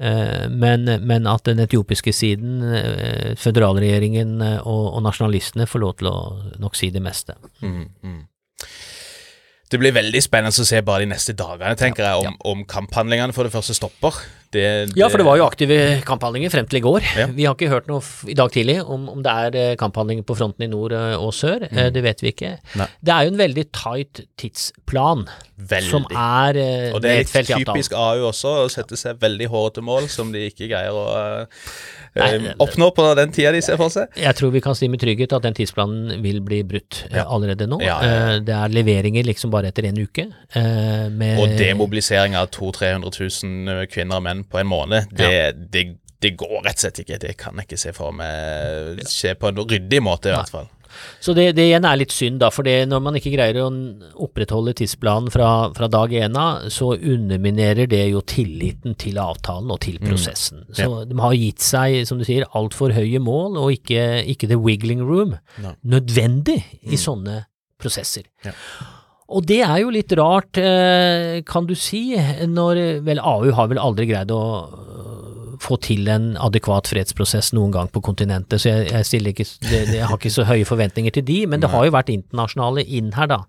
Eh, 0.01 0.49
Men, 0.51 0.85
men 1.07 1.27
at 1.31 1.45
den 1.49 1.59
etiopiske 1.65 2.13
siden, 2.15 2.61
eh, 2.63 2.93
føderalregjeringen 3.40 4.36
eh, 4.45 4.59
og, 4.62 4.84
og 4.97 5.03
nasjonalistene 5.07 5.68
får 5.70 5.82
lov 5.82 5.97
til 6.01 6.11
å 6.11 6.16
nok 6.62 6.78
si 6.78 6.90
det 6.95 7.03
meste. 7.05 7.36
Mm, 7.64 7.88
mm. 8.05 8.22
Det 9.70 9.80
blir 9.80 9.95
veldig 9.97 10.20
spennende 10.22 10.62
å 10.62 10.68
se 10.68 10.80
bare 10.86 11.03
de 11.03 11.11
neste 11.11 11.34
dagene, 11.34 11.74
tenker 11.78 12.07
jeg, 12.07 12.28
om, 12.28 12.36
om 12.53 12.64
kamphandlingene 12.68 13.34
for 13.34 13.49
det 13.49 13.55
første 13.55 13.74
stopper. 13.74 14.20
Det, 14.55 14.65
Ja, 14.97 15.09
for 15.11 15.19
det 15.21 15.27
var 15.27 15.39
jo 15.41 15.47
aktive 15.49 15.79
kamphandlinger 16.07 16.53
frem 16.55 16.67
til 16.71 16.79
i 16.79 16.85
går. 16.85 17.07
Ja. 17.19 17.27
Vi 17.35 17.47
har 17.49 17.57
ikke 17.57 17.71
hørt 17.73 17.89
noe 17.91 18.01
i 18.31 18.37
dag 18.39 18.53
tidlig 18.55 18.79
om, 18.85 19.09
om 19.11 19.23
det 19.25 19.33
er 19.47 19.59
eh, 19.59 19.75
kamphandlinger 19.81 20.25
på 20.29 20.37
fronten 20.39 20.67
i 20.67 20.71
nord 20.71 20.95
eh, 20.95 21.15
og 21.19 21.33
sør. 21.35 21.67
Mm. 21.71 21.89
Det 21.95 22.03
vet 22.07 22.23
vi 22.25 22.31
ikke. 22.35 22.53
Nei. 22.79 22.87
Det 23.05 23.15
er 23.17 23.27
jo 23.27 23.35
en 23.35 23.41
veldig 23.43 23.65
tight 23.75 24.23
tidsplan 24.41 25.27
Veldig. 25.59 25.91
som 25.91 26.07
er 26.11 26.59
eh, 26.59 26.95
Og 26.95 27.03
det 27.03 27.11
er 27.11 27.19
litt 27.21 27.29
nedfelt 27.29 27.51
i 27.51 27.55
avtalen. 27.57 27.69
typisk 27.75 27.93
AU 27.99 28.25
også, 28.31 28.55
å 28.65 28.71
sette 28.73 28.99
seg 28.99 29.19
veldig 29.23 29.49
hårete 29.53 29.85
mål 29.87 30.09
som 30.13 30.33
de 30.35 30.47
ikke 30.51 30.69
greier 30.71 30.95
å 30.95 31.05
eh, 31.19 31.65
Nei, 32.15 32.29
eh, 32.39 32.49
oppnå 32.63 32.91
på 32.95 33.07
den 33.19 33.33
tida 33.35 33.51
de 33.55 33.63
ser 33.65 33.79
for 33.81 33.91
seg. 33.91 34.13
Jeg 34.21 34.37
tror 34.39 34.53
vi 34.55 34.63
kan 34.63 34.77
si 34.79 34.87
med 34.91 35.01
trygghet 35.03 35.33
at 35.35 35.43
den 35.47 35.57
tidsplanen 35.59 36.21
vil 36.23 36.39
bli 36.47 36.61
brutt 36.67 37.03
eh, 37.11 37.19
Ja. 37.19 37.27
allerede 37.35 37.67
nå. 37.71 37.81
Ja, 37.83 37.99
ja. 38.05 38.13
Eh, 38.35 38.41
Det 38.47 38.55
er 38.55 38.75
leveringer 38.75 39.27
liksom 39.27 39.51
bare 39.55 39.73
etter 39.73 39.89
en 39.91 39.99
uke. 39.99 40.29
eh, 40.55 41.09
med- 41.11 41.39
Og 41.43 41.57
demobilisering 41.59 42.37
av 42.39 42.51
200 42.55 42.75
000-300 42.75 43.45
000 43.45 43.87
kvinner 43.93 44.17
og 44.17 44.23
menn 44.27 44.43
på 44.51 44.61
en 44.61 44.70
måned, 44.70 45.11
det, 45.16 45.34
det, 45.72 45.84
det 46.22 46.34
går 46.40 46.61
rett 46.64 46.78
og 46.78 46.86
slett 46.86 47.03
ikke. 47.05 47.20
Det 47.22 47.34
kan 47.40 47.59
jeg 47.59 47.68
ikke 47.68 47.82
se 47.84 47.92
for 47.97 48.14
meg 48.16 49.03
skje 49.11 49.34
på 49.40 49.51
en 49.51 49.61
ryddig 49.64 50.03
måte, 50.05 50.32
i 50.32 50.36
hvert 50.36 50.55
fall. 50.55 50.70
Så 51.20 51.34
det, 51.34 51.49
det 51.59 51.64
igjen 51.68 51.86
er 51.88 51.99
litt 51.99 52.12
synd, 52.14 52.40
da, 52.42 52.51
for 52.55 52.66
det, 52.66 52.76
når 52.90 53.01
man 53.03 53.16
ikke 53.18 53.32
greier 53.34 53.59
å 53.64 53.68
opprettholde 54.24 54.76
tidsplanen 54.78 55.32
fra, 55.34 55.49
fra 55.76 55.88
dag 55.90 56.12
én 56.14 56.38
av, 56.38 56.68
så 56.70 56.92
underminerer 56.95 57.88
det 57.90 58.05
jo 58.12 58.22
tilliten 58.30 58.97
til 59.01 59.18
avtalen 59.22 59.72
og 59.74 59.80
til 59.84 59.99
prosessen. 60.03 60.64
Så 60.74 61.05
de 61.11 61.18
har 61.20 61.38
gitt 61.38 61.64
seg, 61.64 62.03
som 62.09 62.20
du 62.20 62.26
sier, 62.28 62.47
altfor 62.55 62.95
høye 62.97 63.22
mål, 63.22 63.59
og 63.61 63.74
ikke, 63.74 64.22
ikke 64.34 64.51
the 64.51 64.61
wiggling 64.61 65.03
room 65.05 65.36
Nei. 65.64 65.74
nødvendig 65.97 66.61
i 66.86 67.01
sånne 67.01 67.42
prosesser. 67.80 68.28
Ja. 68.47 68.55
Og 69.33 69.47
det 69.49 69.62
er 69.64 69.79
jo 69.81 69.93
litt 69.95 70.12
rart, 70.18 70.59
eh, 70.61 71.41
kan 71.49 71.68
du 71.68 71.75
si, 71.79 72.11
når 72.51 72.83
Vel, 73.07 73.20
AU 73.20 73.53
har 73.57 73.70
vel 73.70 73.81
aldri 73.81 74.09
greid 74.11 74.33
å 74.35 74.41
øh, 74.68 75.55
få 75.64 75.79
til 75.81 76.11
en 76.12 76.35
adekvat 76.45 76.91
fredsprosess 76.91 77.53
noen 77.57 77.72
gang 77.72 77.89
på 77.89 78.03
kontinentet, 78.05 78.61
så 78.61 78.68
jeg, 78.68 78.91
jeg, 78.93 79.22
ikke, 79.33 79.47
det, 79.70 79.81
jeg 79.95 80.09
har 80.11 80.18
ikke 80.18 80.33
så 80.35 80.45
høye 80.45 80.66
forventninger 80.68 81.14
til 81.16 81.25
de, 81.25 81.39
men 81.49 81.62
det 81.62 81.70
har 81.72 81.87
jo 81.87 81.95
vært 81.95 82.12
internasjonale 82.12 82.85
inn 82.85 83.14
her, 83.16 83.31
da, 83.31 83.41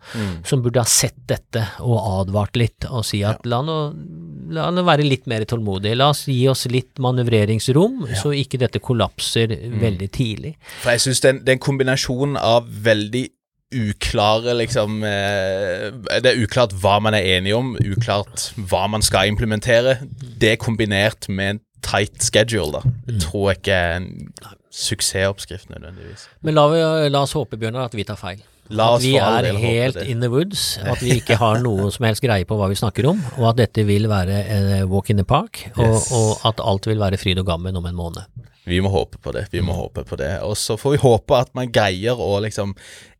som 0.47 0.63
burde 0.63 0.80
ha 0.80 0.88
sett 0.88 1.17
dette 1.28 1.65
og 1.84 1.99
advart 2.21 2.55
litt, 2.55 2.88
og 2.88 3.03
si 3.07 3.26
at 3.28 3.43
la 3.49 3.59
nå 3.65 3.80
La 4.45 4.67
nå 4.69 4.84
være 4.86 5.01
litt 5.01 5.23
mer 5.26 5.41
tålmodig. 5.49 5.95
La 5.97 6.11
oss 6.11 6.28
gi 6.30 6.43
oss 6.45 6.67
litt 6.69 6.99
manøvreringsrom, 7.01 8.03
så 8.13 8.30
ikke 8.38 8.59
dette 8.61 8.78
kollapser 8.78 9.49
veldig 9.82 10.09
tidlig. 10.13 10.51
For 10.84 10.93
jeg 10.93 11.01
syns 11.01 11.23
det, 11.23 11.32
det 11.47 11.49
er 11.49 11.57
en 11.57 11.63
kombinasjon 11.65 12.38
av 12.38 12.67
veldig 12.86 13.23
uklare 13.74 14.53
liksom 14.59 14.99
eh, 15.03 16.20
Det 16.22 16.32
er 16.32 16.41
uklart 16.43 16.74
hva 16.82 16.99
man 17.01 17.16
er 17.18 17.26
enige 17.38 17.55
om, 17.57 17.74
uklart 17.82 18.51
hva 18.70 18.86
man 18.91 19.01
skal 19.05 19.28
implementere. 19.32 19.97
Det 20.41 20.57
kombinert 20.61 21.28
med 21.30 21.55
en 21.55 21.61
tight 21.86 22.22
schedule, 22.24 22.72
da, 22.80 22.82
Mm. 23.05 23.20
tror 23.22 23.49
jeg 23.51 23.57
ikke 23.61 23.74
er 23.74 23.95
en 23.97 24.07
suksessoppskrift 24.74 25.70
nødvendigvis. 25.70 26.28
Men 26.41 26.55
la, 26.57 26.63
vi, 26.72 26.80
la 27.13 27.22
oss 27.26 27.36
håpe, 27.38 27.57
Bjørnar, 27.61 27.86
at 27.91 27.95
vi 27.97 28.03
tar 28.07 28.18
feil. 28.20 28.41
La 28.74 28.95
at 28.95 29.03
vi 29.03 29.11
er 29.22 29.45
helt 29.61 29.99
in 30.09 30.24
the 30.24 30.30
woods, 30.34 30.80
at 30.82 30.97
vi 31.05 31.20
ikke 31.20 31.38
har 31.38 31.59
noe 31.61 31.91
som 31.93 32.07
helst 32.07 32.24
greie 32.26 32.47
på 32.49 32.57
hva 32.57 32.66
vi 32.72 32.80
snakker 32.80 33.05
om, 33.11 33.20
og 33.38 33.51
at 33.51 33.59
dette 33.61 33.86
vil 33.86 34.07
være 34.09 34.39
en 34.55 34.89
walk 34.89 35.11
in 35.13 35.22
the 35.22 35.28
park, 35.28 35.68
og, 35.78 35.86
Yes. 35.86 36.09
og 36.11 36.41
at 36.49 36.63
alt 36.66 36.88
vil 36.89 36.97
være 36.99 37.20
fryd 37.22 37.38
og 37.43 37.45
gammen 37.45 37.78
om 37.78 37.86
en 37.86 37.95
måned. 37.95 38.26
Vi 38.66 38.80
må 38.82 38.89
håpe 38.89 39.20
på 39.22 39.32
det. 39.32 39.43
vi 39.51 39.61
må 39.61 39.74
håpe 39.78 40.01
på 40.09 40.18
det. 40.18 40.39
Og 40.41 40.55
så 40.57 40.74
får 40.82 40.95
vi 40.95 40.97
håpe 40.97 41.38
at 41.38 41.51
man 41.53 41.70
greier 41.72 42.18
å 42.18 42.39
liksom 42.41 42.74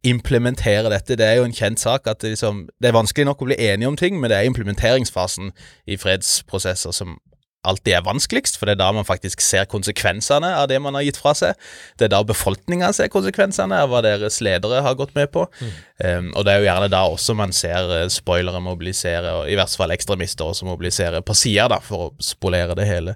implementere 0.06 0.90
dette. 0.94 1.18
Det 1.18 1.26
er 1.26 1.40
jo 1.40 1.48
en 1.48 1.56
kjent 1.56 1.82
sak 1.82 2.08
at 2.08 2.22
det, 2.22 2.36
liksom, 2.36 2.66
det 2.82 2.90
er 2.90 2.98
vanskelig 2.98 3.26
nok 3.30 3.42
å 3.42 3.50
bli 3.50 3.60
enige 3.60 3.90
om 3.90 3.98
ting, 4.00 4.20
men 4.20 4.32
det 4.32 4.40
er 4.40 4.50
implementeringsfasen 4.50 5.54
i 5.90 5.98
fredsprosesser 6.02 6.96
som 6.96 7.18
alltid 7.66 7.96
er 7.98 8.06
vanskeligst, 8.06 8.60
for 8.60 8.70
det 8.70 8.76
er 8.76 8.82
da 8.84 8.92
man 8.96 9.08
faktisk 9.08 9.42
ser 9.42 9.66
konsekvensene 9.70 10.52
av 10.54 10.68
det 10.70 10.78
man 10.82 10.98
har 10.98 11.06
gitt 11.08 11.18
fra 11.18 11.34
seg. 11.38 11.58
Det 12.00 12.08
er 12.08 12.14
da 12.14 12.22
befolkninga 12.28 12.92
ser 12.96 13.12
konsekvensene 13.14 13.80
av 13.82 13.92
hva 13.92 14.04
deres 14.06 14.38
ledere 14.46 14.84
har 14.86 14.98
gått 15.00 15.16
med 15.18 15.32
på. 15.34 15.48
Um, 15.96 16.34
og 16.36 16.44
det 16.44 16.52
er 16.52 16.60
jo 16.60 16.66
gjerne 16.68 16.90
da 16.92 17.02
også 17.08 17.34
man 17.40 17.54
ser 17.56 17.92
eh, 17.96 18.10
spoilere 18.12 18.60
mobilisere, 18.60 19.30
og 19.40 19.48
i 19.48 19.56
hvert 19.56 19.72
fall 19.80 19.94
ekstremister 19.96 20.44
også 20.44 20.68
mobilisere 20.68 21.22
på 21.24 21.36
sida, 21.38 21.70
da, 21.72 21.78
for 21.80 22.10
å 22.10 22.10
spolere 22.20 22.76
det 22.76 22.88
hele. 22.90 23.14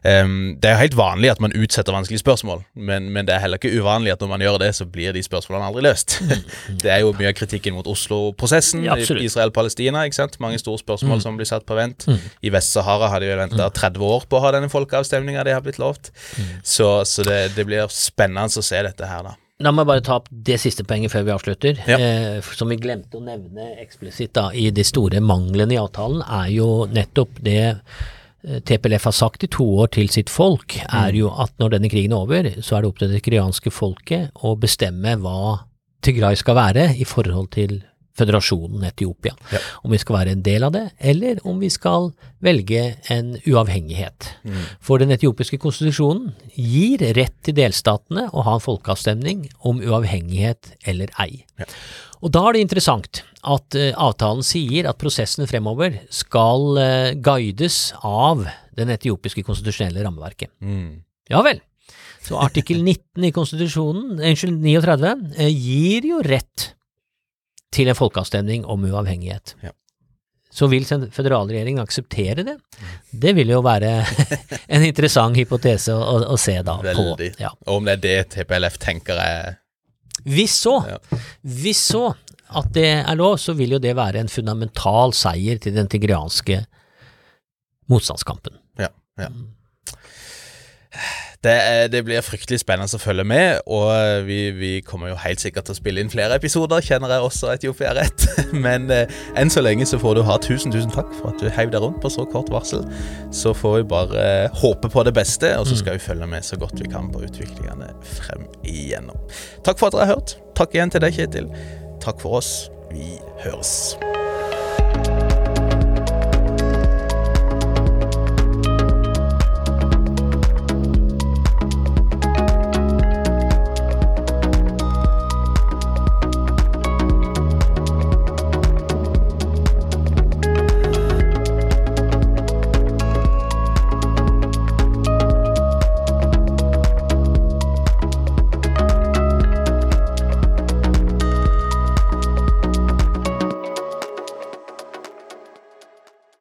Um, 0.00 0.54
det 0.56 0.70
er 0.70 0.78
jo 0.78 0.82
helt 0.86 0.96
vanlig 0.96 1.32
at 1.34 1.42
man 1.44 1.52
utsetter 1.52 1.92
vanskelige 1.92 2.22
spørsmål, 2.22 2.62
men, 2.72 3.10
men 3.12 3.28
det 3.28 3.36
er 3.36 3.44
heller 3.44 3.60
ikke 3.60 3.74
uvanlig 3.76 4.14
at 4.14 4.24
når 4.24 4.32
man 4.32 4.44
gjør 4.46 4.56
det, 4.64 4.70
så 4.78 4.88
blir 4.88 5.12
de 5.12 5.24
spørsmålene 5.26 5.68
aldri 5.68 5.84
løst. 5.84 6.16
det 6.84 6.94
er 6.94 7.02
jo 7.04 7.12
mye 7.18 7.34
av 7.34 7.36
kritikken 7.36 7.76
mot 7.76 7.92
Oslo-prosessen, 7.92 8.86
Ja. 8.88 8.96
Israel-Palestina, 8.96 10.06
ikke 10.08 10.22
sant. 10.22 10.40
Mange 10.40 10.60
store 10.62 10.80
spørsmål 10.80 11.20
som 11.24 11.36
blir 11.36 11.48
satt 11.48 11.68
på 11.68 11.76
vent. 11.76 12.08
I 12.40 12.52
Vest-Sahara 12.54 13.12
har 13.12 13.20
de 13.20 13.28
vel 13.28 13.44
venta 13.44 13.68
30 13.68 14.08
år 14.08 14.24
på 14.28 14.40
å 14.40 14.44
ha 14.46 14.56
denne 14.56 14.72
folkeavstemninga 14.72 15.44
de 15.44 15.54
har 15.54 15.62
blitt 15.64 15.80
lovt. 15.82 16.10
Så, 16.64 16.88
så 17.08 17.28
det, 17.28 17.42
det 17.58 17.68
blir 17.68 17.92
spennende 17.92 18.48
å 18.48 18.64
se 18.64 18.80
dette 18.88 19.08
her, 19.08 19.28
da. 19.28 19.36
La 19.62 19.70
meg 19.70 19.86
bare 19.86 20.02
ta 20.02 20.16
opp 20.18 20.26
det 20.32 20.56
siste 20.58 20.82
poenget 20.88 21.12
før 21.12 21.24
vi 21.28 21.34
avslutter, 21.36 21.78
Ja. 21.86 21.98
eh, 21.98 22.40
som 22.42 22.68
vi 22.72 22.76
glemte 22.82 23.18
å 23.18 23.22
nevne 23.22 23.76
eksplisitt 23.82 24.32
da, 24.34 24.48
i 24.50 24.70
de 24.74 24.82
store 24.84 25.20
manglene 25.22 25.76
i 25.76 25.78
avtalen, 25.78 26.22
er 26.26 26.48
jo 26.50 26.86
nettopp 26.90 27.38
det 27.46 27.58
eh, 28.44 28.58
TPLF 28.66 29.04
har 29.04 29.12
sagt 29.14 29.44
i 29.44 29.50
to 29.52 29.62
år 29.84 29.92
til 29.94 30.08
sitt 30.10 30.28
folk, 30.32 30.74
er 30.90 31.12
jo 31.14 31.30
at 31.38 31.52
når 31.62 31.76
denne 31.76 31.90
krigen 31.92 32.12
er 32.16 32.24
over, 32.24 32.50
så 32.60 32.76
er 32.76 32.82
det 32.82 32.90
opp 32.90 32.98
til 32.98 33.12
det 33.14 33.22
kriganske 33.22 33.70
folket 33.70 34.32
å 34.42 34.56
bestemme 34.58 35.14
hva 35.22 35.60
Tigray 36.02 36.34
skal 36.34 36.56
være 36.58 36.88
i 36.98 37.04
forhold 37.06 37.52
til 37.54 37.84
føderasjonen 38.18 38.84
Etiopia. 38.88 39.34
Ja. 39.52 39.60
Om 39.86 39.94
vi 39.94 40.00
skal 40.02 40.18
være 40.18 40.36
en 40.36 40.44
del 40.44 40.66
av 40.66 40.74
det, 40.74 40.84
eller 40.98 41.40
om 41.48 41.60
vi 41.62 41.70
skal 41.72 42.10
velge 42.44 42.84
en 43.12 43.34
uavhengighet. 43.46 44.28
For 44.84 45.02
den 45.02 45.14
etiopiske 45.14 45.58
konstitusjonen 45.62 46.32
gir 46.54 47.04
rett 47.16 47.38
til 47.46 47.56
delstatene 47.56 48.28
å 48.32 48.44
ha 48.46 48.56
en 48.58 48.64
folkeavstemning 48.64 49.46
om 49.68 49.82
uavhengighet 49.82 50.74
eller 50.90 51.12
ei. 51.22 51.44
Ja. 51.60 51.68
Og 52.22 52.30
da 52.34 52.44
er 52.46 52.56
det 52.56 52.66
interessant 52.66 53.22
at 53.42 53.74
uh, 53.74 53.88
avtalen 53.98 54.44
sier 54.46 54.86
at 54.86 55.00
prosessen 55.00 55.48
fremover 55.50 55.98
skal 56.14 56.78
uh, 56.78 57.10
guides 57.18 57.90
av 58.06 58.44
den 58.78 58.92
etiopiske 58.94 59.42
konstitusjonelle 59.46 60.04
rammeverket. 60.06 60.52
Mm. 60.62 61.02
Ja 61.32 61.42
vel. 61.44 61.58
Så 62.22 62.38
artikkel 62.38 62.78
19 62.84 63.26
i 63.26 63.32
konstitusjonen, 63.34 64.20
unnskyld, 64.22 64.62
39, 64.62 65.34
uh, 65.34 65.50
gir 65.50 66.06
jo 66.12 66.22
rett 66.22 66.70
til 67.72 67.88
en 67.88 67.96
folkeavstemning 67.98 68.66
om 68.68 68.84
uavhengighet. 68.88 69.54
Ja. 69.64 69.72
Så 70.52 70.66
vil 70.68 70.84
føderalregjeringen 70.84 71.80
akseptere 71.80 72.44
det? 72.44 72.58
Det 73.08 73.32
vil 73.38 73.48
jo 73.54 73.62
være 73.64 73.92
en 74.76 74.84
interessant 74.84 75.36
hypotese 75.40 75.94
å, 75.96 76.02
å, 76.02 76.18
å 76.34 76.36
se 76.36 76.58
da 76.66 76.74
Veldig. 76.84 77.30
på. 77.32 77.40
Ja. 77.40 77.54
Og 77.66 77.78
om 77.80 77.88
det 77.88 77.94
er 77.96 78.02
det 78.04 78.18
TPLF 78.34 78.76
tenker 78.82 79.16
jeg 79.16 79.54
Hvis 80.28 80.58
så, 80.66 80.74
Ja. 80.90 80.98
hvis 81.40 81.80
så 81.94 82.10
at 82.52 82.68
det 82.76 82.84
er 83.00 83.16
lov, 83.16 83.38
så 83.40 83.54
vil 83.56 83.72
jo 83.78 83.80
det 83.80 83.94
være 83.96 84.20
en 84.20 84.28
fundamental 84.28 85.14
seier 85.16 85.56
til 85.56 85.72
den 85.72 85.88
tigrianske 85.88 86.58
motstandskampen. 87.88 88.58
Ja. 88.78 88.90
ja. 89.18 89.30
Det, 91.42 91.52
er, 91.52 91.88
det 91.90 92.04
blir 92.06 92.22
fryktelig 92.22 92.60
spennende 92.62 92.86
å 92.94 93.02
følge 93.02 93.24
med, 93.26 93.64
og 93.66 93.90
vi, 94.28 94.52
vi 94.54 94.72
kommer 94.86 95.10
jo 95.10 95.16
helt 95.24 95.42
sikkert 95.42 95.66
til 95.66 95.74
å 95.74 95.78
spille 95.80 96.02
inn 96.02 96.12
flere 96.12 96.36
episoder, 96.38 96.84
kjenner 96.86 97.10
jeg 97.10 97.26
også 97.26 97.50
Etiopia 97.56 97.94
rett. 97.98 98.26
Men 98.64 98.86
eh, 98.94 99.10
enn 99.38 99.50
så 99.50 99.64
lenge 99.64 99.88
så 99.90 99.98
får 99.98 100.20
du 100.20 100.22
ha 100.28 100.38
tusen, 100.42 100.70
tusen 100.74 100.94
takk 100.94 101.10
for 101.18 101.32
at 101.32 101.42
du 101.42 101.50
heiv 101.50 101.74
deg 101.74 101.82
rundt 101.82 101.98
på 102.04 102.12
så 102.14 102.28
kort 102.30 102.52
varsel. 102.54 102.86
Så 103.34 103.56
får 103.58 103.80
vi 103.80 103.88
bare 103.90 104.22
eh, 104.22 104.60
håpe 104.62 104.92
på 104.92 105.06
det 105.08 105.16
beste, 105.18 105.50
og 105.58 105.66
så 105.66 105.80
skal 105.82 105.98
vi 105.98 106.06
følge 106.06 106.30
med 106.30 106.46
så 106.46 106.60
godt 106.62 106.78
vi 106.78 106.90
kan 106.92 107.10
på 107.10 107.24
utviklingene 107.26 107.90
frem 108.22 108.46
igjennom. 108.62 109.18
Takk 109.66 109.82
for 109.82 109.90
at 109.90 109.98
dere 109.98 110.06
har 110.06 110.14
hørt. 110.14 110.36
Takk 110.58 110.78
igjen 110.78 110.94
til 110.94 111.02
deg, 111.02 111.18
Kjetil. 111.18 111.50
Takk 112.02 112.22
for 112.22 112.38
oss. 112.38 112.54
Vi 112.94 113.16
høres. 113.42 113.96